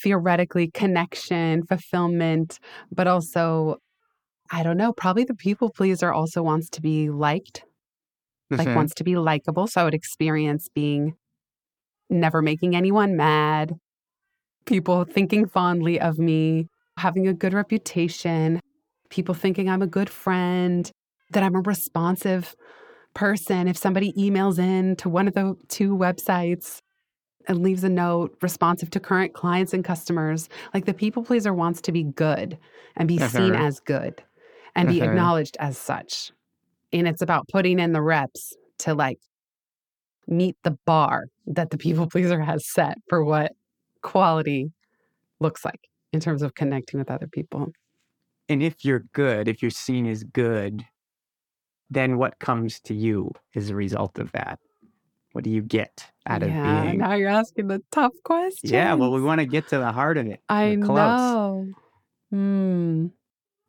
Theoretically, 0.00 0.70
connection, 0.70 1.66
fulfillment, 1.66 2.60
but 2.92 3.08
also, 3.08 3.78
I 4.52 4.62
don't 4.62 4.76
know, 4.78 4.92
probably 4.92 5.24
the 5.24 5.34
people 5.34 5.70
pleaser 5.70 6.12
also 6.12 6.42
wants 6.42 6.70
to 6.70 6.82
be 6.82 7.10
liked, 7.10 7.64
like 8.58 8.68
Mhm. 8.68 8.76
wants 8.76 8.94
to 8.96 9.04
be 9.04 9.16
likable. 9.16 9.66
So 9.68 9.80
I 9.82 9.84
would 9.84 9.94
experience 9.94 10.68
being 10.74 11.16
never 12.10 12.42
making 12.42 12.76
anyone 12.76 13.16
mad, 13.16 13.74
people 14.68 15.04
thinking 15.04 15.46
fondly 15.46 15.98
of 15.98 16.18
me, 16.18 16.68
having 16.98 17.26
a 17.26 17.32
good 17.32 17.54
reputation, 17.54 18.60
people 19.08 19.34
thinking 19.34 19.68
I'm 19.68 19.82
a 19.82 19.86
good 19.86 20.10
friend, 20.10 20.90
that 21.30 21.42
I'm 21.42 21.56
a 21.56 21.60
responsive 21.60 22.54
person. 23.14 23.66
If 23.66 23.76
somebody 23.76 24.12
emails 24.12 24.58
in 24.58 24.96
to 24.96 25.08
one 25.08 25.26
of 25.26 25.34
the 25.34 25.56
two 25.68 25.96
websites 25.96 26.78
and 27.46 27.62
leaves 27.62 27.82
a 27.82 27.88
note 27.88 28.36
responsive 28.42 28.90
to 28.90 29.00
current 29.00 29.32
clients 29.32 29.72
and 29.72 29.82
customers, 29.84 30.48
like 30.74 30.84
the 30.84 30.94
people 30.94 31.24
pleaser 31.24 31.54
wants 31.54 31.80
to 31.82 31.92
be 31.92 32.04
good 32.04 32.58
and 32.96 33.08
be 33.08 33.18
seen 33.18 33.54
Uh-huh. 33.54 33.66
as 33.66 33.80
good 33.80 34.22
and 34.76 34.88
be 34.88 35.00
Uh-huh. 35.00 35.10
acknowledged 35.10 35.56
as 35.60 35.78
such. 35.78 36.30
And 36.92 37.08
it's 37.08 37.22
about 37.22 37.48
putting 37.48 37.78
in 37.78 37.92
the 37.92 38.02
reps 38.02 38.54
to 38.80 38.94
like 38.94 39.18
meet 40.26 40.56
the 40.62 40.76
bar 40.84 41.24
that 41.46 41.70
the 41.70 41.78
people 41.78 42.06
pleaser 42.06 42.40
has 42.40 42.66
set 42.66 42.98
for 43.08 43.24
what 43.24 43.52
quality 44.02 44.72
looks 45.40 45.64
like 45.64 45.88
in 46.12 46.20
terms 46.20 46.42
of 46.42 46.54
connecting 46.54 46.98
with 46.98 47.10
other 47.10 47.26
people. 47.26 47.72
And 48.48 48.62
if 48.62 48.84
you're 48.84 49.04
good, 49.12 49.46
if 49.48 49.60
you're 49.60 49.70
seen 49.70 50.06
as 50.06 50.24
good, 50.24 50.84
then 51.90 52.18
what 52.18 52.38
comes 52.38 52.80
to 52.80 52.94
you 52.94 53.32
as 53.54 53.70
a 53.70 53.74
result 53.74 54.18
of 54.18 54.32
that? 54.32 54.58
What 55.32 55.44
do 55.44 55.50
you 55.50 55.62
get 55.62 56.10
out 56.26 56.42
of 56.42 56.48
yeah, 56.48 56.84
being? 56.84 56.98
now 56.98 57.14
you're 57.14 57.28
asking 57.28 57.68
the 57.68 57.82
tough 57.90 58.14
question. 58.24 58.70
Yeah, 58.70 58.94
well, 58.94 59.12
we 59.12 59.20
want 59.20 59.40
to 59.40 59.46
get 59.46 59.68
to 59.68 59.78
the 59.78 59.92
heart 59.92 60.16
of 60.16 60.26
it. 60.26 60.40
I 60.48 60.78
close. 60.82 60.96
know. 60.96 61.66
Hmm. 62.30 63.06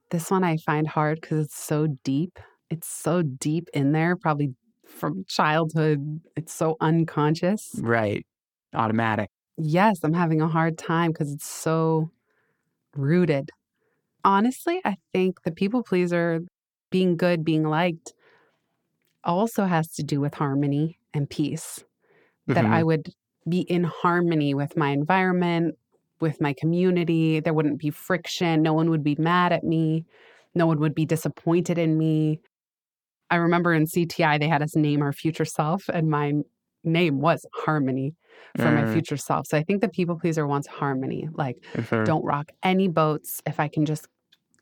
This 0.09 0.31
one 0.31 0.43
I 0.43 0.57
find 0.57 0.87
hard 0.87 1.21
because 1.21 1.45
it's 1.45 1.61
so 1.61 1.87
deep. 2.03 2.39
It's 2.69 2.87
so 2.87 3.21
deep 3.21 3.67
in 3.73 3.91
there, 3.91 4.15
probably 4.15 4.55
from 4.87 5.25
childhood. 5.27 6.21
It's 6.35 6.53
so 6.53 6.77
unconscious. 6.81 7.71
Right. 7.77 8.25
Automatic. 8.73 9.29
Yes, 9.59 9.99
I'm 10.03 10.13
having 10.13 10.41
a 10.41 10.47
hard 10.47 10.77
time 10.77 11.11
because 11.11 11.33
it's 11.33 11.47
so 11.47 12.11
rooted. 12.95 13.51
Honestly, 14.25 14.81
I 14.85 14.97
think 15.13 15.43
the 15.43 15.51
people 15.51 15.83
pleaser, 15.83 16.41
being 16.91 17.17
good, 17.17 17.45
being 17.45 17.63
liked, 17.63 18.13
also 19.23 19.65
has 19.65 19.91
to 19.93 20.03
do 20.03 20.19
with 20.21 20.33
harmony 20.33 20.97
and 21.13 21.29
peace. 21.29 21.83
That 22.47 22.65
Mhm. 22.65 22.73
I 22.73 22.83
would 22.83 23.09
be 23.49 23.61
in 23.61 23.85
harmony 23.85 24.53
with 24.55 24.77
my 24.77 24.89
environment, 24.91 25.77
with 26.21 26.41
my 26.41 26.53
community. 26.53 27.39
There 27.39 27.53
wouldn't 27.53 27.79
be 27.79 27.91
friction. 27.91 28.63
No 28.63 28.73
one 28.73 28.89
would 28.91 29.03
be 29.03 29.15
mad 29.19 29.53
at 29.53 29.63
me. 29.63 30.05
No 30.55 30.67
one 30.67 30.79
would 30.79 30.95
be 30.95 31.05
disappointed 31.05 31.77
in 31.79 31.97
me. 31.97 32.41
I 33.31 33.37
remember 33.37 33.73
in 33.73 33.87
CTI, 33.87 34.37
they 34.37 34.47
had 34.49 34.61
us 34.63 34.75
name 34.75 35.01
our 35.01 35.13
future 35.13 35.45
self, 35.45 35.89
and 35.93 36.09
my 36.09 36.33
name 36.83 37.21
was 37.21 37.45
Harmony 37.53 38.15
for 38.57 38.71
my 38.71 38.83
Mm. 38.83 38.93
future 38.93 39.17
self. 39.17 39.47
So 39.47 39.57
I 39.57 39.63
think 39.63 39.81
the 39.81 39.89
people 39.89 40.17
pleaser 40.19 40.45
wants 40.47 40.67
harmony. 40.67 41.29
Like, 41.33 41.57
don't 42.05 42.23
rock 42.23 42.51
any 42.63 42.87
boats. 42.87 43.41
If 43.45 43.59
I 43.59 43.67
can 43.67 43.85
just 43.85 44.07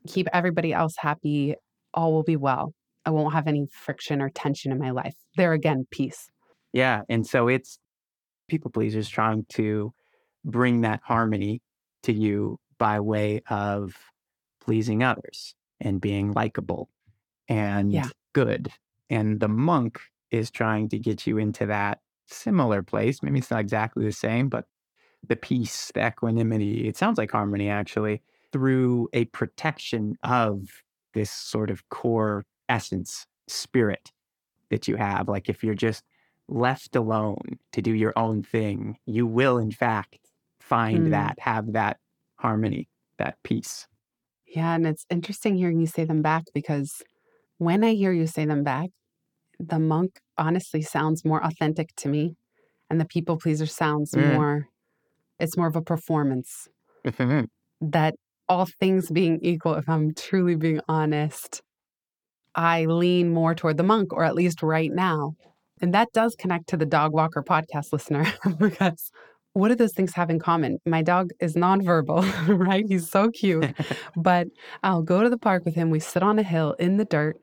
keep 0.08 0.28
everybody 0.34 0.74
else 0.74 0.96
happy, 0.98 1.56
all 1.94 2.14
will 2.14 2.24
be 2.24 2.36
well. 2.36 2.74
I 3.06 3.10
won't 3.12 3.34
have 3.34 3.48
any 3.48 3.68
friction 3.72 4.22
or 4.22 4.30
tension 4.30 4.72
in 4.72 4.80
my 4.80 4.92
life. 4.92 5.16
There 5.38 5.54
again, 5.54 5.88
peace. 5.92 6.30
Yeah. 6.74 7.02
And 7.10 7.26
so 7.26 7.48
it's 7.48 7.80
people 8.48 8.70
pleasers 8.72 9.10
trying 9.10 9.46
to 9.50 9.94
bring 10.46 10.82
that 10.82 11.02
harmony 11.04 11.62
to 12.04 12.14
you 12.14 12.60
by 12.78 13.00
way 13.00 13.42
of 13.50 13.96
pleasing 14.62 15.04
others 15.04 15.56
and 15.80 16.00
being 16.02 16.32
likable 16.34 16.90
and 17.48 17.92
Yeah. 17.92 18.10
good. 18.34 18.70
And 19.10 19.40
the 19.40 19.48
monk 19.48 20.00
is 20.32 20.52
trying 20.52 20.90
to 20.90 21.00
get 21.00 21.26
you 21.26 21.38
into 21.38 21.66
that 21.66 22.00
similar 22.28 22.84
place. 22.84 23.24
Maybe 23.24 23.40
it's 23.40 23.52
not 23.52 23.60
exactly 23.62 24.06
the 24.06 24.12
same, 24.12 24.50
but 24.50 24.66
the 25.28 25.36
peace, 25.36 25.92
the 25.94 26.08
equanimity, 26.08 26.88
it 26.88 26.98
sounds 26.98 27.18
like 27.18 27.32
harmony 27.32 27.70
actually, 27.70 28.22
through 28.52 29.10
a 29.14 29.26
protection 29.26 30.18
of 30.24 30.84
this 31.14 31.32
sort 31.32 31.70
of 31.70 31.88
core 31.90 32.46
essence, 32.70 33.26
spirit 33.48 34.12
that 34.70 34.88
you 34.88 34.96
have. 34.96 35.28
Like 35.28 35.50
if 35.50 35.64
you're 35.64 35.76
just 35.76 36.04
left 36.48 36.96
alone 36.96 37.60
to 37.74 37.82
do 37.82 37.94
your 37.94 38.14
own 38.16 38.44
thing, 38.44 38.98
you 39.06 39.26
will, 39.26 39.58
in 39.58 39.72
fact, 39.72 40.20
find 40.60 41.08
Mm. 41.08 41.12
that, 41.12 41.40
have 41.40 41.74
that 41.74 41.98
harmony, 42.38 42.88
that 43.18 43.38
peace. 43.44 43.88
Yeah. 44.46 44.76
And 44.76 44.88
it's 44.88 45.06
interesting 45.10 45.56
hearing 45.56 45.80
you 45.80 45.88
say 45.88 46.06
them 46.06 46.22
back 46.22 46.46
because 46.54 47.02
when 47.58 47.84
I 47.84 47.94
hear 47.94 48.12
you 48.12 48.28
say 48.28 48.46
them 48.46 48.64
back, 48.64 48.90
the 49.60 49.80
monk 49.80 50.20
honestly 50.38 50.82
sounds 50.82 51.26
more 51.26 51.44
authentic 51.44 51.96
to 51.98 52.10
me. 52.10 52.36
And 52.90 53.00
the 53.02 53.06
people 53.06 53.38
pleaser 53.38 53.66
sounds 53.66 54.12
Mm. 54.14 54.34
more, 54.36 54.68
it's 55.40 55.58
more 55.58 55.68
of 55.68 55.76
a 55.76 55.82
performance. 55.82 56.68
that 57.82 58.16
all 58.50 58.66
things 58.80 59.10
being 59.12 59.40
equal, 59.42 59.76
if 59.76 59.88
I'm 59.90 60.14
truly 60.14 60.56
being 60.56 60.80
honest, 60.88 61.62
I 62.56 62.86
lean 62.86 63.30
more 63.34 63.54
toward 63.56 63.78
the 63.78 63.84
monk, 63.84 64.14
or 64.14 64.24
at 64.24 64.36
least 64.36 64.64
right 64.64 64.92
now. 64.92 65.34
And 65.82 65.94
that 65.94 66.08
does 66.14 66.36
connect 66.36 66.68
to 66.70 66.78
the 66.78 66.86
dog 66.86 67.14
walker 67.14 67.44
podcast 67.44 67.94
listener 67.94 68.26
because 68.60 69.12
what 69.54 69.70
do 69.70 69.76
those 69.76 69.94
things 69.94 70.14
have 70.16 70.30
in 70.30 70.40
common? 70.40 70.80
My 70.86 71.02
dog 71.04 71.30
is 71.40 71.56
nonverbal, 71.56 72.24
right? 72.68 72.86
He's 72.88 73.10
so 73.10 73.30
cute. 73.30 73.74
but 74.16 74.48
I'll 74.84 75.04
go 75.04 75.22
to 75.24 75.30
the 75.30 75.38
park 75.38 75.66
with 75.66 75.76
him. 75.76 75.90
We 75.90 76.00
sit 76.00 76.24
on 76.24 76.40
a 76.40 76.44
hill 76.44 76.74
in 76.80 76.98
the 76.98 77.06
dirt 77.06 77.38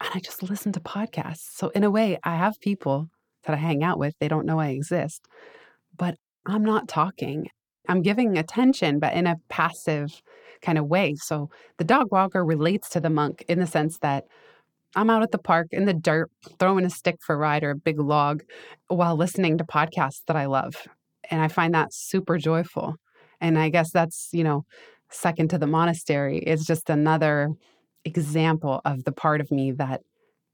and 0.00 0.10
I 0.14 0.20
just 0.20 0.42
listen 0.42 0.72
to 0.72 0.80
podcasts. 0.80 1.48
So, 1.54 1.68
in 1.70 1.84
a 1.84 1.90
way, 1.90 2.18
I 2.22 2.36
have 2.36 2.60
people 2.60 3.08
that 3.44 3.54
I 3.54 3.58
hang 3.58 3.82
out 3.82 3.98
with. 3.98 4.14
They 4.18 4.28
don't 4.28 4.46
know 4.46 4.58
I 4.58 4.68
exist, 4.68 5.26
but 5.96 6.16
I'm 6.46 6.64
not 6.64 6.88
talking. 6.88 7.48
I'm 7.88 8.02
giving 8.02 8.36
attention, 8.36 8.98
but 8.98 9.14
in 9.14 9.26
a 9.26 9.36
passive 9.48 10.22
kind 10.62 10.78
of 10.78 10.86
way. 10.86 11.14
So, 11.14 11.50
the 11.78 11.84
dog 11.84 12.08
walker 12.10 12.44
relates 12.44 12.88
to 12.90 13.00
the 13.00 13.10
monk 13.10 13.44
in 13.48 13.60
the 13.60 13.66
sense 13.66 13.98
that 13.98 14.24
I'm 14.94 15.10
out 15.10 15.22
at 15.22 15.30
the 15.30 15.38
park 15.38 15.68
in 15.72 15.84
the 15.84 15.94
dirt, 15.94 16.30
throwing 16.58 16.84
a 16.84 16.90
stick 16.90 17.16
for 17.20 17.34
a 17.34 17.38
ride 17.38 17.64
or 17.64 17.70
a 17.70 17.76
big 17.76 17.98
log 17.98 18.42
while 18.88 19.16
listening 19.16 19.58
to 19.58 19.64
podcasts 19.64 20.22
that 20.26 20.36
I 20.36 20.46
love. 20.46 20.74
And 21.30 21.40
I 21.40 21.48
find 21.48 21.74
that 21.74 21.92
super 21.92 22.38
joyful. 22.38 22.94
And 23.40 23.58
I 23.58 23.68
guess 23.68 23.90
that's, 23.92 24.30
you 24.32 24.42
know, 24.44 24.64
second 25.10 25.50
to 25.50 25.58
the 25.58 25.66
monastery. 25.66 26.38
It's 26.38 26.64
just 26.64 26.88
another 26.88 27.50
example 28.06 28.80
of 28.84 29.04
the 29.04 29.12
part 29.12 29.40
of 29.40 29.50
me 29.50 29.72
that 29.72 30.02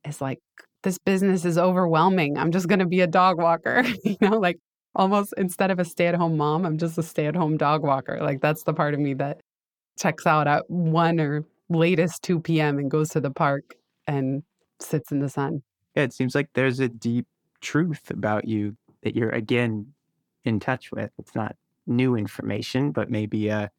is 0.07 0.21
like, 0.21 0.41
this 0.83 0.99
business 0.99 1.45
is 1.45 1.59
overwhelming. 1.59 2.37
I'm 2.37 2.51
just 2.51 2.67
going 2.67 2.81
to 2.81 2.87
be 2.87 3.01
a 3.01 3.07
dog 3.07 3.39
walker, 3.39 3.85
you 4.05 4.17
know, 4.21 4.39
like 4.39 4.59
almost 4.95 5.33
instead 5.37 5.71
of 5.71 5.79
a 5.79 5.85
stay 5.85 6.07
at 6.07 6.15
home 6.15 6.37
mom, 6.37 6.67
I'm 6.67 6.79
just 6.79 6.99
a 6.99 7.03
stay 7.03 7.27
at 7.27 7.37
home 7.37 7.57
dog 7.57 7.83
walker. 7.83 8.19
Like 8.21 8.41
that's 8.41 8.65
the 8.65 8.75
part 8.75 8.95
of 8.95 9.01
me 9.01 9.15
that 9.15 9.41
checks 9.99 10.27
out 10.27 10.49
at 10.49 10.69
1 10.69 11.21
or 11.21 11.45
latest 11.69 12.23
2 12.23 12.41
p.m. 12.41 12.79
and 12.79 12.91
goes 12.91 13.11
to 13.11 13.21
the 13.21 13.31
park 13.31 13.75
and 14.07 14.43
sits 14.81 15.13
in 15.13 15.21
the 15.21 15.29
sun. 15.29 15.63
Yeah, 15.95 16.03
it 16.05 16.13
seems 16.13 16.35
like 16.35 16.49
there's 16.55 16.81
a 16.81 16.89
deep 16.89 17.27
truth 17.61 18.11
about 18.11 18.49
you 18.49 18.77
that 19.03 19.15
you're 19.15 19.31
again 19.31 19.93
in 20.45 20.59
touch 20.59 20.91
with. 20.91 21.11
It's 21.19 21.35
not 21.35 21.55
new 21.87 22.17
information, 22.17 22.93
but 22.93 23.11
maybe 23.11 23.49
a 23.49 23.71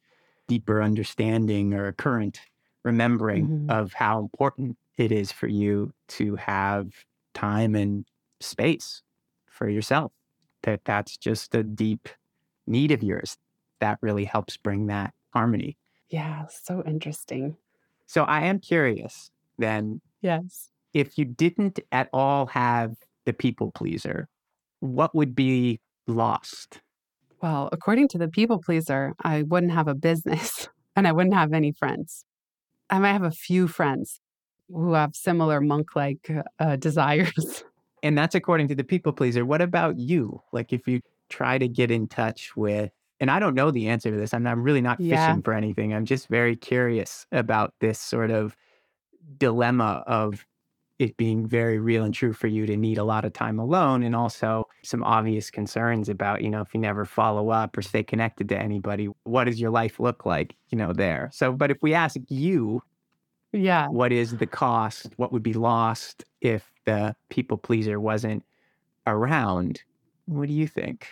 deeper 0.47 0.82
understanding 0.82 1.74
or 1.74 1.88
a 1.88 1.93
current 1.93 2.39
remembering 2.84 3.47
mm-hmm. 3.47 3.69
of 3.69 3.93
how 3.93 4.19
important 4.19 4.77
it 4.97 5.11
is 5.11 5.31
for 5.31 5.47
you 5.47 5.93
to 6.07 6.36
have 6.36 6.88
time 7.34 7.75
and 7.75 8.05
space 8.39 9.01
for 9.47 9.69
yourself. 9.69 10.11
That 10.63 10.81
that's 10.86 11.17
just 11.17 11.53
a 11.55 11.63
deep 11.63 12.09
need 12.67 12.91
of 12.91 13.03
yours. 13.03 13.38
That 13.79 13.97
really 14.01 14.25
helps 14.25 14.57
bring 14.57 14.88
that 14.88 15.13
harmony. 15.34 15.77
Yeah, 16.09 16.45
so 16.47 16.84
interesting. 16.86 17.57
So 18.05 18.23
I 18.23 18.41
am 18.41 18.59
curious 18.59 19.31
then. 19.57 20.01
Yes. 20.21 20.69
If 20.93 21.17
you 21.17 21.25
didn't 21.25 21.79
at 21.91 22.07
all 22.13 22.45
have 22.47 22.95
the 23.25 23.34
people 23.34 23.71
pleaser, 23.71 24.27
what 24.79 25.15
would 25.15 25.36
be 25.36 25.79
lost? 26.07 26.81
Well, 27.41 27.67
according 27.71 28.09
to 28.09 28.17
the 28.17 28.27
people 28.27 28.59
pleaser, 28.59 29.13
I 29.23 29.43
wouldn't 29.43 29.73
have 29.73 29.88
a 29.88 29.95
business 29.95 30.69
and 30.95 31.07
I 31.07 31.11
wouldn't 31.11 31.34
have 31.34 31.51
any 31.51 31.71
friends. 31.71 32.25
I 32.89 32.99
might 32.99 33.13
have 33.13 33.23
a 33.23 33.31
few 33.31 33.67
friends 33.67 34.19
who 34.69 34.93
have 34.93 35.15
similar 35.15 35.61
monk 35.61 35.95
like 35.95 36.31
uh, 36.59 36.75
desires. 36.77 37.63
And 38.01 38.17
that's 38.17 38.36
according 38.36 38.67
to 38.69 38.75
the 38.75 38.84
people 38.84 39.13
pleaser. 39.13 39.45
What 39.45 39.61
about 39.61 39.97
you? 39.97 40.41
Like, 40.51 40.73
if 40.73 40.88
you 40.88 41.01
try 41.29 41.57
to 41.57 41.67
get 41.67 41.89
in 41.89 42.07
touch 42.07 42.55
with, 42.55 42.91
and 43.19 43.31
I 43.31 43.39
don't 43.39 43.55
know 43.55 43.71
the 43.71 43.88
answer 43.88 44.11
to 44.11 44.17
this, 44.17 44.34
I'm, 44.34 44.45
I'm 44.45 44.61
really 44.61 44.81
not 44.81 44.99
yeah. 44.99 45.27
fishing 45.27 45.41
for 45.41 45.53
anything. 45.53 45.93
I'm 45.93 46.05
just 46.05 46.27
very 46.27 46.55
curious 46.55 47.25
about 47.31 47.73
this 47.79 47.99
sort 47.99 48.31
of 48.31 48.57
dilemma 49.38 50.03
of 50.05 50.45
it 51.04 51.18
being 51.18 51.45
very 51.45 51.78
real 51.80 52.04
and 52.04 52.14
true 52.14 52.34
for 52.34 52.47
you 52.47 52.66
to 52.66 52.78
need 52.78 52.97
a 52.97 53.04
lot 53.04 53.26
of 53.26 53.34
time 53.34 53.60
alone 53.60 54.04
and 54.04 54.16
also 54.16 54.68
some 54.84 55.04
obvious 55.04 55.51
concerns 55.51 56.08
about 56.08 56.41
you 56.41 56.49
know 56.49 56.62
if 56.62 56.74
you 56.74 56.80
never 56.80 57.06
follow 57.06 57.49
up 57.49 57.78
or 57.78 57.82
stay 57.82 58.01
connected 58.01 58.47
to 58.49 58.58
anybody 58.58 59.10
what 59.24 59.43
does 59.43 59.60
your 59.60 59.70
life 59.70 59.99
look 59.99 60.26
like 60.26 60.56
you 60.70 60.78
know 60.78 60.93
there? 60.93 61.30
So 61.34 61.51
but 61.51 61.70
if 61.70 61.78
we 61.82 61.93
ask 61.93 62.16
you 62.30 62.82
yeah. 63.51 63.88
what 63.89 64.12
is 64.12 64.38
the 64.38 64.47
cost 64.47 65.12
what 65.18 65.32
would 65.32 65.43
be 65.43 65.54
lost 65.54 66.24
if 66.41 66.72
the 66.86 67.16
people 67.30 67.58
pleaser 67.58 67.99
wasn't 67.99 68.43
around 69.06 69.84
what 70.26 70.47
do 70.47 70.54
you 70.54 70.68
think? 70.68 71.08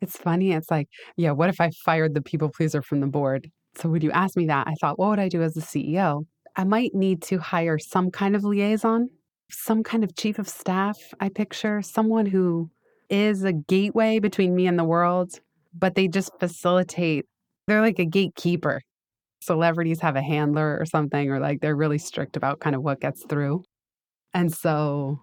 It's 0.00 0.16
funny 0.16 0.52
it's 0.52 0.70
like 0.70 0.88
yeah 1.16 1.32
what 1.32 1.48
if 1.48 1.60
i 1.60 1.70
fired 1.84 2.14
the 2.14 2.22
people 2.22 2.48
pleaser 2.48 2.80
from 2.80 3.00
the 3.00 3.08
board? 3.08 3.50
So 3.74 3.88
when 3.88 4.02
you 4.02 4.12
asked 4.12 4.36
me 4.36 4.46
that 4.46 4.68
i 4.68 4.74
thought 4.80 4.98
what 4.98 5.08
would 5.08 5.18
i 5.18 5.28
do 5.28 5.42
as 5.42 5.54
the 5.54 5.60
ceo 5.60 6.24
I 6.54 6.64
might 6.64 6.94
need 6.94 7.22
to 7.22 7.38
hire 7.38 7.78
some 7.78 8.10
kind 8.10 8.36
of 8.36 8.44
liaison 8.44 9.08
some 9.52 9.82
kind 9.82 10.02
of 10.02 10.16
chief 10.16 10.38
of 10.38 10.48
staff, 10.48 10.98
I 11.20 11.28
picture, 11.28 11.82
someone 11.82 12.26
who 12.26 12.70
is 13.10 13.44
a 13.44 13.52
gateway 13.52 14.18
between 14.18 14.54
me 14.54 14.66
and 14.66 14.78
the 14.78 14.84
world, 14.84 15.38
but 15.78 15.94
they 15.94 16.08
just 16.08 16.30
facilitate. 16.40 17.26
They're 17.66 17.80
like 17.80 17.98
a 17.98 18.04
gatekeeper. 18.04 18.80
Celebrities 19.40 20.00
have 20.00 20.16
a 20.16 20.22
handler 20.22 20.78
or 20.80 20.86
something, 20.86 21.30
or 21.30 21.38
like 21.38 21.60
they're 21.60 21.76
really 21.76 21.98
strict 21.98 22.36
about 22.36 22.60
kind 22.60 22.74
of 22.74 22.82
what 22.82 23.00
gets 23.00 23.24
through. 23.28 23.62
And 24.32 24.52
so 24.52 25.20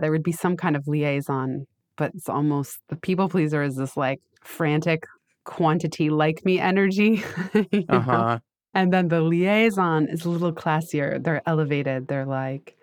there 0.00 0.10
would 0.10 0.22
be 0.22 0.32
some 0.32 0.56
kind 0.56 0.76
of 0.76 0.86
liaison, 0.86 1.66
but 1.96 2.12
it's 2.14 2.28
almost 2.28 2.78
the 2.88 2.96
people 2.96 3.28
pleaser 3.28 3.62
is 3.62 3.76
this 3.76 3.96
like 3.96 4.20
frantic 4.42 5.04
quantity 5.44 6.10
like 6.10 6.44
me 6.44 6.58
energy. 6.58 7.22
uh-huh. 7.88 8.38
And 8.74 8.92
then 8.92 9.08
the 9.08 9.22
liaison 9.22 10.08
is 10.08 10.24
a 10.24 10.30
little 10.30 10.52
classier. 10.52 11.22
They're 11.22 11.42
elevated. 11.46 12.08
They're 12.08 12.26
like, 12.26 12.76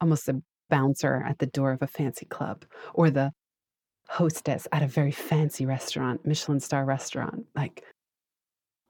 almost 0.00 0.28
a 0.28 0.42
bouncer 0.68 1.24
at 1.26 1.38
the 1.38 1.46
door 1.46 1.72
of 1.72 1.82
a 1.82 1.86
fancy 1.86 2.26
club 2.26 2.64
or 2.94 3.10
the 3.10 3.32
hostess 4.08 4.66
at 4.72 4.82
a 4.82 4.86
very 4.86 5.12
fancy 5.12 5.66
restaurant, 5.66 6.26
Michelin 6.26 6.60
star 6.60 6.84
restaurant. 6.84 7.46
Like 7.54 7.84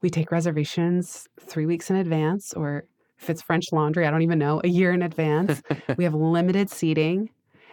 we 0.01 0.09
take 0.09 0.31
reservations 0.31 1.27
three 1.39 1.65
weeks 1.65 1.89
in 1.89 1.95
advance, 1.95 2.53
or 2.53 2.85
if 3.19 3.29
it's 3.29 3.41
French 3.41 3.65
laundry, 3.71 4.07
I 4.07 4.11
don't 4.11 4.23
even 4.23 4.39
know, 4.39 4.61
a 4.63 4.67
year 4.67 4.91
in 4.91 5.01
advance. 5.01 5.61
we 5.97 6.03
have 6.03 6.15
limited 6.15 6.69
seating. 6.69 7.29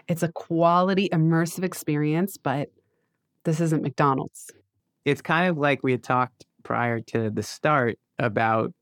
It's 0.09 0.22
a 0.22 0.32
quality, 0.32 1.09
immersive 1.11 1.64
experience, 1.64 2.36
but 2.36 2.70
this 3.45 3.61
isn't 3.61 3.82
McDonald's. 3.82 4.51
It's 5.05 5.22
kind 5.22 5.49
of 5.49 5.57
like 5.57 5.82
we 5.82 5.93
had 5.93 6.03
talked 6.03 6.45
prior 6.64 7.01
to 7.01 7.30
the 7.30 7.43
start 7.43 7.99
about 8.18 8.72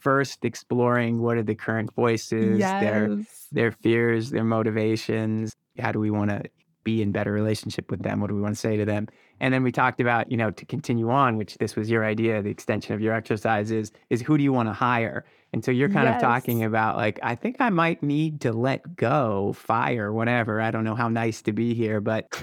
first 0.00 0.44
exploring 0.44 1.20
what 1.20 1.36
are 1.36 1.42
the 1.42 1.54
current 1.54 1.92
voices, 1.94 2.58
yes. 2.58 2.80
their 2.80 3.18
their 3.52 3.72
fears, 3.72 4.30
their 4.30 4.44
motivations. 4.44 5.56
How 5.78 5.92
do 5.92 6.00
we 6.00 6.10
want 6.10 6.30
to 6.30 6.44
be 6.86 7.02
in 7.02 7.10
better 7.10 7.32
relationship 7.32 7.90
with 7.90 8.02
them? 8.02 8.20
What 8.20 8.28
do 8.28 8.36
we 8.36 8.40
want 8.40 8.54
to 8.54 8.60
say 8.60 8.76
to 8.76 8.84
them? 8.84 9.08
And 9.40 9.52
then 9.52 9.62
we 9.62 9.72
talked 9.72 10.00
about, 10.00 10.30
you 10.30 10.36
know, 10.36 10.50
to 10.52 10.64
continue 10.64 11.10
on, 11.10 11.36
which 11.36 11.58
this 11.58 11.74
was 11.74 11.90
your 11.90 12.04
idea, 12.04 12.40
the 12.40 12.50
extension 12.50 12.94
of 12.94 13.00
your 13.00 13.12
exercises 13.12 13.90
is 14.08 14.22
who 14.22 14.38
do 14.38 14.44
you 14.44 14.52
want 14.52 14.68
to 14.68 14.72
hire? 14.72 15.24
And 15.52 15.64
so 15.64 15.72
you're 15.72 15.88
kind 15.88 16.06
yes. 16.06 16.16
of 16.16 16.22
talking 16.22 16.62
about 16.62 16.96
like, 16.96 17.18
I 17.22 17.34
think 17.34 17.56
I 17.58 17.70
might 17.70 18.02
need 18.02 18.40
to 18.42 18.52
let 18.52 18.96
go, 18.96 19.52
fire, 19.52 20.12
whatever. 20.12 20.60
I 20.60 20.70
don't 20.70 20.84
know 20.84 20.94
how 20.94 21.08
nice 21.08 21.42
to 21.42 21.52
be 21.52 21.74
here, 21.74 22.00
but 22.00 22.42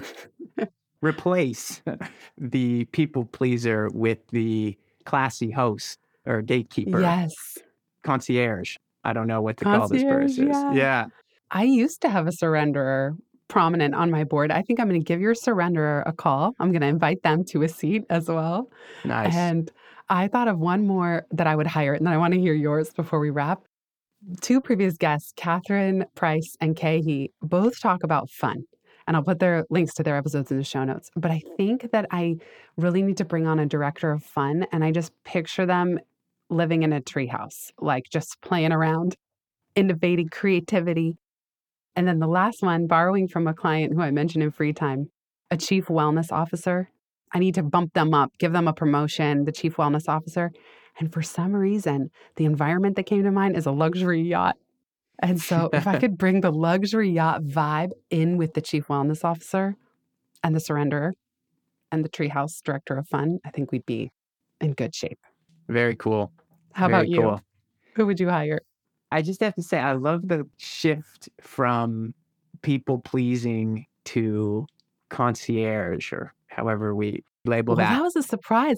replace 1.01 1.81
the 2.37 2.85
people 2.85 3.25
pleaser 3.25 3.89
with 3.93 4.27
the 4.27 4.77
classy 5.05 5.51
host 5.51 5.99
or 6.25 6.41
gatekeeper. 6.41 7.01
Yes. 7.01 7.33
Concierge. 8.03 8.75
I 9.03 9.13
don't 9.13 9.27
know 9.27 9.41
what 9.41 9.57
to 9.57 9.65
Concierge, 9.65 9.79
call 9.79 9.89
this 9.89 10.03
person. 10.03 10.47
Yeah. 10.47 10.73
yeah. 10.73 11.05
I 11.51 11.63
used 11.63 12.01
to 12.01 12.09
have 12.09 12.27
a 12.27 12.31
surrenderer 12.31 13.17
prominent 13.47 13.93
on 13.93 14.09
my 14.09 14.23
board. 14.23 14.51
I 14.51 14.61
think 14.63 14.79
I'm 14.79 14.89
going 14.89 14.99
to 14.99 15.05
give 15.05 15.21
your 15.21 15.35
surrenderer 15.35 16.03
a 16.05 16.13
call. 16.13 16.53
I'm 16.59 16.71
going 16.71 16.81
to 16.81 16.87
invite 16.87 17.21
them 17.23 17.43
to 17.49 17.63
a 17.63 17.69
seat 17.69 18.03
as 18.09 18.27
well. 18.27 18.69
Nice. 19.05 19.33
And 19.35 19.71
I 20.09 20.27
thought 20.27 20.47
of 20.47 20.59
one 20.59 20.87
more 20.87 21.25
that 21.31 21.47
I 21.47 21.55
would 21.55 21.67
hire, 21.67 21.93
and 21.93 22.05
then 22.05 22.13
I 22.13 22.17
want 22.17 22.33
to 22.33 22.39
hear 22.39 22.53
yours 22.53 22.91
before 22.91 23.19
we 23.19 23.29
wrap. 23.29 23.61
Two 24.41 24.61
previous 24.61 24.97
guests, 24.97 25.33
Catherine 25.35 26.05
Price 26.15 26.55
and 26.61 26.75
Kay 26.75 27.29
both 27.41 27.79
talk 27.79 28.03
about 28.03 28.29
fun. 28.29 28.63
And 29.05 29.17
I'll 29.17 29.23
put 29.23 29.39
their 29.39 29.65
links 29.69 29.93
to 29.95 30.03
their 30.03 30.15
episodes 30.15 30.49
in 30.49 30.57
the 30.57 30.63
show 30.63 30.85
notes. 30.85 31.09
But 31.15 31.29
I 31.29 31.41
think 31.57 31.91
that 31.91 32.07
I 32.09 32.35
really 32.77 33.03
need 33.03 33.17
to 33.17 33.25
bring 33.25 33.47
on 33.47 33.59
a 33.59 33.65
director 33.65 34.11
of 34.11 34.23
fun. 34.23 34.65
And 34.71 34.83
I 34.83 34.91
just 34.91 35.11
picture 35.25 35.65
them 35.65 35.99
living 36.53 36.83
in 36.83 36.93
a 36.93 37.01
treehouse, 37.01 37.71
like 37.79 38.05
just 38.11 38.41
playing 38.41 38.71
around, 38.71 39.15
innovating 39.75 40.29
creativity. 40.29 41.17
And 41.95 42.07
then 42.07 42.19
the 42.19 42.27
last 42.27 42.61
one, 42.61 42.87
borrowing 42.87 43.27
from 43.27 43.47
a 43.47 43.53
client 43.53 43.93
who 43.93 44.01
I 44.01 44.11
mentioned 44.11 44.43
in 44.43 44.51
free 44.51 44.73
time, 44.73 45.09
a 45.51 45.57
chief 45.57 45.87
wellness 45.87 46.31
officer. 46.31 46.89
I 47.31 47.39
need 47.39 47.55
to 47.55 47.63
bump 47.63 47.93
them 47.93 48.13
up, 48.13 48.31
give 48.37 48.53
them 48.53 48.67
a 48.67 48.73
promotion, 48.73 49.45
the 49.45 49.51
chief 49.51 49.77
wellness 49.77 50.07
officer. 50.07 50.51
And 50.99 51.11
for 51.11 51.21
some 51.21 51.53
reason, 51.53 52.09
the 52.35 52.45
environment 52.45 52.95
that 52.95 53.05
came 53.05 53.23
to 53.23 53.31
mind 53.31 53.57
is 53.57 53.65
a 53.65 53.71
luxury 53.71 54.21
yacht. 54.21 54.55
And 55.19 55.41
so, 55.41 55.69
if 55.73 55.87
I 55.87 55.97
could 56.01 56.17
bring 56.17 56.41
the 56.41 56.51
luxury 56.51 57.09
yacht 57.09 57.43
vibe 57.43 57.91
in 58.09 58.37
with 58.37 58.53
the 58.53 58.61
chief 58.61 58.87
wellness 58.87 59.23
officer 59.23 59.75
and 60.43 60.55
the 60.55 60.59
surrenderer 60.59 61.13
and 61.91 62.03
the 62.03 62.09
treehouse 62.09 62.61
director 62.63 62.97
of 62.97 63.07
fun, 63.07 63.39
I 63.45 63.49
think 63.49 63.71
we'd 63.71 63.85
be 63.85 64.11
in 64.59 64.73
good 64.73 64.93
shape. 64.93 65.19
Very 65.67 65.95
cool. 65.95 66.31
How 66.73 66.87
Very 66.87 66.99
about 66.99 67.09
you? 67.09 67.21
Cool. 67.21 67.41
Who 67.95 68.05
would 68.07 68.19
you 68.19 68.29
hire? 68.29 68.59
I 69.11 69.21
just 69.21 69.41
have 69.41 69.55
to 69.55 69.63
say, 69.63 69.77
I 69.79 69.93
love 69.93 70.27
the 70.27 70.47
shift 70.57 71.29
from 71.39 72.13
people 72.63 72.99
pleasing 72.99 73.85
to 74.05 74.65
concierge 75.09 76.11
or 76.11 76.33
however 76.47 76.95
we 76.95 77.23
label 77.45 77.75
Well, 77.75 77.85
that. 77.85 77.95
that 77.97 78.01
was 78.01 78.15
a 78.15 78.23
surprise. 78.23 78.77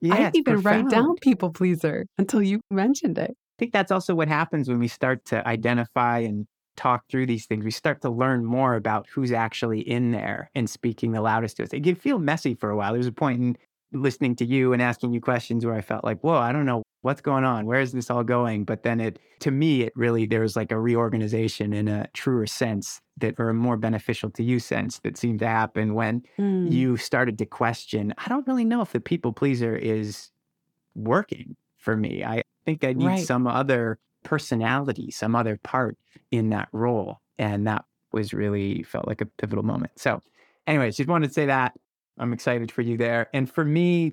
yeah, 0.00 0.14
I 0.14 0.16
didn't 0.18 0.36
even 0.36 0.60
write 0.60 0.90
down 0.90 1.16
people 1.22 1.50
pleaser 1.50 2.06
until 2.18 2.42
you 2.42 2.60
mentioned 2.70 3.18
it. 3.18 3.30
I 3.30 3.56
think 3.58 3.72
that's 3.72 3.90
also 3.90 4.14
what 4.14 4.28
happens 4.28 4.68
when 4.68 4.78
we 4.78 4.88
start 4.88 5.24
to 5.26 5.46
identify 5.48 6.18
and 6.18 6.46
talk 6.76 7.04
through 7.10 7.26
these 7.26 7.46
things. 7.46 7.64
We 7.64 7.70
start 7.70 8.02
to 8.02 8.10
learn 8.10 8.44
more 8.44 8.74
about 8.74 9.06
who's 9.08 9.32
actually 9.32 9.80
in 9.80 10.12
there 10.12 10.50
and 10.54 10.68
speaking 10.68 11.12
the 11.12 11.20
loudest 11.22 11.56
to 11.56 11.64
us. 11.64 11.70
It 11.72 11.84
can 11.84 11.94
feel 11.94 12.18
messy 12.18 12.54
for 12.54 12.70
a 12.70 12.76
while. 12.76 12.92
There 12.92 12.98
was 12.98 13.06
a 13.06 13.12
point 13.12 13.40
in 13.40 13.56
listening 13.92 14.36
to 14.36 14.44
you 14.44 14.72
and 14.72 14.82
asking 14.82 15.12
you 15.12 15.20
questions 15.20 15.64
where 15.64 15.74
I 15.74 15.80
felt 15.80 16.04
like, 16.04 16.20
whoa, 16.20 16.36
I 16.36 16.52
don't 16.52 16.66
know 16.66 16.82
what's 17.02 17.20
going 17.20 17.44
on. 17.44 17.66
Where 17.66 17.80
is 17.80 17.92
this 17.92 18.10
all 18.10 18.22
going? 18.24 18.64
But 18.64 18.82
then 18.82 19.00
it, 19.00 19.18
to 19.40 19.50
me, 19.50 19.82
it 19.82 19.92
really, 19.96 20.26
there 20.26 20.40
was 20.42 20.56
like 20.56 20.70
a 20.72 20.78
reorganization 20.78 21.72
in 21.72 21.88
a 21.88 22.08
truer 22.14 22.46
sense 22.46 23.00
that, 23.18 23.34
or 23.38 23.48
a 23.48 23.54
more 23.54 23.76
beneficial 23.76 24.30
to 24.32 24.42
you 24.42 24.58
sense 24.58 24.98
that 25.00 25.16
seemed 25.16 25.38
to 25.40 25.46
happen 25.48 25.94
when 25.94 26.22
Mm. 26.38 26.70
you 26.70 26.96
started 26.96 27.38
to 27.38 27.46
question, 27.46 28.12
I 28.18 28.28
don't 28.28 28.46
really 28.46 28.64
know 28.66 28.82
if 28.82 28.92
the 28.92 29.00
people 29.00 29.32
pleaser 29.32 29.74
is 29.76 30.30
working 30.94 31.56
for 31.78 31.96
me. 31.96 32.24
I 32.24 32.42
think 32.66 32.84
I 32.84 32.92
need 32.92 33.06
Right. 33.06 33.26
some 33.26 33.46
other 33.46 33.98
personality, 34.24 35.10
some 35.10 35.34
other 35.34 35.58
part 35.62 35.96
in 36.30 36.50
that 36.50 36.68
role. 36.72 37.20
And 37.38 37.66
that 37.66 37.84
was 38.12 38.34
really 38.34 38.82
felt 38.82 39.06
like 39.06 39.20
a 39.20 39.26
pivotal 39.26 39.64
moment. 39.64 39.92
So, 39.96 40.20
anyways, 40.66 40.96
just 40.96 41.08
wanted 41.08 41.28
to 41.28 41.32
say 41.34 41.46
that. 41.46 41.74
I'm 42.18 42.32
excited 42.32 42.70
for 42.70 42.82
you 42.82 42.98
there. 42.98 43.28
And 43.32 43.50
for 43.50 43.64
me, 43.64 44.12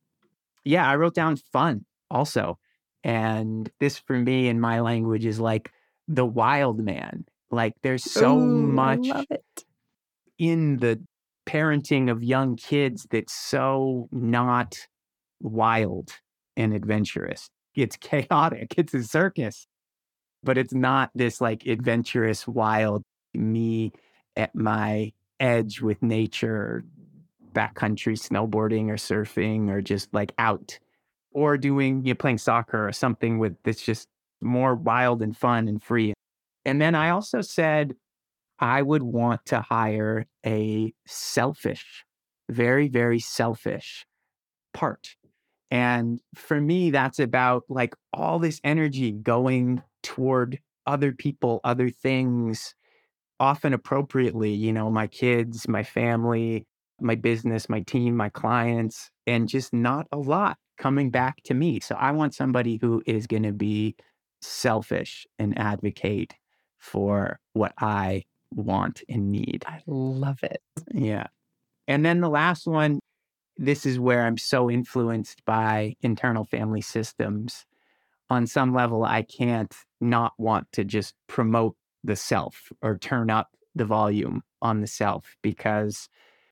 yeah, 0.64 0.90
I 0.90 0.96
wrote 0.96 1.16
down 1.16 1.36
fun 1.38 1.86
also. 2.10 2.58
And 3.04 3.70
this 3.80 3.98
for 3.98 4.18
me 4.18 4.48
in 4.48 4.60
my 4.60 4.82
language 4.82 5.26
is 5.26 5.40
like 5.40 5.72
the 6.08 6.26
wild 6.26 6.80
man. 6.80 7.26
Like 7.52 7.74
there's 7.84 8.04
so 8.04 8.38
Ooh, 8.38 8.46
much 8.46 9.08
in 10.38 10.78
the 10.78 11.00
parenting 11.48 12.12
of 12.12 12.24
young 12.24 12.56
kids 12.58 13.08
that's 13.10 13.34
so 13.34 14.10
not 14.12 14.76
wild 15.42 16.12
and 16.56 16.74
adventurous. 16.74 17.50
It's 17.76 17.96
chaotic. 17.96 18.74
It's 18.78 18.94
a 18.94 19.04
circus, 19.04 19.68
but 20.44 20.58
it's 20.58 20.74
not 20.74 21.12
this 21.16 21.40
like 21.40 21.66
adventurous, 21.66 22.48
wild 22.48 23.04
me 23.34 23.94
at 24.36 24.56
my 24.56 25.14
edge 25.40 25.82
with 25.82 26.02
nature, 26.02 26.84
backcountry 27.54 28.18
snowboarding 28.20 28.90
or 28.90 28.96
surfing 28.96 29.70
or 29.70 29.82
just 29.82 30.14
like 30.14 30.34
out 30.38 30.80
or 31.38 31.56
doing, 31.56 32.04
you 32.04 32.14
know, 32.14 32.16
playing 32.16 32.40
soccer 32.40 32.88
or 32.88 32.92
something 32.92 33.38
with 33.38 33.56
that's 33.64 33.84
just 33.84 34.08
more 34.42 34.74
wild 34.74 35.22
and 35.22 35.38
fun 35.38 35.68
and 35.68 35.84
free. 35.84 36.12
And 36.66 36.82
then 36.82 36.96
I 36.96 37.12
also 37.12 37.42
said, 37.42 37.94
I 38.58 38.82
would 38.82 39.04
want 39.04 39.46
to 39.46 39.62
hire 39.62 40.26
a 40.44 40.92
selfish, 41.06 42.06
very, 42.50 42.88
very 42.88 43.20
selfish 43.20 44.08
part. 44.74 45.16
And 45.70 46.20
for 46.34 46.60
me, 46.60 46.90
that's 46.90 47.20
about 47.20 47.66
like 47.70 47.94
all 48.12 48.40
this 48.40 48.60
energy 48.64 49.12
going 49.12 49.84
toward 50.02 50.58
other 50.88 51.12
people, 51.12 51.62
other 51.64 51.92
things, 51.92 52.74
often 53.40 53.76
appropriately, 53.76 54.54
you 54.54 54.74
know, 54.74 54.90
my 54.90 55.06
kids, 55.06 55.68
my 55.68 55.84
family, 55.84 56.66
my 57.00 57.14
business, 57.14 57.70
my 57.70 57.82
team, 57.82 58.18
my 58.18 58.30
clients, 58.30 59.12
and 59.28 59.48
just 59.48 59.72
not 59.72 60.08
a 60.12 60.18
lot 60.18 60.58
coming 60.78 61.10
back 61.10 61.42
to 61.44 61.54
me. 61.54 61.80
So 61.80 61.96
I 61.96 62.12
want 62.12 62.34
somebody 62.34 62.78
who 62.82 63.04
is 63.06 63.28
going 63.28 63.44
to 63.44 63.54
be 63.54 63.96
selfish 64.42 65.26
and 65.40 65.58
advocate 65.58 66.34
for 66.78 67.40
what 67.54 67.74
I 67.80 68.24
want 68.54 69.04
and 69.10 69.32
need. 69.32 69.64
I 69.68 69.82
love 69.88 70.44
it. 70.44 70.62
Yeah. 70.94 71.28
And 71.88 72.06
then 72.06 72.22
the 72.22 72.30
last 72.30 72.68
one, 72.68 73.00
this 73.58 73.86
is 73.86 74.00
where 74.00 74.26
I'm 74.26 74.38
so 74.38 74.70
influenced 74.70 75.44
by 75.46 75.96
internal 76.02 76.46
family 76.46 76.82
systems. 76.82 77.66
On 78.30 78.46
some 78.46 78.74
level, 78.74 79.04
I 79.04 79.24
can't 79.24 79.74
not 80.02 80.34
want 80.38 80.68
to 80.74 80.84
just 80.84 81.16
promote 81.28 81.76
the 82.04 82.16
self 82.16 82.72
or 82.82 82.98
turn 82.98 83.30
up 83.30 83.50
the 83.74 83.86
volume 83.86 84.44
on 84.62 84.82
the 84.82 84.88
self 84.88 85.36
because 85.42 86.10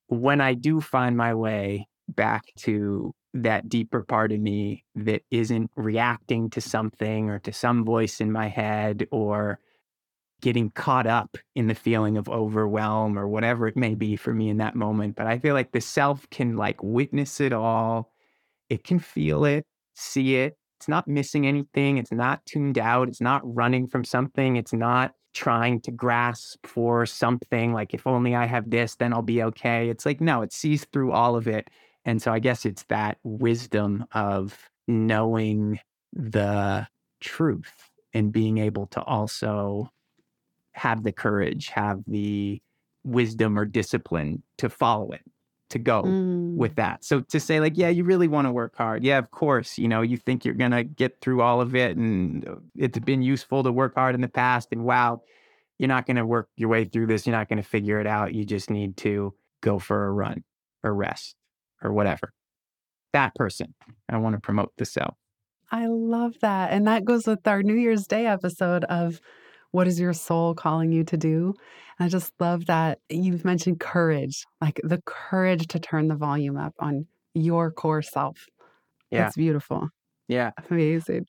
when 0.08 0.42
I 0.42 0.54
do 0.54 0.80
find 0.80 1.18
my 1.18 1.34
way 1.34 1.88
back 2.08 2.44
to 2.60 3.14
that 3.36 3.68
deeper 3.68 4.02
part 4.02 4.32
of 4.32 4.40
me 4.40 4.84
that 4.96 5.22
isn't 5.30 5.70
reacting 5.76 6.50
to 6.50 6.62
something 6.62 7.30
or 7.30 7.38
to 7.40 7.52
some 7.52 7.84
voice 7.84 8.22
in 8.22 8.32
my 8.32 8.48
head 8.48 9.08
or 9.12 9.60
getting 10.42 10.70
caught 10.72 11.06
up 11.06 11.38
in 11.54 11.68
the 11.68 11.76
feeling 11.76 12.18
of 12.18 12.30
overwhelm 12.30 13.20
or 13.20 13.28
whatever 13.28 13.68
it 13.68 13.76
may 13.76 13.94
be 13.94 14.16
for 14.16 14.34
me 14.34 14.50
in 14.50 14.58
that 14.58 14.76
moment. 14.76 15.16
But 15.16 15.28
I 15.28 15.38
feel 15.38 15.54
like 15.54 15.72
the 15.74 15.82
self 15.82 16.30
can 16.30 16.56
like 16.56 16.82
witness 16.82 17.42
it 17.42 17.52
all. 17.52 18.12
It 18.70 18.84
can 18.84 19.00
feel 19.00 19.44
it, 19.44 19.66
see 19.96 20.38
it. 20.38 20.58
It's 20.80 20.88
not 20.88 21.08
missing 21.08 21.46
anything. 21.46 21.98
It's 21.98 22.12
not 22.12 22.46
tuned 22.46 22.78
out. 22.78 23.08
It's 23.10 23.22
not 23.22 23.42
running 23.44 23.88
from 23.88 24.04
something. 24.04 24.56
It's 24.56 24.74
not 24.74 25.14
trying 25.34 25.82
to 25.82 25.92
grasp 25.92 26.66
for 26.66 27.06
something 27.06 27.74
like, 27.74 27.94
if 27.94 28.08
only 28.08 28.36
I 28.36 28.46
have 28.46 28.70
this, 28.70 28.96
then 28.96 29.12
I'll 29.12 29.22
be 29.22 29.44
okay. 29.44 29.90
It's 29.90 30.06
like, 30.06 30.22
no, 30.22 30.42
it 30.42 30.54
sees 30.54 30.86
through 30.94 31.12
all 31.12 31.36
of 31.36 31.48
it. 31.48 31.70
And 32.06 32.22
so 32.22 32.32
I 32.32 32.40
guess 32.40 32.66
it's 32.66 32.84
that 32.84 33.18
wisdom 33.24 34.06
of 34.14 34.70
knowing 34.88 35.80
the 36.14 36.88
truth 37.20 37.90
and 38.14 38.32
being 38.32 38.60
able 38.60 38.88
to 38.88 39.02
also 39.02 39.92
have 40.74 41.04
the 41.04 41.12
courage, 41.12 41.70
have 41.70 42.04
the 42.08 42.62
wisdom 43.04 43.58
or 43.58 43.66
discipline 43.66 44.44
to 44.58 44.70
follow 44.70 45.12
it, 45.12 45.22
to 45.70 45.80
go 45.80 46.04
Mm. 46.04 46.56
with 46.56 46.76
that. 46.76 47.04
So 47.04 47.22
to 47.22 47.40
say 47.40 47.60
like, 47.60 47.78
yeah, 47.78 47.90
you 47.90 48.04
really 48.04 48.28
want 48.28 48.46
to 48.48 48.52
work 48.52 48.76
hard. 48.76 49.04
Yeah, 49.04 49.18
of 49.18 49.32
course, 49.32 49.78
you 49.78 49.88
know, 49.88 50.02
you 50.02 50.18
think 50.18 50.46
you're 50.46 50.54
going 50.54 50.72
to 50.72 50.84
get 50.84 51.22
through 51.22 51.42
all 51.42 51.60
of 51.60 51.76
it 51.76 51.98
and 51.98 52.48
uh, 52.48 52.56
it's 52.76 53.00
been 53.00 53.22
useful 53.22 53.64
to 53.64 53.72
work 53.72 53.96
hard 53.96 54.16
in 54.16 54.22
the 54.22 54.28
past 54.28 54.70
and 54.72 54.86
wow, 54.86 55.22
you're 55.80 55.88
not 55.88 56.06
going 56.06 56.18
to 56.18 56.26
work 56.26 56.50
your 56.56 56.70
way 56.70 56.86
through 56.86 57.08
this. 57.08 57.26
You're 57.26 57.36
not 57.36 57.50
going 57.50 57.62
to 57.62 57.68
figure 57.68 58.00
it 58.00 58.08
out. 58.08 58.34
You 58.34 58.46
just 58.46 58.70
need 58.70 58.96
to 58.98 59.34
go 59.62 59.80
for 59.80 60.06
a 60.06 60.12
run 60.12 60.44
or 60.84 60.94
rest 60.94 61.36
or 61.86 61.94
whatever. 61.94 62.34
That 63.14 63.34
person, 63.36 63.74
I 64.10 64.18
want 64.18 64.36
to 64.36 64.42
promote 64.42 64.74
the 64.78 64.86
self. 64.86 65.16
I 65.72 65.88
love 65.88 66.34
that. 66.42 66.72
And 66.72 66.88
that 66.88 67.06
goes 67.06 67.26
with 67.26 67.48
our 67.48 67.64
New 67.64 67.76
Year's 67.76 68.08
Day 68.08 68.26
episode 68.26 68.84
of 68.86 69.20
what 69.72 69.88
is 69.88 70.00
your 70.00 70.14
soul 70.14 70.54
calling 70.54 70.92
you 70.92 71.04
to 71.06 71.18
do? 71.18 71.54
And 71.98 72.06
I 72.06 72.10
just 72.10 72.34
love 72.40 72.66
that 72.68 73.00
you've 73.10 73.46
mentioned 73.46 73.80
courage, 73.80 74.46
like 74.62 74.80
the 74.84 75.02
courage 75.06 75.68
to 75.68 75.80
turn 75.80 76.08
the 76.08 76.16
volume 76.16 76.58
up 76.58 76.74
on 76.80 77.08
your 77.34 77.72
core 77.72 78.02
self. 78.02 78.46
Yeah. 79.12 79.28
It's 79.28 79.36
beautiful. 79.36 79.90
Yeah. 80.28 80.52
Amazing. 80.70 81.28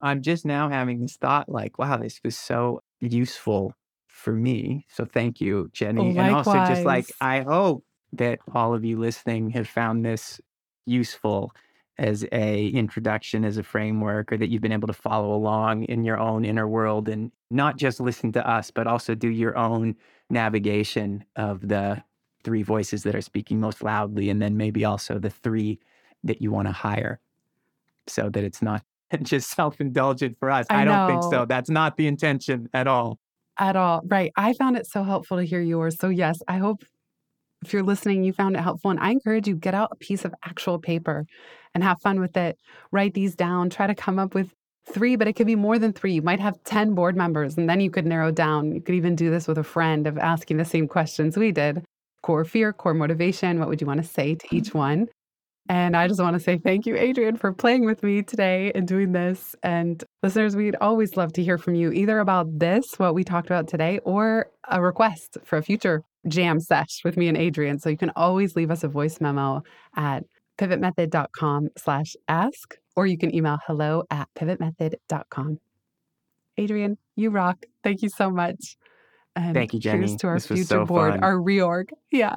I'm 0.00 0.22
just 0.22 0.44
now 0.44 0.68
having 0.68 1.00
this 1.00 1.16
thought 1.16 1.48
like, 1.48 1.78
wow, 1.78 1.96
this 1.96 2.20
was 2.24 2.36
so 2.36 2.80
useful 3.00 3.74
for 4.08 4.32
me. 4.32 4.86
So 4.90 5.04
thank 5.04 5.40
you, 5.40 5.70
Jenny. 5.72 6.16
And 6.16 6.34
also 6.34 6.52
just 6.52 6.84
like, 6.84 7.06
I 7.20 7.40
hope 7.40 7.84
that 8.12 8.38
all 8.54 8.74
of 8.74 8.84
you 8.84 8.98
listening 8.98 9.50
have 9.50 9.68
found 9.68 10.04
this 10.04 10.40
useful 10.86 11.52
as 11.98 12.24
a 12.32 12.68
introduction, 12.68 13.44
as 13.44 13.58
a 13.58 13.62
framework, 13.62 14.32
or 14.32 14.36
that 14.36 14.48
you've 14.48 14.62
been 14.62 14.72
able 14.72 14.88
to 14.88 14.94
follow 14.94 15.34
along 15.34 15.84
in 15.84 16.04
your 16.04 16.18
own 16.18 16.44
inner 16.44 16.66
world 16.66 17.08
and 17.08 17.30
not 17.50 17.76
just 17.76 18.00
listen 18.00 18.32
to 18.32 18.48
us, 18.48 18.70
but 18.70 18.86
also 18.86 19.14
do 19.14 19.28
your 19.28 19.56
own 19.56 19.94
navigation 20.30 21.24
of 21.36 21.68
the 21.68 22.02
three 22.44 22.62
voices 22.62 23.02
that 23.04 23.14
are 23.14 23.20
speaking 23.20 23.60
most 23.60 23.82
loudly, 23.82 24.30
and 24.30 24.42
then 24.42 24.56
maybe 24.56 24.84
also 24.84 25.18
the 25.18 25.30
three 25.30 25.78
that 26.24 26.40
you 26.40 26.50
want 26.50 26.66
to 26.66 26.72
hire 26.72 27.20
so 28.06 28.28
that 28.30 28.42
it's 28.42 28.62
not 28.62 28.82
just 29.22 29.50
self-indulgent 29.50 30.36
for 30.38 30.50
us. 30.50 30.66
I 30.70 30.82
I, 30.82 30.84
don't 30.84 31.08
think 31.08 31.22
so. 31.32 31.44
That's 31.44 31.70
not 31.70 31.96
the 31.96 32.06
intention 32.06 32.68
at 32.72 32.86
all. 32.86 33.18
At 33.58 33.76
all. 33.76 34.00
Right. 34.06 34.32
I 34.36 34.54
found 34.54 34.76
it 34.76 34.86
so 34.86 35.02
helpful 35.02 35.36
to 35.36 35.44
hear 35.44 35.60
yours. 35.60 35.96
So, 36.00 36.08
yes, 36.08 36.40
I 36.48 36.56
hope 36.58 36.84
if 37.62 37.72
you're 37.72 37.82
listening, 37.82 38.24
you 38.24 38.32
found 38.32 38.56
it 38.56 38.60
helpful. 38.60 38.90
And 38.90 39.00
I 39.00 39.10
encourage 39.10 39.46
you 39.46 39.54
get 39.54 39.74
out 39.74 39.90
a 39.92 39.96
piece 39.96 40.24
of 40.24 40.34
actual 40.44 40.78
paper 40.78 41.24
and 41.74 41.82
have 41.82 42.00
fun 42.00 42.20
with 42.20 42.36
it. 42.36 42.56
Write 42.90 43.14
these 43.14 43.34
down. 43.34 43.70
Try 43.70 43.86
to 43.86 43.94
come 43.94 44.18
up 44.18 44.34
with 44.34 44.52
three, 44.90 45.16
but 45.16 45.28
it 45.28 45.34
could 45.34 45.46
be 45.46 45.56
more 45.56 45.78
than 45.78 45.92
three. 45.92 46.12
You 46.12 46.22
might 46.22 46.40
have 46.40 46.62
10 46.64 46.94
board 46.94 47.16
members, 47.16 47.56
and 47.56 47.68
then 47.68 47.80
you 47.80 47.90
could 47.90 48.06
narrow 48.06 48.30
down. 48.30 48.72
You 48.72 48.80
could 48.80 48.94
even 48.94 49.14
do 49.14 49.30
this 49.30 49.46
with 49.46 49.58
a 49.58 49.64
friend 49.64 50.06
of 50.06 50.18
asking 50.18 50.56
the 50.56 50.64
same 50.64 50.88
questions 50.88 51.36
we 51.36 51.52
did 51.52 51.84
core 52.22 52.44
fear, 52.44 52.72
core 52.72 52.94
motivation. 52.94 53.58
What 53.58 53.68
would 53.68 53.80
you 53.80 53.86
want 53.86 54.00
to 54.00 54.08
say 54.08 54.36
to 54.36 54.54
each 54.54 54.72
one? 54.72 55.08
And 55.68 55.96
I 55.96 56.08
just 56.08 56.20
want 56.20 56.34
to 56.34 56.40
say 56.40 56.58
thank 56.58 56.86
you, 56.86 56.96
Adrian, 56.96 57.36
for 57.36 57.52
playing 57.52 57.84
with 57.84 58.02
me 58.02 58.22
today 58.22 58.72
and 58.74 58.86
doing 58.86 59.12
this. 59.12 59.54
And 59.62 60.02
listeners, 60.22 60.56
we'd 60.56 60.76
always 60.80 61.16
love 61.16 61.32
to 61.34 61.42
hear 61.42 61.58
from 61.58 61.74
you 61.74 61.92
either 61.92 62.18
about 62.18 62.58
this, 62.58 62.84
what 62.96 63.14
we 63.14 63.22
talked 63.22 63.46
about 63.46 63.68
today, 63.68 64.00
or 64.04 64.46
a 64.68 64.82
request 64.82 65.38
for 65.44 65.58
a 65.58 65.62
future 65.62 66.02
jam 66.28 66.60
sesh 66.60 67.00
with 67.04 67.16
me 67.16 67.28
and 67.28 67.36
Adrian. 67.36 67.78
So 67.78 67.88
you 67.88 67.96
can 67.96 68.12
always 68.16 68.56
leave 68.56 68.70
us 68.70 68.84
a 68.84 68.88
voice 68.88 69.20
memo 69.20 69.62
at 69.96 70.24
pivotmethod.com 70.58 71.68
slash 71.76 72.14
ask, 72.28 72.76
or 72.96 73.06
you 73.06 73.18
can 73.18 73.34
email 73.34 73.58
hello 73.66 74.04
at 74.10 74.28
pivotmethod.com. 74.38 75.58
Adrian, 76.58 76.98
you 77.16 77.30
rock. 77.30 77.64
Thank 77.82 78.02
you 78.02 78.08
so 78.08 78.30
much. 78.30 78.76
And 79.34 79.54
Thank 79.54 79.72
you, 79.72 79.80
Jenny. 79.80 80.06
Here's 80.06 80.16
to 80.16 80.26
our 80.28 80.34
this 80.34 80.46
future 80.46 80.64
so 80.64 80.84
board, 80.84 81.14
fun. 81.14 81.24
our 81.24 81.36
reorg. 81.36 81.88
Yeah. 82.10 82.36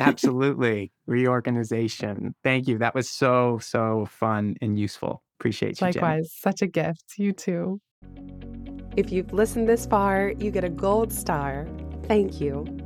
Absolutely. 0.00 0.90
Reorganization. 1.06 2.34
Thank 2.42 2.66
you. 2.66 2.78
That 2.78 2.94
was 2.94 3.08
so, 3.08 3.58
so 3.62 4.06
fun 4.10 4.56
and 4.60 4.78
useful. 4.78 5.22
Appreciate 5.38 5.80
you. 5.80 5.86
Likewise. 5.86 6.16
Jenny. 6.16 6.54
Such 6.54 6.62
a 6.62 6.66
gift. 6.66 7.14
You 7.18 7.32
too. 7.32 7.80
If 8.96 9.12
you've 9.12 9.32
listened 9.32 9.68
this 9.68 9.86
far, 9.86 10.32
you 10.38 10.50
get 10.50 10.64
a 10.64 10.70
gold 10.70 11.12
star. 11.12 11.68
Thank 12.08 12.40
you. 12.40 12.85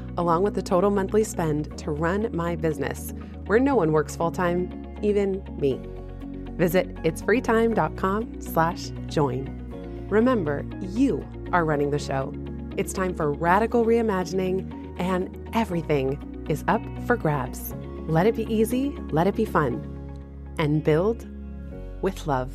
along 0.17 0.43
with 0.43 0.53
the 0.53 0.61
total 0.61 0.89
monthly 0.89 1.23
spend 1.23 1.77
to 1.77 1.91
run 1.91 2.29
my 2.35 2.55
business, 2.55 3.13
where 3.45 3.59
no 3.59 3.75
one 3.75 3.91
works 3.91 4.15
full 4.15 4.31
time, 4.31 4.97
even 5.01 5.43
me. 5.59 5.79
Visit 6.57 6.93
itsfreetime.com 7.03 8.41
slash 8.41 8.89
join. 9.07 10.05
Remember, 10.09 10.65
you 10.81 11.25
are 11.51 11.65
running 11.65 11.91
the 11.91 11.99
show. 11.99 12.33
It's 12.77 12.93
time 12.93 13.13
for 13.13 13.31
radical 13.31 13.85
reimagining, 13.85 14.99
and 14.99 15.49
everything 15.53 16.45
is 16.49 16.63
up 16.67 16.81
for 17.07 17.15
grabs. 17.15 17.73
Let 18.07 18.27
it 18.27 18.35
be 18.35 18.43
easy, 18.53 18.95
let 19.11 19.27
it 19.27 19.35
be 19.35 19.45
fun, 19.45 19.81
and 20.57 20.83
build 20.83 21.27
with 22.01 22.27
love. 22.27 22.53